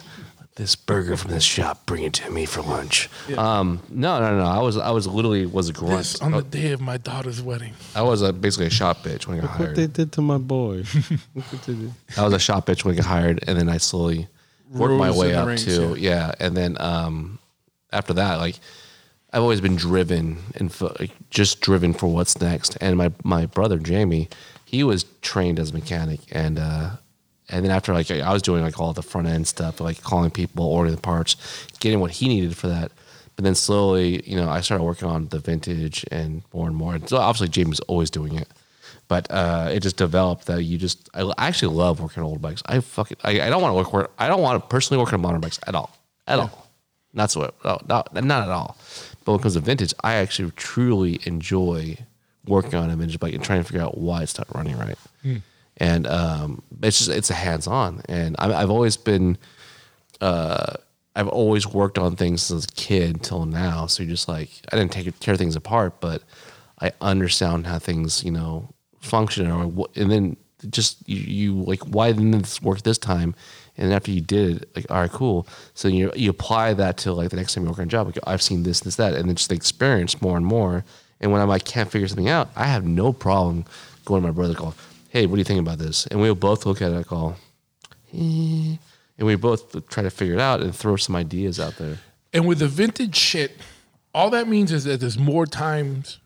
[0.57, 1.87] this burger from this shop.
[1.87, 3.09] Bring it to me for lunch.
[3.37, 4.45] Um, no, no, no.
[4.45, 5.99] I was, I was literally was a grunt.
[5.99, 7.75] This on the day of my daughter's wedding.
[7.95, 9.93] I was a, basically a shop bitch when I got What they hired.
[9.93, 10.85] did to my boy.
[11.35, 11.93] Look what they did.
[12.17, 14.29] I was a shop bitch when I got hired, and then I slowly
[14.71, 16.33] worked my Rose way in the up ranks, to yeah.
[16.41, 17.39] And then um,
[17.93, 18.59] after that, like
[19.33, 22.77] I've always been driven and f- like, just driven for what's next.
[22.81, 24.29] And my my brother Jamie,
[24.65, 26.91] he was trained as a mechanic, and uh,
[27.49, 30.31] and then after like I was doing like all the front end stuff, like calling
[30.31, 31.37] people, ordering the parts,
[31.81, 32.91] getting what he needed for that.
[33.37, 36.95] But then slowly, you know, I started working on the vintage and more and more.
[36.95, 38.49] And so obviously, Jamie's always doing it,
[39.09, 41.09] but uh, it just developed that you just.
[41.15, 42.63] I actually love working on old bikes.
[42.67, 43.19] I fucking.
[43.23, 43.93] I, I don't want to work.
[43.93, 45.97] Where, I don't want to personally work on modern bikes at all.
[46.27, 46.67] At all.
[47.13, 47.53] Not so.
[47.65, 48.77] No, not not at all.
[49.25, 51.99] But when it comes to vintage, I actually truly enjoy
[52.47, 54.97] working on a vintage bike and trying to figure out why it's not running right.
[55.79, 59.37] And um, it's just it's a hands on, and I, I've always been
[60.21, 60.75] uh,
[61.15, 63.87] I've always worked on things since a kid till now.
[63.87, 66.23] So you're just like, I didn't take tear things apart, but
[66.81, 68.69] I understand how things, you know,
[69.01, 70.37] function or and then
[70.71, 73.35] just you, you like, why didn't this work this time?
[73.79, 75.47] And after you did it, like, all right, cool.
[75.75, 78.07] So you you apply that to like the next time you work on a job.
[78.07, 80.85] Like, I've seen this, this, that, and then just the experience more and more.
[81.21, 83.65] And when I'm like, can't figure something out, I have no problem
[84.05, 84.75] going to my brother, call,
[85.17, 86.07] hey, what do you think about this?
[86.09, 87.37] And we'll both look at it, call,
[88.13, 88.77] eh,
[89.17, 92.01] and we both try to figure it out and throw some ideas out there.
[92.35, 93.53] And with the vintage shit,
[94.15, 96.19] all that means is that there's more times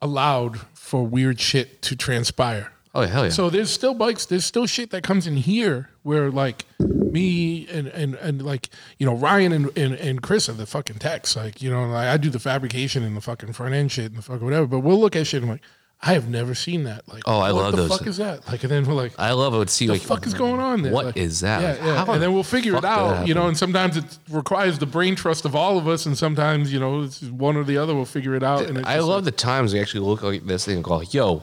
[0.00, 2.72] allowed for weird shit to transpire.
[2.94, 3.30] Oh hell yeah!
[3.30, 7.86] So there's still bikes, there's still shit that comes in here where like me and
[7.88, 11.36] and, and like you know Ryan and, and, and Chris are the fucking techs.
[11.36, 14.16] Like you know like I do the fabrication and the fucking front end shit and
[14.16, 14.66] the fucking whatever.
[14.66, 15.62] But we'll look at shit and I'm like
[16.02, 17.06] I have never seen that.
[17.12, 17.98] Like Oh, I what love the those.
[17.98, 18.48] fuck is that?
[18.48, 19.68] Like and then we're like I love it.
[19.68, 20.92] See the like fuck is going on there?
[20.92, 21.78] What is Like, that?
[21.78, 22.04] Yeah, yeah.
[22.04, 23.46] how And then we'll figure it fuck out, you know.
[23.48, 27.02] And sometimes it requires the brain trust of all of us, and sometimes you know
[27.02, 28.62] it's one or the other will figure it out.
[28.64, 31.42] And I love like, the times we actually look like this thing and go, "Yo,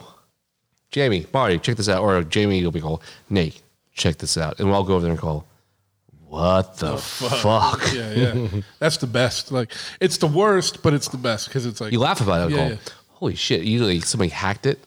[0.90, 3.62] Jamie, Marty, check this out," or Jamie you'll be called, "Nate,
[3.94, 5.46] check this out," and we'll all go over there and call,
[6.26, 8.48] "What the fuck?" yeah, yeah.
[8.80, 9.52] That's the best.
[9.52, 12.56] Like it's the worst, but it's the best because it's like You laugh about it.
[12.56, 12.76] Yeah, yeah.
[13.18, 14.80] "Holy shit!" Usually somebody hacked it.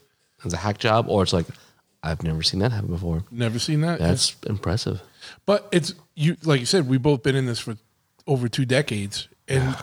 [0.44, 1.46] It's a hack job, or it's like,
[2.02, 3.98] "I've never seen that happen before." never seen that.
[3.98, 5.02] That's impressive.
[5.46, 7.76] But it's you like you said, we've both been in this for
[8.26, 9.76] over two decades, and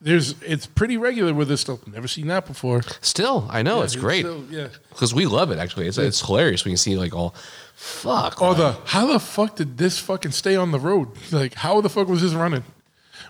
[0.00, 1.86] there's it's pretty regular with this stuff.
[1.86, 2.82] Never seen that before.
[3.00, 4.68] Still, I know it's great still- yeah.
[4.90, 5.58] because we love it.
[5.58, 7.34] Actually, it's, it's hilarious when you see like all,
[7.74, 8.42] fuck.
[8.42, 11.08] Or the how the fuck did this fucking stay on the road?
[11.32, 12.64] Like how the fuck was this running?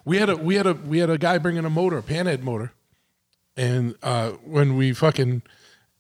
[0.04, 2.42] We had a we had a we had a guy bringing a motor, a panhead
[2.42, 2.72] motor,
[3.57, 5.42] and uh, when we fucking,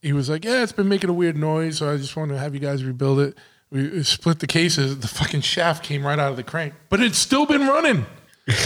[0.00, 2.38] he was like, "Yeah, it's been making a weird noise, so I just want to
[2.38, 3.36] have you guys rebuild it."
[3.70, 4.98] We we split the cases.
[4.98, 8.06] The fucking shaft came right out of the crank, but it's still been running.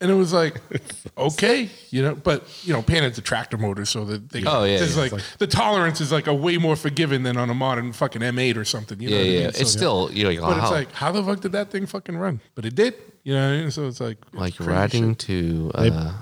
[0.00, 0.60] And it was like,
[1.16, 4.78] okay, you know, but you know, Panhead's a tractor motor, so that they Oh, yeah,
[4.78, 5.02] there's yeah.
[5.02, 8.56] like, the tolerance is like a way more forgiving than on a modern fucking M8
[8.56, 9.00] or something.
[9.00, 9.38] You know yeah, what I yeah.
[9.38, 9.48] mean?
[9.50, 11.86] It's So- still you know, like, but it's like, how the fuck did that thing
[11.86, 12.40] fucking run?
[12.56, 12.94] But it did.
[13.22, 13.70] You know what I mean?
[13.70, 15.18] So it's like, it's like riding shit.
[15.20, 15.70] to.
[15.74, 16.12] Uh,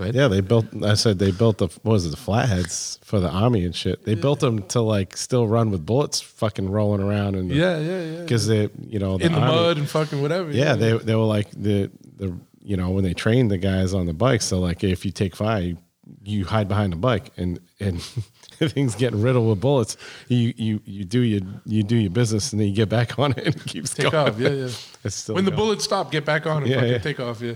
[0.00, 0.14] go ahead.
[0.14, 0.66] Yeah, they built.
[0.82, 4.04] I said they built the what was it the flatheads for the army and shit.
[4.04, 8.02] They built them to like still run with bullets, fucking rolling around and Yeah, yeah,
[8.02, 8.20] yeah.
[8.22, 10.50] because they you know in the army- mud and fucking whatever.
[10.50, 14.06] Yeah, they they were like the the you know when they trained the guys on
[14.06, 14.44] the bikes.
[14.46, 15.76] So like if you take fire, you,
[16.22, 18.02] you hide behind the bike and and
[18.60, 19.96] things getting riddled with bullets.
[20.28, 23.32] You you you do your you do your business and then you get back on
[23.32, 24.28] it and it keeps take going.
[24.28, 24.38] off.
[24.38, 24.68] Yeah, yeah.
[25.34, 26.98] When the bullets stop, get back on and Yeah, fucking yeah.
[26.98, 27.40] take off.
[27.40, 27.54] Yeah.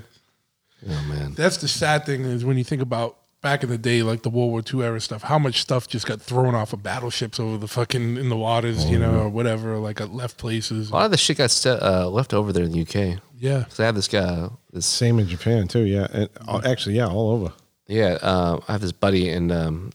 [0.89, 1.35] Oh man.
[1.35, 4.31] That's the sad thing is when you think about back in the day, like the
[4.31, 7.59] World War II era stuff, how much stuff just got thrown off of battleships over
[7.59, 10.91] the fucking in the waters, you know, or whatever, like at left places.
[10.91, 13.21] A lot of the shit got set, uh, left over there in the UK.
[13.39, 13.67] Yeah.
[13.69, 14.49] So I have this guy.
[14.73, 15.81] This Same in Japan too.
[15.85, 17.53] Yeah, and uh, actually, yeah, all over.
[17.87, 18.19] yeah.
[18.23, 19.93] Uh, I have this buddy and um,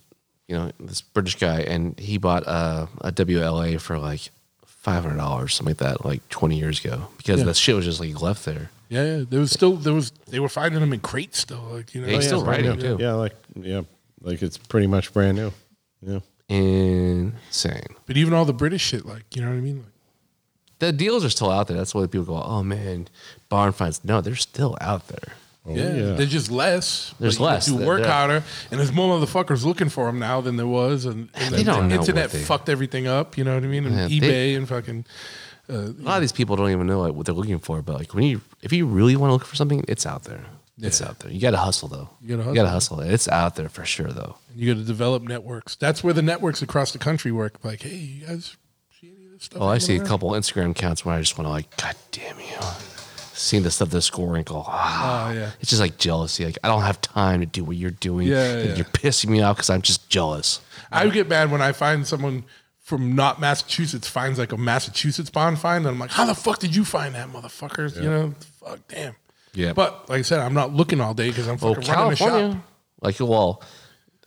[0.48, 4.30] you know this British guy, and he bought uh, a WLA for like
[4.66, 7.46] five hundred dollars, something like that, like twenty years ago, because Yeah.
[7.46, 8.70] the shit was just like left there.
[8.90, 9.24] Yeah, yeah.
[9.30, 12.08] There was still there was they were finding them in crates still, like you know.
[12.08, 12.98] Oh, yeah, he's still brand riding new.
[12.98, 13.04] too.
[13.04, 13.82] Yeah, like yeah,
[14.22, 15.52] like it's pretty much brand new.
[16.02, 16.20] Yeah.
[16.50, 17.96] Insane.
[18.08, 19.78] But even all the British shit, like you know what I mean?
[19.78, 19.94] Like,
[20.80, 21.78] The deals are still out there.
[21.78, 23.08] That's why people go, "Oh man,
[23.50, 25.34] barn finds." No, they're still out there.
[25.70, 26.12] Oh, yeah, yeah.
[26.14, 27.14] they're just less.
[27.20, 27.66] There's but you less.
[27.68, 31.06] Do work they're- harder, and there's more motherfuckers looking for them now than there was,
[31.06, 33.38] and, and They the, don't know internet what they- fucked everything up.
[33.38, 33.86] You know what I mean?
[33.86, 35.06] And Yeah, eBay they- and fucking.
[35.70, 37.82] Uh, A lot of these people don't even know like, what they're looking for.
[37.84, 40.44] But like when you, if you really want to look for something, it's out there.
[40.82, 41.30] It's out there.
[41.32, 42.10] You got to hustle though.
[42.22, 43.02] You gotta You hustle.
[43.02, 44.38] It's out there for sure though.
[44.56, 45.76] You got to develop networks.
[45.76, 47.56] That's where the networks across the country work.
[47.64, 48.56] Like, hey, you guys
[49.00, 49.62] see any of this stuff?
[49.62, 51.96] Oh, I hanging see a couple Instagram accounts where I just want to like, God
[52.14, 52.46] damn you.
[53.40, 55.30] Seeing the stuff they're scoring, go, ah.
[55.30, 55.52] Oh, yeah.
[55.62, 56.44] It's just like jealousy.
[56.44, 58.28] Like I don't have time to do what you're doing.
[58.28, 58.76] Yeah, and yeah.
[58.76, 60.60] You're pissing me off because I'm just jealous.
[60.92, 62.44] I would get mad when I find someone
[62.82, 66.60] from not Massachusetts finds like a Massachusetts bond find, and I'm like, how the fuck
[66.60, 67.96] did you find that, motherfuckers?
[67.96, 69.16] You know, fuck, damn.
[69.54, 69.74] Yeah.
[69.74, 72.16] But like I said, I'm not looking all day because I'm Well, fucking running a
[72.18, 72.28] shop.
[72.30, 72.64] California,
[73.02, 73.64] like well,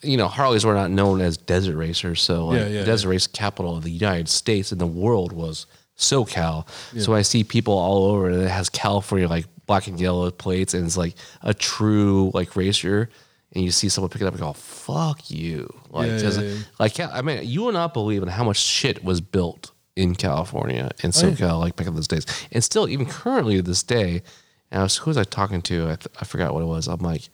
[0.02, 3.08] you know, Harleys were not known as desert racers, so like, Yeah, yeah, the desert
[3.10, 5.66] race capital of the United States and the world was
[6.02, 6.66] SoCal.
[6.98, 10.84] So I see people all over that has California like black and yellow plates, and
[10.86, 13.08] it's like a true like racer.
[13.54, 16.56] And you see someone pick it up and go, "Fuck you!" Like, Yeah, yeah, yeah.
[16.78, 20.90] like I mean, you will not believe in how much shit was built in California
[21.02, 24.22] and Oh, SoCal, like back in those days, and still even currently to this day.
[24.70, 25.84] And I was who was I talking to?
[25.84, 26.88] I, th- I forgot what it was.
[26.88, 27.28] I'm like,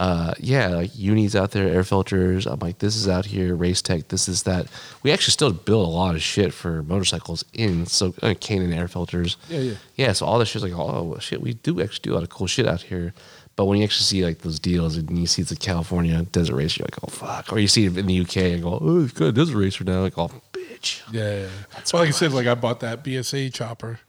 [0.00, 2.46] uh, yeah, like unis out there, air filters.
[2.46, 4.08] I'm like, this is out here, race tech.
[4.08, 4.66] This is that.
[5.02, 8.88] We actually still build a lot of shit for motorcycles in so uh, K&N air
[8.88, 9.36] filters.
[9.50, 9.74] Yeah, yeah.
[9.96, 10.12] yeah.
[10.12, 12.46] So all this shit's like, oh shit, we do actually do a lot of cool
[12.46, 13.12] shit out here.
[13.56, 16.56] But when you actually see like those deals and you see it's a California desert
[16.56, 17.52] racer, you're like, oh fuck.
[17.52, 19.84] Or you see it in the UK and go, oh, it's got a desert racer
[19.84, 20.00] now.
[20.00, 21.02] Like, oh bitch.
[21.12, 21.48] Yeah, yeah.
[21.92, 24.00] well, like I said, like I bought that BSA chopper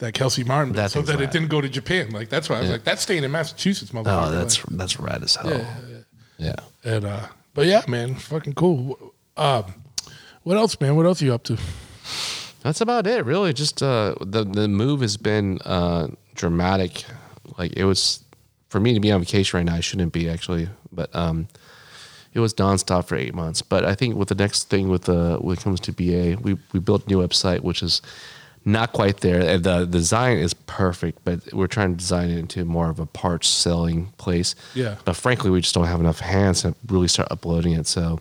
[0.00, 2.10] that Kelsey Martin, That so that it didn't go to Japan.
[2.10, 4.28] Like that's why I was like, that's staying in Massachusetts, motherfucker.
[4.28, 5.50] Oh, that's Like, that's rad as hell.
[5.50, 5.98] yeah, Yeah.
[6.84, 6.92] yeah.
[6.94, 9.14] And uh, but yeah, man, fucking cool.
[9.36, 9.64] Um,
[10.42, 10.96] what else, man?
[10.96, 11.56] What else are you up to?
[12.62, 13.52] That's about it, really.
[13.52, 17.04] Just uh, the the move has been uh, dramatic.
[17.58, 18.22] Like it was
[18.68, 19.74] for me to be on vacation right now.
[19.76, 21.48] I shouldn't be actually, but um,
[22.34, 23.62] it was nonstop for eight months.
[23.62, 26.56] But I think with the next thing with the when it comes to BA, we
[26.72, 28.02] we built a new website, which is
[28.64, 29.40] not quite there.
[29.40, 33.06] And The design is perfect, but we're trying to design it into more of a
[33.06, 34.54] parts selling place.
[34.74, 34.96] Yeah.
[35.04, 37.86] But frankly, we just don't have enough hands to really start uploading it.
[37.86, 38.20] So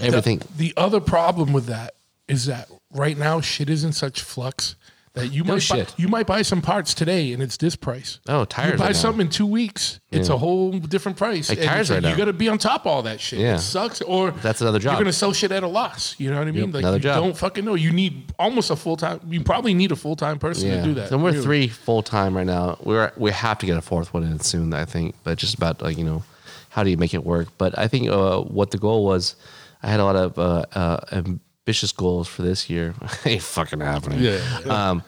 [0.00, 0.38] everything.
[0.38, 1.94] The, the other problem with that
[2.28, 4.74] is that right now shit is in such flux
[5.14, 8.20] that you No might buy, you might buy some parts today and it's this price.
[8.28, 8.72] Oh, tires.
[8.72, 8.98] You buy right now.
[9.00, 10.36] something in two weeks, it's Yeah.
[10.36, 11.48] a whole different price.
[11.48, 13.40] Like tires it's right You got to be on top of all that shit.
[13.40, 13.56] Yeah.
[13.56, 14.00] It sucks.
[14.02, 14.92] Or That's another job.
[14.92, 16.14] You're gonna sell shit at a loss.
[16.18, 16.70] You know what I mean?
[16.70, 17.22] Like another you job.
[17.24, 17.74] don't fucking know.
[17.74, 19.20] You need almost a full time.
[19.28, 21.08] You probably need a full time person to do that.
[21.08, 21.42] So we're really.
[21.42, 22.78] three full time right now.
[22.82, 25.16] We're we have to get a fourth one in soon, I think.
[25.24, 26.22] But just about like you know,
[26.68, 27.48] how do you make it work?
[27.58, 29.34] But I think uh, what the goal was,
[29.82, 31.22] I had a lot of uh, uh,
[31.66, 32.94] ambitious goals for this year.
[33.24, 34.20] Ain't fucking happening.
[34.20, 34.40] Yeah.
[34.68, 35.02] Um,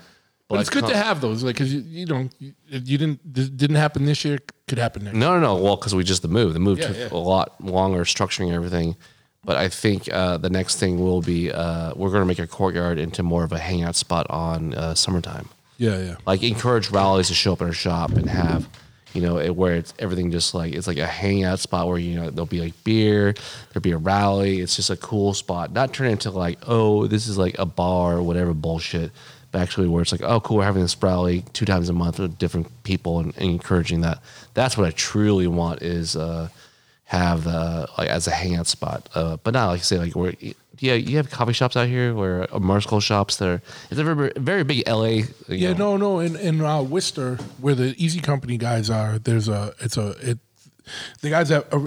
[0.48, 3.48] But it's good to have those, like, because you, you know, you, you didn't this
[3.48, 4.38] didn't happen this year,
[4.68, 5.16] could happen next.
[5.16, 5.62] No, no, no.
[5.62, 6.52] Well, because we just the move.
[6.52, 7.08] The move Yeah, took yeah.
[7.10, 8.96] a lot longer structuring everything.
[9.44, 12.46] But I think uh, the next thing will be uh, we're going to make a
[12.46, 15.48] courtyard into more of a hangout spot on uh, summertime.
[15.78, 16.16] Yeah, yeah.
[16.26, 18.68] like encourage rallies to show up in our shop and have
[19.14, 22.16] you know it, where it's everything just like it's like a hangout spot where you
[22.16, 23.34] know there'll be like beer
[23.72, 24.60] there'll be a rally.
[24.60, 25.72] It's just a cool spot.
[25.72, 29.10] Not turn into like oh this is like a bar or whatever bullshit
[29.50, 32.18] but actually where it's like oh cool we're having this rally two times a month
[32.18, 34.18] with different people and, and encouraging that.
[34.54, 36.48] That's what i truly want is uh
[37.04, 39.08] have the like as a hangout spot.
[39.14, 40.34] Uh but not like I say like where
[40.82, 44.04] yeah you have coffee shops out here where uh, motorcycle shops that are it's a
[44.04, 45.04] very, very big la
[45.48, 46.20] Yeah, know, no, no.
[46.20, 50.38] In in uh, Worcester, where the Easy Company guys are, there's a it's a it.
[51.20, 51.78] The guys that uh,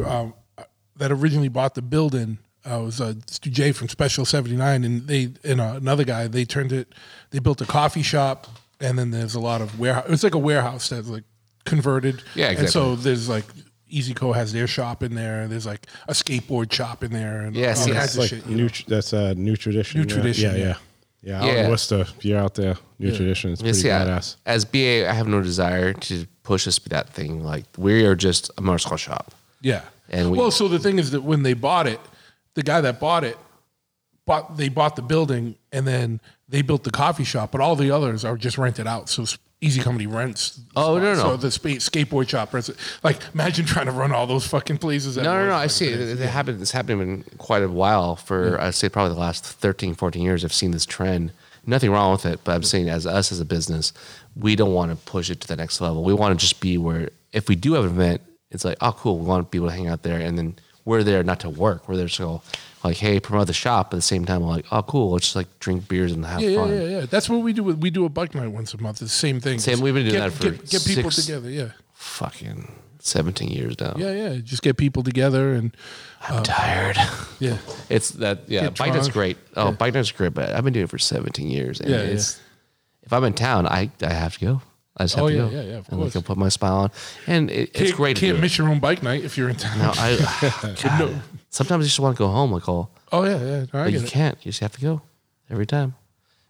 [0.57, 0.63] uh,
[0.95, 5.07] that originally bought the building uh, was uh, Stu J from Special Seventy Nine, and
[5.07, 6.93] they and uh, another guy they turned it.
[7.31, 8.47] They built a coffee shop,
[8.79, 10.05] and then there's a lot of warehouse.
[10.09, 11.23] It's like a warehouse that's like
[11.65, 12.23] converted.
[12.33, 12.65] Yeah, exactly.
[12.65, 13.45] And so there's like.
[13.95, 15.47] EasyCo has their shop in there.
[15.47, 18.29] There's like a skateboard shop in there, and Yeah, all see, kinds That's of like
[18.29, 18.45] shit.
[18.47, 18.63] you new.
[18.65, 18.69] know?
[18.87, 20.01] That's uh, new tradition.
[20.01, 20.65] New Tradition, Yeah, yeah.
[20.67, 20.75] yeah,
[21.21, 21.39] yeah.
[21.41, 21.63] Out Yeah.
[21.63, 23.51] in Worcester, if you're out there, new tradition.
[23.51, 24.35] It's pretty see, I- badass.
[24.45, 27.43] as BA, I have no desire to push us to that thing.
[27.43, 29.33] Like we are just a motorcycle shop.
[29.61, 29.81] Yeah.
[30.09, 31.99] And we- well, so the thing is that when they bought it,
[32.53, 33.37] the guy that bought it,
[34.25, 37.91] bought they bought the building and then they built the coffee shop, but all the
[37.91, 39.09] others are just rented out.
[39.09, 40.59] So s- Easy Company rents.
[40.75, 41.03] Oh, spot.
[41.03, 41.21] no, no.
[41.21, 42.77] So the spa- skateboard shop rents it.
[43.03, 45.17] Like imagine trying to run all those fucking places.
[45.17, 45.49] At No, no, once.
[45.49, 45.55] no.
[45.55, 45.99] I Like, see it.
[45.99, 46.61] It, it happened.
[46.61, 48.15] It's happened in quite a while.
[48.15, 51.31] For I'd say probably the last 13, 14 years, I've seen this trend.
[51.65, 53.91] Nothing wrong with it, but I'm saying as us as a business,
[54.35, 56.03] we don't want to push it to the next level.
[56.03, 58.21] We want to just be where if we do have an event,
[58.51, 59.17] it's like, oh, cool.
[59.17, 60.55] We want people to hang out there, and then
[60.85, 61.89] we're there not to work.
[61.89, 62.41] We're there to go,
[62.85, 63.93] like, hey, promote the shop.
[63.93, 65.11] At the same time, we're like, oh, cool.
[65.11, 66.69] Let's just like drink beers and have Yeah, yeah, fun.
[66.73, 67.05] yeah, yeah.
[67.05, 67.63] That's what we do.
[67.63, 69.01] With, we do a bike night once a month.
[69.01, 69.59] It's the same thing.
[69.59, 71.49] Same- we've been doing get, that for get, get people six- together.
[71.49, 73.93] Yeah, Fucking 17 years now.
[73.97, 74.35] yeah, yeah.
[74.37, 75.75] Just get people together and
[76.21, 76.97] I'm uh, tired.
[77.39, 77.57] yeah.
[77.89, 78.61] It's that yeah.
[78.61, 79.37] Get Bike night's great.
[79.55, 82.39] Oh, bike night's great, but I've been doing it for 17 years, and Yeah, it's
[83.03, 84.61] if I'm in town, I I have to go.
[84.97, 85.49] I just have Oh, to yeah, go.
[85.49, 86.15] yeah, yeah, of and course.
[86.15, 86.91] I put my smile on,
[87.27, 88.15] and it, it's great.
[88.17, 88.41] to Can't do it.
[88.41, 89.77] miss your own bike night if you're in town.
[89.79, 91.21] No, I God,
[91.55, 92.51] sometimes you just want to go home.
[92.51, 93.61] Like all, Oh yeah, yeah.
[93.61, 94.09] I but get you it.
[94.09, 94.37] can't.
[94.45, 95.01] You just have to go
[95.49, 95.95] every time.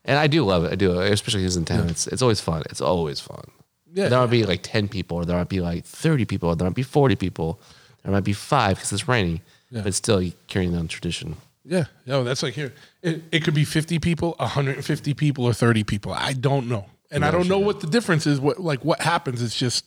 [0.03, 0.71] And I do love it.
[0.71, 1.89] I do, especially who's in town.
[1.89, 2.63] It's it's always fun.
[2.69, 3.45] It's always fun.
[3.93, 6.55] Yeah, there might be like 10 people, or there might be like 30 people, or
[6.55, 7.59] there might be 40 people,
[8.03, 9.41] there might be five because it's rainy.
[9.71, 9.81] Yeah.
[9.83, 11.37] But still, carrying on tradition.
[11.63, 12.73] Yeah, no, that's like here.
[13.01, 16.11] It, it could be 50 people, 150 people, or 30 people.
[16.13, 16.85] I don't know.
[17.09, 18.39] And I don't know what the difference is.
[18.39, 19.41] What like what happens?
[19.41, 19.85] It's just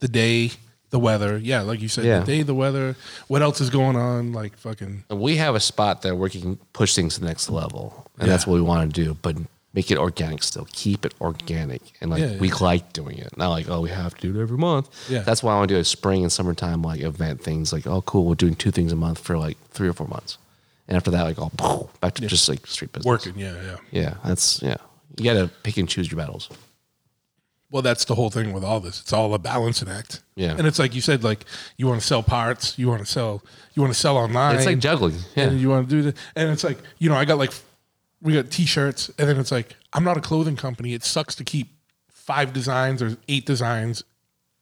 [0.00, 0.50] the day,
[0.90, 1.38] the weather.
[1.38, 2.20] Yeah, like you said, Yeah.
[2.20, 2.96] the day, the weather.
[3.28, 4.32] What else is going on?
[4.32, 5.04] Like fucking.
[5.10, 8.44] We have a spot that we can push things to the next level, and that's
[8.46, 8.50] Yeah.
[8.50, 9.16] what we want to do.
[9.22, 9.36] But
[9.72, 10.66] make it organic still.
[10.72, 12.54] Keep it organic, and like Yeah, we yeah.
[12.60, 13.36] like doing it.
[13.36, 14.88] Not like oh we have to do it every month.
[15.08, 15.20] Yeah.
[15.20, 17.72] that's why I want to do a spring and summertime like event things.
[17.72, 20.38] Like oh cool, we're doing two things a month for like three or four months,
[20.88, 23.06] and after that like oh back to just like street business.
[23.06, 23.76] Working, yeah, yeah.
[23.92, 24.76] Yeah, that's yeah.
[25.16, 26.48] You got to pick and choose your battles.
[27.70, 29.00] Well, that's the whole thing with all this.
[29.00, 30.22] It's all a balancing act.
[30.34, 30.56] Yeah.
[30.56, 31.44] And it's like you said, like
[31.76, 33.42] you want to sell parts, you want to sell,
[33.74, 34.56] you want to sell online.
[34.56, 35.16] It's like juggling.
[35.36, 35.44] Yeah.
[35.44, 36.16] and you want to do that.
[36.34, 37.52] And it's like, you know, I got like,
[38.20, 40.94] we got t-shirts and then it's like, I'm not a clothing company.
[40.94, 41.68] It sucks to keep
[42.08, 44.02] five designs or eight designs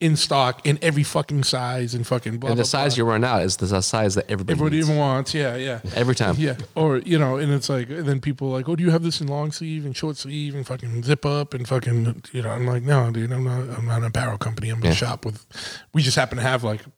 [0.01, 3.05] in stock in every fucking size and fucking blah, and the blah, size blah.
[3.05, 4.89] you run out is the size that everybody, everybody needs.
[4.89, 5.35] even wants.
[5.35, 5.57] Yeah.
[5.57, 5.81] Yeah.
[5.95, 6.37] every time.
[6.39, 8.91] Yeah, or you know, and it's like, and then people are like, oh, do you
[8.91, 12.43] have this in long sleeve and short sleeve and fucking zip up and fucking, you
[12.43, 14.69] know, I'm like, no, dude, I'm not, I'm not an apparel company.
[14.71, 14.93] I'm a Yeah.
[14.95, 15.45] shop with,
[15.93, 16.91] we just happen to have like a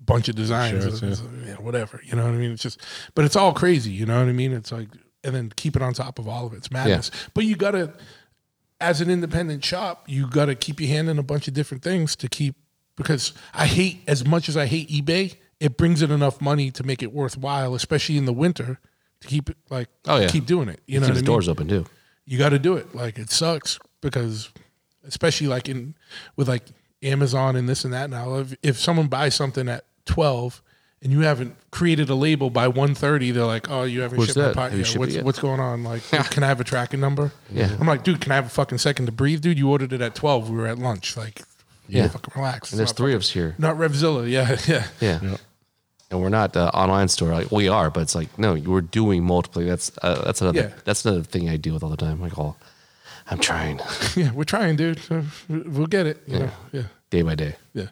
[0.00, 2.50] bunch of designs, Shirts, It's- it's, you know, whatever, you know what I mean?
[2.50, 2.80] It's just,
[3.14, 4.52] but it's all crazy, you know what I mean?
[4.52, 4.88] It's like,
[5.22, 6.56] and then keep it on top of all of it.
[6.56, 7.10] It's madness.
[7.32, 7.94] But you gotta,
[8.84, 12.14] as an independent shop, you gotta keep your hand in a bunch of different things
[12.16, 12.54] to keep,
[12.96, 15.36] because I hate as much as I hate eBay.
[15.60, 18.78] It brings in enough money to make it worthwhile, especially in the winter,
[19.20, 20.28] to keep it like Oh, yeah.
[20.28, 20.80] keep doing it.
[20.86, 21.24] You know Keep the mean?
[21.26, 21.86] doors open too.
[22.26, 22.94] You got to do it.
[22.94, 24.50] Like it sucks because,
[25.06, 25.94] especially like in
[26.36, 26.64] with like
[27.02, 28.10] Amazon and this and that.
[28.10, 30.62] Now, if if someone buys something at twelve
[31.04, 34.38] and you haven't created a label by 1.30, they're like, "Oh, you haven't What's shipped
[34.38, 34.54] my that?
[34.56, 34.70] part.
[34.72, 35.84] Have you Yeah, shipped it what's yet?" what's going on?
[35.84, 37.30] Like, can I have a tracking number?
[37.52, 37.76] Yeah.
[37.78, 39.58] I'm like, dude, can I have a fucking second to breathe, dude?
[39.58, 40.50] You ordered it at twelve.
[40.50, 41.16] We were at lunch.
[41.16, 41.42] Like,
[41.86, 42.08] Yeah.
[42.08, 42.72] fucking relax.
[42.72, 43.54] And there's It's not three of us here.
[43.58, 44.28] not Revzilla.
[44.36, 44.86] Yeah, yeah.
[45.00, 45.36] Yeah.
[46.10, 47.30] And we're not uh, online store.
[47.32, 49.62] Like we are, but it's like no, we're doing multiple.
[49.64, 50.70] That's uh, that's another Yeah.
[50.84, 52.20] that's another thing I deal with all the time.
[52.20, 52.54] Like, oh,
[53.30, 53.80] I'm trying
[54.16, 55.00] Yeah, we're trying, dude.
[55.10, 56.22] Uh, We'll get it.
[56.26, 56.50] You know?
[56.72, 57.56] Yeah, day by day.
[57.74, 57.88] yeah.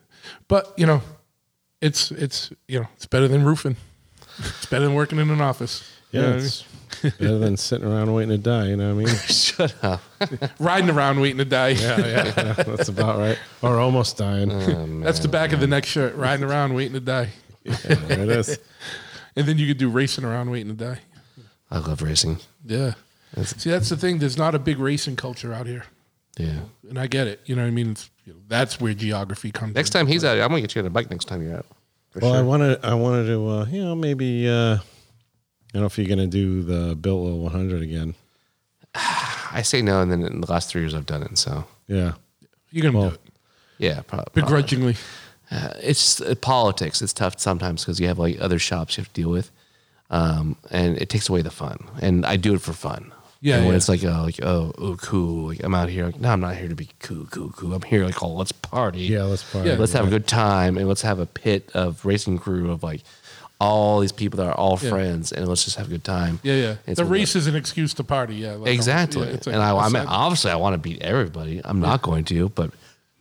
[0.47, 1.02] But you know,
[1.82, 3.76] it's it's you know it's better than roofing.
[4.38, 5.84] It's better than working in an office.
[6.10, 6.46] You know Yeah, I mean?
[6.46, 6.64] it's
[7.18, 8.68] better than sitting around waiting to die.
[8.68, 9.14] You know what I mean?
[9.26, 10.00] Shut up.
[10.59, 11.68] riding around waiting to die.
[11.70, 13.38] yeah, yeah, that's about right.
[13.60, 14.50] Or almost dying.
[14.50, 16.14] Oh, that's the back of the next shirt.
[16.16, 17.30] Riding around waiting to die,
[17.64, 18.59] Yeah, there it is.
[19.36, 21.00] and then you could do racing around waiting to die.
[21.70, 22.38] I love racing.
[22.64, 22.94] Yeah.
[23.42, 24.18] See, that's the thing.
[24.18, 25.84] There's not a big racing culture out here,
[26.38, 26.60] Yeah.
[26.88, 27.40] and I get it.
[27.46, 27.92] You know what I mean?
[27.92, 29.74] It's, you know, that's where geography comes.
[29.74, 29.93] Next in.
[30.01, 31.11] time he's out, I'm gonna get you on a bike.
[31.11, 31.66] Next time you're out.
[32.11, 32.44] For Well, I sure.
[32.44, 34.78] wanted, I wanted to, uh, you know, maybe, uh, I
[35.73, 38.15] don't know if you're gonna do the Biltwell 100 again.
[38.94, 41.39] I say no, and then in the last three years I've done it.
[41.39, 42.12] So Yeah,
[42.70, 43.20] you're gonna Well, do it
[43.78, 44.40] yeah, probably.
[44.40, 44.97] begrudgingly.
[45.51, 47.03] Uh, it's uh, politics.
[47.03, 49.51] It's tough sometimes because you have like other shops you have to deal with,
[50.11, 51.78] um, and it takes away the fun.
[52.01, 53.12] And I do it for fun.
[53.44, 53.77] Yeah, And when yeah.
[53.78, 55.48] it's like, oh, like oh, oh, cool.
[55.48, 56.06] Like I'm out here.
[56.06, 57.74] Like, no, I'm not here to be cool, cool, cool.
[57.74, 59.01] I'm here like, oh, let's party.
[59.01, 59.24] yeah.
[59.24, 59.69] Let's party.
[59.70, 59.77] Yeah.
[59.77, 63.02] let's have a good time, and let's have a pit of racing crew of like
[63.60, 64.90] all these people that are all Yeah.
[64.90, 66.39] friends, and let's just have a good time.
[66.44, 66.74] Yeah, yeah.
[66.86, 68.36] It's the when race is an excuse to party.
[68.36, 69.27] Yeah, like, Exactly.
[69.27, 71.60] yeah, it's like and I, a I mean, obviously, I want to beat everybody.
[71.64, 72.70] I'm not going to, but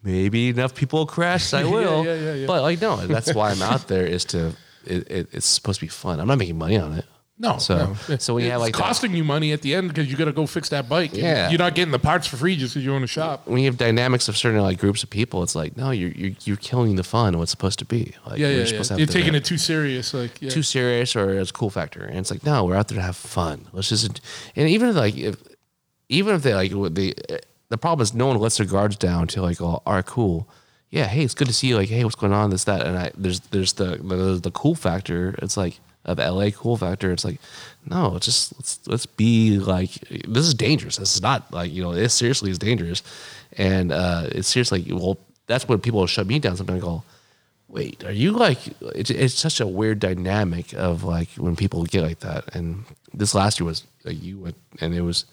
[0.04, 1.52] maybe enough people will crash.
[1.54, 2.06] I Yeah, will.
[2.06, 2.48] yeah, yeah, yeah.
[2.48, 4.54] But like, no, that's why I'm out there is to.
[4.86, 6.20] It, it, it's supposed to be fun.
[6.20, 7.06] I'm not making money on it.
[7.42, 8.18] No, So, no.
[8.18, 10.16] so when you it's have like that- costing you money at the end because you
[10.16, 11.12] got to go fix that bike.
[11.14, 11.50] Yeah.
[11.50, 13.48] you're not getting the parts for free just because you own a shop.
[13.48, 16.32] when you have dynamics of certain like groups of people, it's like no, you're you're,
[16.44, 17.34] you're killing the fun.
[17.34, 18.14] of What's supposed to be?
[18.26, 18.66] Like, Yeah, we're yeah, yeah.
[18.66, 20.14] supposed to have You're the- taking it too serious.
[20.14, 20.50] Like, yeah.
[20.52, 22.04] too serious or it's a cool factor.
[22.04, 23.68] And it's like, no, we're out there to have fun.
[23.74, 24.22] Let's just,
[24.56, 25.36] and even if like, if,
[26.10, 27.16] even if they like, what the,
[27.70, 30.48] the problem is no one lets their guards down to like, oh, all right, cool.
[30.90, 31.06] Yeah.
[31.06, 31.78] Hey, it's good to see you.
[31.78, 32.50] Like, hey, what's going on?
[32.50, 32.86] This, that.
[32.86, 35.36] And I, there's, there's the, the, the cool factor.
[35.42, 37.12] It's like, of LA cool factor.
[37.12, 37.40] It's like,
[37.86, 39.92] no, just, let's, let's be like,
[40.28, 40.98] this is dangerous.
[40.98, 43.04] This is not like, you know, it seriously is dangerous.
[43.58, 45.18] And, uh, it's seriously, well,
[45.48, 46.58] that's when people shut me down.
[46.58, 47.04] Something like, oh,
[47.68, 48.60] wait, are you like?
[48.96, 52.56] It's, it's such a weird dynamic of like when people get like that.
[52.56, 55.26] And this last year was like you went, and it was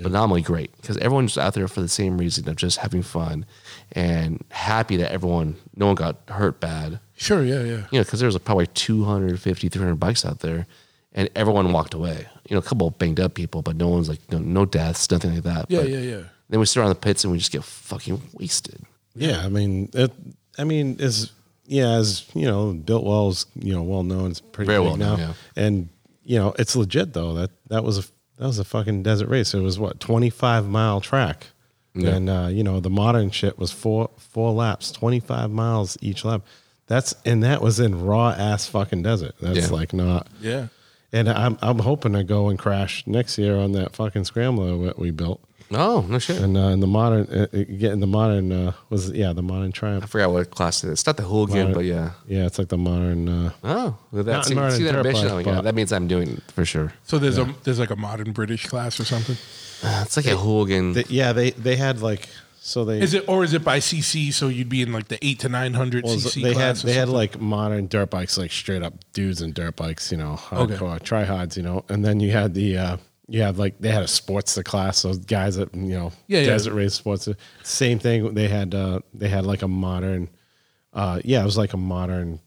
[0.00, 3.44] phenomenally great because everyone's out there for the same reason of just having fun
[3.92, 7.00] and happy that everyone, no one got hurt bad.
[7.16, 7.86] Sure, yeah, yeah.
[7.90, 10.66] You know, because there was probably 250, 300 bikes out there,
[11.12, 12.26] and everyone walked away.
[12.48, 15.10] You know, a couple of banged up people, but no one's like no, no deaths,
[15.10, 15.66] nothing like that.
[15.68, 16.22] Yeah, But yeah, yeah.
[16.48, 18.82] Then we sit around the pits and we just get fucking wasted.
[19.14, 20.12] Yeah, I mean, it,
[20.58, 21.32] I mean, as
[21.66, 24.30] yeah, as you know, built Biltwell's you know well known.
[24.30, 25.32] It's pretty Very well now, known, yeah.
[25.56, 25.88] and
[26.24, 27.34] you know it's legit though.
[27.34, 28.04] That that was a
[28.42, 29.54] that was a fucking desert race.
[29.54, 31.46] It was what twenty five mile track,
[31.94, 36.24] and uh, you know the modern shit was four four laps, twenty five miles each
[36.24, 36.42] lap.
[36.88, 39.36] That's and that was in raw ass fucking desert.
[39.40, 39.76] That's Yeah.
[39.76, 40.26] like not.
[40.40, 40.66] Yeah.
[41.12, 44.98] And I'm I'm hoping to go and crash next year on that fucking scrambler that
[44.98, 45.40] we built.
[45.74, 46.38] Oh no shit!
[46.40, 49.72] And uh, in the modern, uh, uh, getting the modern uh, was yeah the modern
[49.72, 50.04] Triumph.
[50.04, 50.10] I Triumph.
[50.10, 50.92] forgot what class it is.
[50.94, 52.10] It's not the hooligan, Modern- but yeah.
[52.26, 53.28] Yeah, it's like the modern.
[53.28, 55.28] Uh, Oh, well, that's see, modern see that ambition.
[55.28, 56.92] bike, Oh but- that means I'm doing it for sure.
[57.04, 59.36] So there's a there's like a modern British class or something.
[59.82, 60.92] Uh, It's like a hooligan.
[60.92, 62.28] they, yeah, they they had like
[62.64, 64.32] so they Is it or is it by CC?
[64.32, 66.86] So you'd be in like the eight to nine hundred well, CC they had or
[66.86, 70.34] they had like modern dirt bikes, like straight up dudes and dirt bikes, you know,
[70.52, 70.76] Okay.
[70.76, 72.98] hardcore trihods, you know, and then you had the.
[73.32, 76.46] You have like they had a sports class, so guys that you know Yeah, yeah.
[76.46, 77.28] desert race sports.
[77.62, 78.34] Same thing.
[78.34, 80.28] They had uh they had like a modern,
[80.92, 82.40] uh yeah, it was like a modern.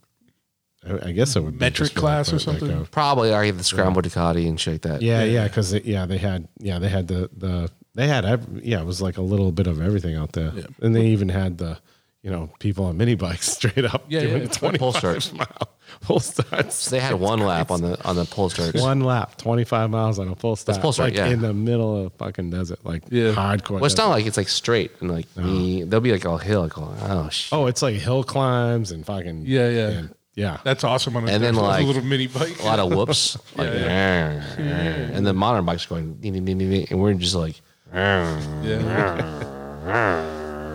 [0.88, 2.72] I I guess it would Metric just class or like something?
[2.72, 5.02] a- Probably are the scramble Ducati and shit like that.
[5.02, 8.82] Yeah, yeah, because yeah, they had yeah they had the the they had ev- yeah
[8.82, 10.68] it was like a little bit of everything out there, Yeah.
[10.82, 11.80] and they even had the
[12.22, 14.48] you know people on mini bikes straight up Yeah, doing yeah.
[14.50, 15.34] twenty Pull starts.
[15.34, 15.70] mile
[16.02, 16.76] full starts.
[16.76, 18.82] So they had one lap on the on the pole starts.
[18.82, 21.28] One lap, twenty five miles on a full start, full start, like yeah.
[21.28, 23.34] in the middle of fucking desert, like Yeah.
[23.34, 23.72] hardcore.
[23.72, 24.08] Well, it's desert.
[24.08, 25.84] not like it's like straight and like me.
[25.84, 26.62] There'll be like a hill.
[26.62, 27.54] Like oh shit.
[27.54, 29.88] oh, it's like hill climbs and fucking Yeah, yeah.
[29.90, 30.60] and- yeah.
[30.66, 32.60] That's awesome on a, And then, like a little mini bike.
[32.60, 33.38] a lot of whoops.
[33.56, 37.62] Like, and the modern bikes going, "Nee, nee, nee, nee, nee," and we're just like,
[37.94, 38.36] yeah.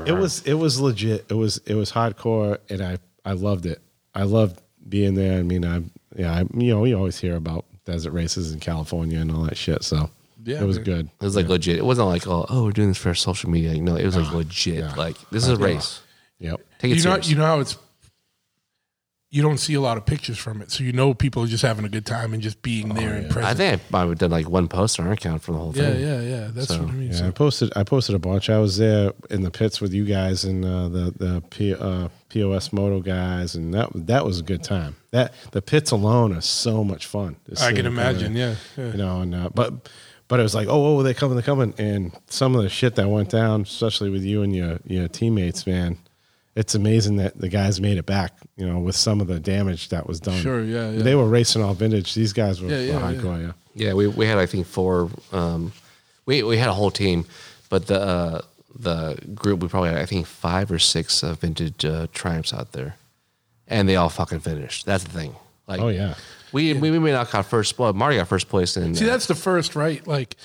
[0.06, 1.26] it was it was legit.
[1.28, 3.80] It was it was hardcore, and I I loved it.
[4.14, 5.38] I loved being there.
[5.38, 5.82] I mean, I
[6.16, 9.56] yeah, I, you know, you always hear about desert races in California and all that
[9.56, 9.82] shit.
[9.84, 10.10] So
[10.44, 10.84] Yeah, it was man.
[10.84, 11.06] good.
[11.20, 11.76] it was like legit.
[11.78, 13.72] It wasn't like, oh, oh, we're doing this for social media.
[13.74, 14.78] You know, it was like legit.
[14.78, 14.94] yeah.
[14.94, 16.00] Like this is a race.
[16.38, 16.60] Yep.
[16.78, 17.76] Take it you know, you know how it's.
[19.32, 21.62] You don't see a lot of pictures from it, so you know people are just
[21.62, 24.32] having a good time and just being there and I think I might have done
[24.32, 26.00] like one post on our account for the whole yeah, thing.
[26.00, 26.28] yeah, yeah.
[26.40, 26.48] Yeah.
[26.52, 27.10] That's So, what I mean.
[27.12, 28.50] Yeah, So- I posted I posted a bunch.
[28.50, 32.08] I was there in the pits with you guys and uh, the the P, uh,
[32.28, 34.96] POS Moto guys, and that that was a good time.
[35.12, 37.36] That the pits alone are so much fun.
[37.48, 38.34] Just I seeing can kinda- imagine.
[38.34, 38.90] Yeah, yeah.
[38.90, 39.88] you know, and uh, but
[40.26, 42.96] but it was like, oh, oh, they're coming, they're coming, and some of the shit
[42.96, 45.98] that went down, especially with you and your your teammates, man,
[46.56, 48.32] it's amazing that the guys made it back.
[48.56, 50.40] You know, with some of the damage that was done.
[50.40, 51.02] Sure, yeah, yeah.
[51.02, 52.14] They were racing all vintage.
[52.14, 53.40] These guys were, Yeah, yeah, hardcore.
[53.42, 53.52] Yeah.
[53.74, 55.08] Yeah, we, we had I think four.
[55.32, 55.72] Um,
[56.26, 57.24] we we had a whole team,
[57.68, 58.40] but the uh,
[58.78, 62.72] the group we probably had I think five or six uh, vintage uh, triumphs out
[62.72, 62.96] there,
[63.68, 64.86] and they all fucking finished.
[64.86, 65.34] That's the thing.
[65.68, 66.14] Like, Oh yeah.
[66.52, 67.78] we we, we may not got first.
[67.78, 70.04] Well, Marty got first place, and See, uh, that's the first, right?
[70.06, 70.36] Like,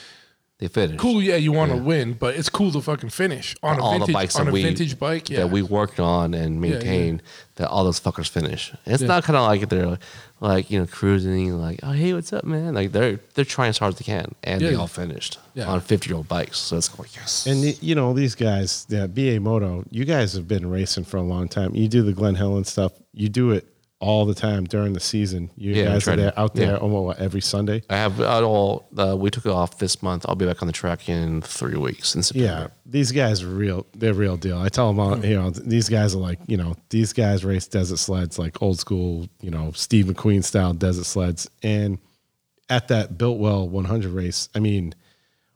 [0.58, 1.00] they finished.
[1.00, 1.22] cool.
[1.22, 4.08] Yeah, you want to win, but it's cool to fucking finish on a all vintage
[4.08, 5.30] the bikes on a we vintage bike.
[5.30, 6.72] Yeah, that we worked on and yeah.
[6.72, 7.24] maintained
[7.56, 8.74] that all those fuckers finish.
[8.86, 9.08] It's Yeah.
[9.10, 10.00] not kind of like they're like,
[10.40, 13.78] like you know cruising like oh hey what's up man like they're they're trying as
[13.78, 15.66] hard as they can and they all finished Yeah.
[15.68, 16.58] on fifty year old bikes.
[16.60, 17.46] So it's like yes.
[17.48, 21.18] And the- you know these guys, the BA Moto, you guys have been racing for
[21.18, 21.76] a long time.
[21.76, 22.94] You do the Glen Helen stuff.
[23.14, 23.68] You do it
[24.02, 25.50] all the time during the season.
[25.56, 26.78] You Yeah, guys are to- there, out there yeah.
[26.78, 27.82] almost what, every Sunday.
[27.90, 28.88] I have uh, all.
[28.98, 30.26] Uh, we took it off this month.
[30.28, 32.46] I'll be back on the track in three weeks in September.
[32.48, 33.86] Yeah, these guys are real.
[33.96, 34.58] They're real deal.
[34.60, 35.26] I tell them all.
[35.26, 38.80] You know, these guys are like, you know, these guys race desert sleds like old
[38.80, 41.50] school, you know, Steve McQueen style desert sleds.
[41.64, 41.98] And
[42.70, 44.94] at that Biltwell 100 race, I mean,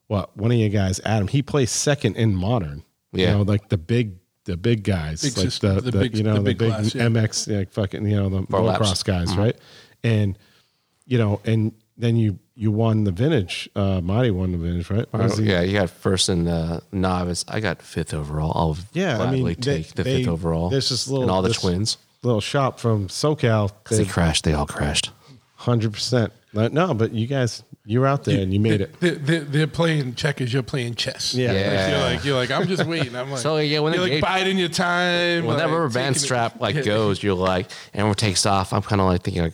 [0.08, 2.84] what one of you guys, Adam, he placed second in modern.
[3.12, 3.32] Yeah.
[3.32, 4.16] you know, like the big,
[4.50, 6.58] the big guys, Big like system- the, the the, big- you know the the big
[6.58, 7.04] big, class, yeah.
[7.08, 9.40] MX, like fucking, you know, the Four motocross guys, Mm-hmm.
[9.40, 9.56] right?
[10.04, 10.38] And
[11.06, 13.70] you know, and then you you won the vintage.
[13.76, 15.06] Uh, Marty won the vintage, right?
[15.14, 17.46] Or was he- yeah, you got first in the novice.
[17.48, 18.52] I got fifth overall.
[18.56, 19.54] I'll Yeah, I gladly mean, they-
[19.84, 20.70] take the they- fifth overall.
[20.70, 21.98] there's this little- and all the twins.
[22.24, 23.72] little shop from SoCal.
[23.84, 24.44] Because they crashed.
[24.44, 25.12] They all crashed.
[25.56, 26.34] Hundred percent.
[26.54, 29.00] No, but you guys, you were out there and you made it.
[29.00, 30.52] They're, they're, they're playing checkers.
[30.52, 31.34] You're playing chess.
[31.36, 31.48] Yeah.
[31.48, 31.90] Like, Yeah.
[31.90, 33.16] you're like you're like I'm just waiting.
[33.16, 35.46] I'm like So, yeah, when you're they like gave- biding your time.
[35.46, 36.82] When that like, rubber band taking it- strap like Yeah.
[36.84, 38.74] goes, you're like, and everyone takes off.
[38.74, 39.54] I'm kind of like thinking like,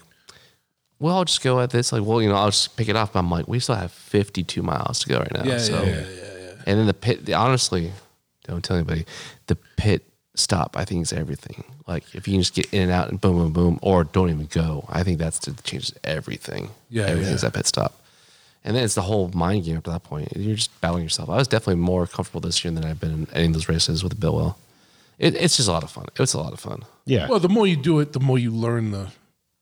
[0.99, 1.91] well, I'll just go at this.
[1.91, 3.13] Like, well, you know, I'll just pick it up.
[3.13, 5.43] But I'm like, we still have 52 miles to go right now.
[5.43, 7.29] Yeah, so, yeah, yeah, yeah, and then the pit.
[7.33, 7.91] Honestly,
[8.45, 9.05] don't tell anybody.
[9.47, 10.05] The pit
[10.35, 11.63] stop, I think, is everything.
[11.87, 14.29] Like, if you can just get in and out and boom, boom, boom, or don't
[14.29, 16.69] even go, I think that's that changes everything.
[16.89, 17.49] Yeah, everything's yeah.
[17.49, 18.01] that pit stop.
[18.63, 20.29] And then it's the whole mind game up to that point.
[20.35, 21.29] You're just battling yourself.
[21.29, 24.03] I was definitely more comfortable this year than I've been in any of those races
[24.03, 24.55] with the Biltwell.
[25.19, 26.05] It, it's just a lot of fun.
[26.19, 26.83] It's a lot of fun.
[27.05, 27.27] Yeah.
[27.29, 29.09] Well, the more you do it, the more you learn the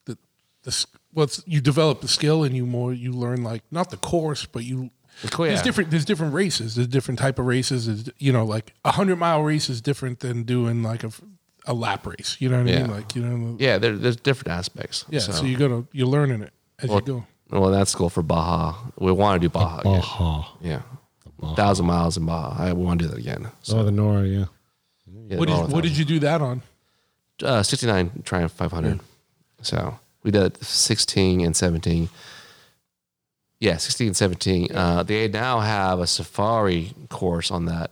[0.06, 0.18] the
[0.64, 3.98] the well, it's, you develop the skill, and you more you learn like not the
[3.98, 4.90] course, but you.
[5.32, 5.90] Course, There's different.
[5.92, 6.76] There's different races.
[6.76, 7.88] There's different type of races.
[7.88, 11.12] There's, you know, like a hundred mile race is different than doing like a,
[11.66, 12.36] a lap race.
[12.40, 12.92] You know what I mean?
[12.92, 13.56] Like you know.
[13.60, 15.06] Yeah, there, there's different aspects.
[15.10, 15.20] Yeah.
[15.20, 17.60] So, you gotta you're learning it as well, you go.
[17.60, 18.76] well, that's cool for Baja.
[18.98, 19.80] We want to do Baja.
[19.80, 19.94] Again.
[20.02, 20.44] Baja.
[20.62, 20.82] Yeah,
[21.56, 22.62] thousand miles in Baja.
[22.62, 23.48] I, want to do that again.
[23.62, 24.46] So, Oh, the NORRA, yeah.
[25.30, 26.62] yeah, What did what did you do that on?
[27.42, 29.00] uh, 69 Triumph 500.
[29.62, 32.10] So we did 16 and 17.
[33.64, 34.76] Yeah, 16 and 17.
[34.76, 37.92] Uh, they now have a safari course on that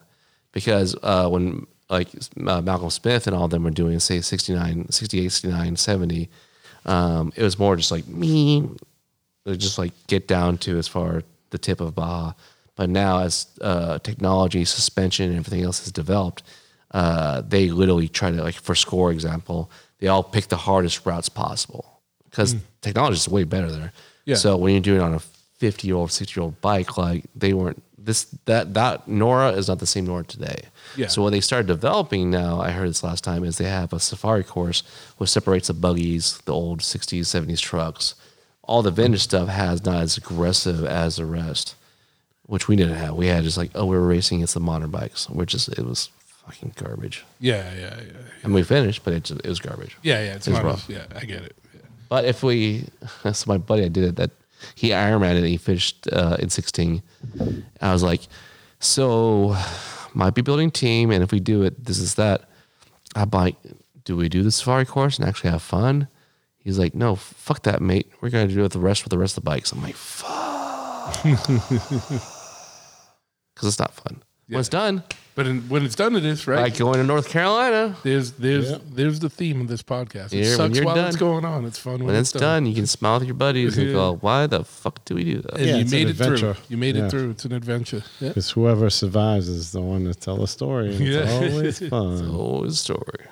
[0.51, 2.09] because uh, when like
[2.45, 6.29] uh, Malcolm Smith and all of them were doing, say, 69, 68, 69, 70,
[6.87, 8.67] um, it was more just like me,
[9.47, 12.33] just like get down to as far the tip of Baja.
[12.75, 16.43] But now, as uh, technology, suspension, and everything else has developed,
[16.93, 21.29] uh, they literally try to like for score example, they all pick the hardest routes
[21.29, 23.93] possible because technology is way better there.
[24.25, 24.35] Yeah.
[24.35, 25.21] So when you're doing it on a
[25.61, 29.67] 50 year old, 60 year old bike, like they weren't this that that NORRA is
[29.67, 30.63] not the same NORRA today.
[30.95, 31.05] Yeah.
[31.05, 33.99] So what they started developing now, I heard this last time, is they have a
[33.99, 34.81] safari course
[35.17, 38.15] which separates the buggies, the old 60s, 70s trucks.
[38.63, 41.75] All the vintage stuff has not as aggressive as the rest,
[42.47, 43.13] which we didn't have.
[43.13, 45.85] We had just like, oh, we were racing against the modern bikes, which is it
[45.85, 46.09] was
[46.43, 47.23] fucking garbage.
[47.39, 48.13] Yeah, yeah, yeah.
[48.41, 49.95] And we finished, but it, it was garbage.
[50.01, 50.35] Yeah, yeah.
[50.37, 50.89] It's It was rough.
[50.89, 51.55] Yeah, I get it.
[51.71, 51.81] Yeah.
[52.09, 52.87] But if we,
[53.23, 54.15] that's my buddy, I did it.
[54.15, 54.31] That
[54.75, 55.47] he Ironman it.
[55.47, 57.03] He finished uh, in sixteen.
[57.81, 58.21] I was like,
[58.79, 59.55] so
[60.13, 62.49] might be building team, and if we do it, this is that.
[63.15, 63.57] I'm like,
[64.05, 66.07] do we do the safari course and actually have fun?
[66.57, 68.11] He's like, no, fuck that, mate.
[68.21, 69.71] We're gonna do it the rest with the rest of the bikes.
[69.71, 72.21] I'm like, fuck, because
[73.63, 74.23] it's not fun.
[74.51, 75.03] When it's done,
[75.33, 76.61] But in, when it's done, it is right.
[76.63, 77.95] like going to North Carolina.
[78.03, 80.33] there's there's there's the theme of this podcast.
[80.33, 81.65] It Yeah, sucks you're while it's going on.
[81.65, 84.47] It's fun when, When it's done, you can smile with your buddies and go, why
[84.47, 85.53] the fuck do we do that?
[85.57, 86.33] And Yeah, you it's an made it through.
[86.35, 86.57] adventure.
[86.69, 87.05] You made Yeah.
[87.05, 87.29] it through.
[87.31, 88.03] It's an adventure.
[88.19, 88.27] Yeah.
[88.29, 90.95] Because whoever survives is the one to tell the story.
[90.95, 91.19] And Yeah.
[91.41, 92.29] It's always fun.
[92.33, 93.23] Oh, the story.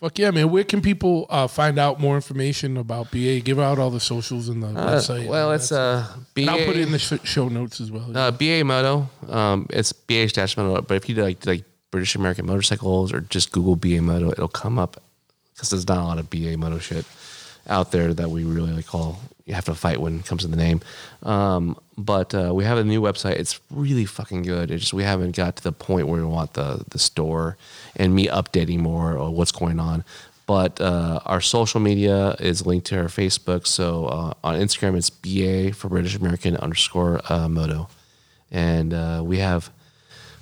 [0.00, 0.50] Fuck yeah, man.
[0.50, 3.40] Where can people uh, find out more information about BA?
[3.40, 5.26] Give out all the socials and the Uh, website.
[5.26, 6.50] well, it's uh, BA.
[6.50, 8.14] I'll put it in the sh- show notes as well.
[8.16, 9.08] uh, BA Moto.
[9.28, 10.82] Um, it's BA dash Moto.
[10.82, 14.48] But if you do like like British American motorcycles or just Google BA Moto, it'll
[14.48, 15.02] come up
[15.54, 17.06] because there's not a lot of BA Moto shit
[17.66, 19.18] out there that we really like call.
[19.46, 20.82] You have to fight when it comes to the name.
[21.22, 23.36] Um, but uh, we have a new website.
[23.36, 24.70] It's really fucking good.
[24.70, 27.56] It's just we haven't got to the point where we want the the store
[27.94, 30.04] and me updating more or what's going on.
[30.46, 33.66] But uh, our social media is linked to our Facebook.
[33.66, 37.88] So uh, on Instagram, it's BA for British American underscore uh, Moto.
[38.52, 39.70] And uh, we have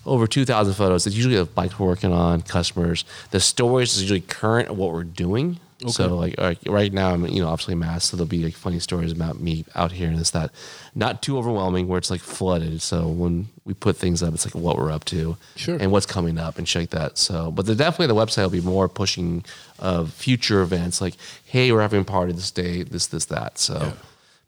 [0.05, 1.07] over 2,000 photos.
[1.07, 3.07] It's usually of bikes we're working on, customers.
[3.31, 5.59] The stories is usually current of what we're doing.
[5.93, 8.79] So like, like right now, I'm you know obviously masked, so there'll be like funny
[8.79, 10.51] stories about me out here and this that.
[10.95, 12.81] Not too overwhelming where it's like flooded.
[12.83, 15.77] So when we put things up, it's like what we're up to, Sure.
[15.81, 17.19] and what's coming up and shit like that.
[17.19, 19.45] So, but the, definitely the website will be more pushing
[19.79, 23.59] of future events like, hey, we're having a party this day, this this that.
[23.59, 23.93] So.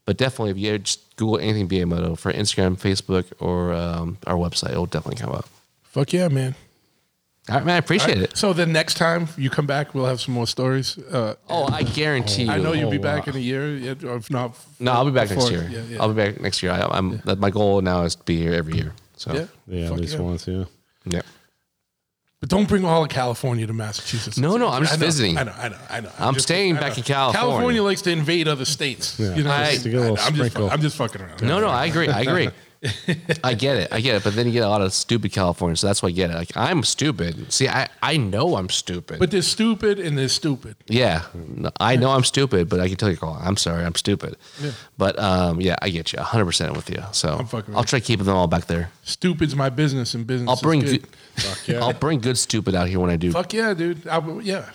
[0.05, 4.35] But definitely, if you just Google anything BA Moto for Instagram, Facebook, or um, our
[4.35, 5.49] website, it'll definitely come up.
[5.83, 6.55] Fuck yeah, man.
[7.49, 8.35] All right, man, I appreciate it.
[8.35, 10.97] So the next time you come back, we'll have some more stories.
[10.97, 12.51] Uh, Oh, I guarantee you.
[12.51, 13.31] I know you'll be Oh, back wow.
[13.31, 14.57] in a year, yeah, or if not.
[14.81, 15.69] No, I'll be back before- next year.
[15.71, 16.01] Yeah, yeah.
[16.01, 16.73] I'll be back next year.
[16.73, 18.91] I, I'm that my goal now is to be here every year.
[19.15, 19.45] So yeah.
[19.67, 20.19] Yeah, at Fuck least yeah.
[20.19, 20.63] once, yeah.
[21.05, 21.21] yeah.
[22.41, 24.37] But don't bring all of California to Massachusetts.
[24.37, 25.37] No, no, I'm just I know, visiting.
[25.37, 26.11] I know, I know, I know.
[26.19, 26.97] I'm just- staying I back know.
[26.97, 27.49] in California.
[27.51, 29.17] California likes to invade other states.
[29.19, 29.33] Yeah.
[29.35, 30.69] You know, I- just- To get a little I'm, just, fu- sprinkle.
[30.69, 31.41] I'm just fucking around.
[31.43, 32.09] No, no, I agree.
[32.09, 32.49] I agree.
[33.43, 33.91] I get it.
[33.91, 34.23] I get it.
[34.23, 35.79] But then you get a lot of stupid Californians.
[35.79, 36.35] So that's why I get it.
[36.35, 37.51] Like I'm stupid.
[37.51, 39.19] See, I, I know I'm stupid.
[39.19, 40.75] But they're stupid and they're stupid.
[40.87, 41.23] yeah,
[41.79, 42.69] I know I'm stupid.
[42.69, 44.37] But I can tell you, oh, I'm sorry, I'm stupid.
[44.61, 44.71] Yeah.
[44.97, 47.03] But um, yeah, I get you 100 percent with you.
[47.11, 48.91] So I'm fucking I'll try keeping them all back there.
[49.03, 50.47] Stupid's my business, and business.
[50.47, 51.07] I'll is bring good.
[51.65, 53.31] good, I'll bring good stupid out here when I do.
[53.31, 54.07] Fuck yeah, dude.
[54.07, 54.69] I, yeah.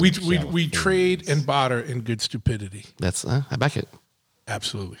[0.00, 2.86] We, we, we trade and barter in good stupidity.
[2.98, 3.88] That's uh, I back it.
[4.48, 4.98] Absolutely.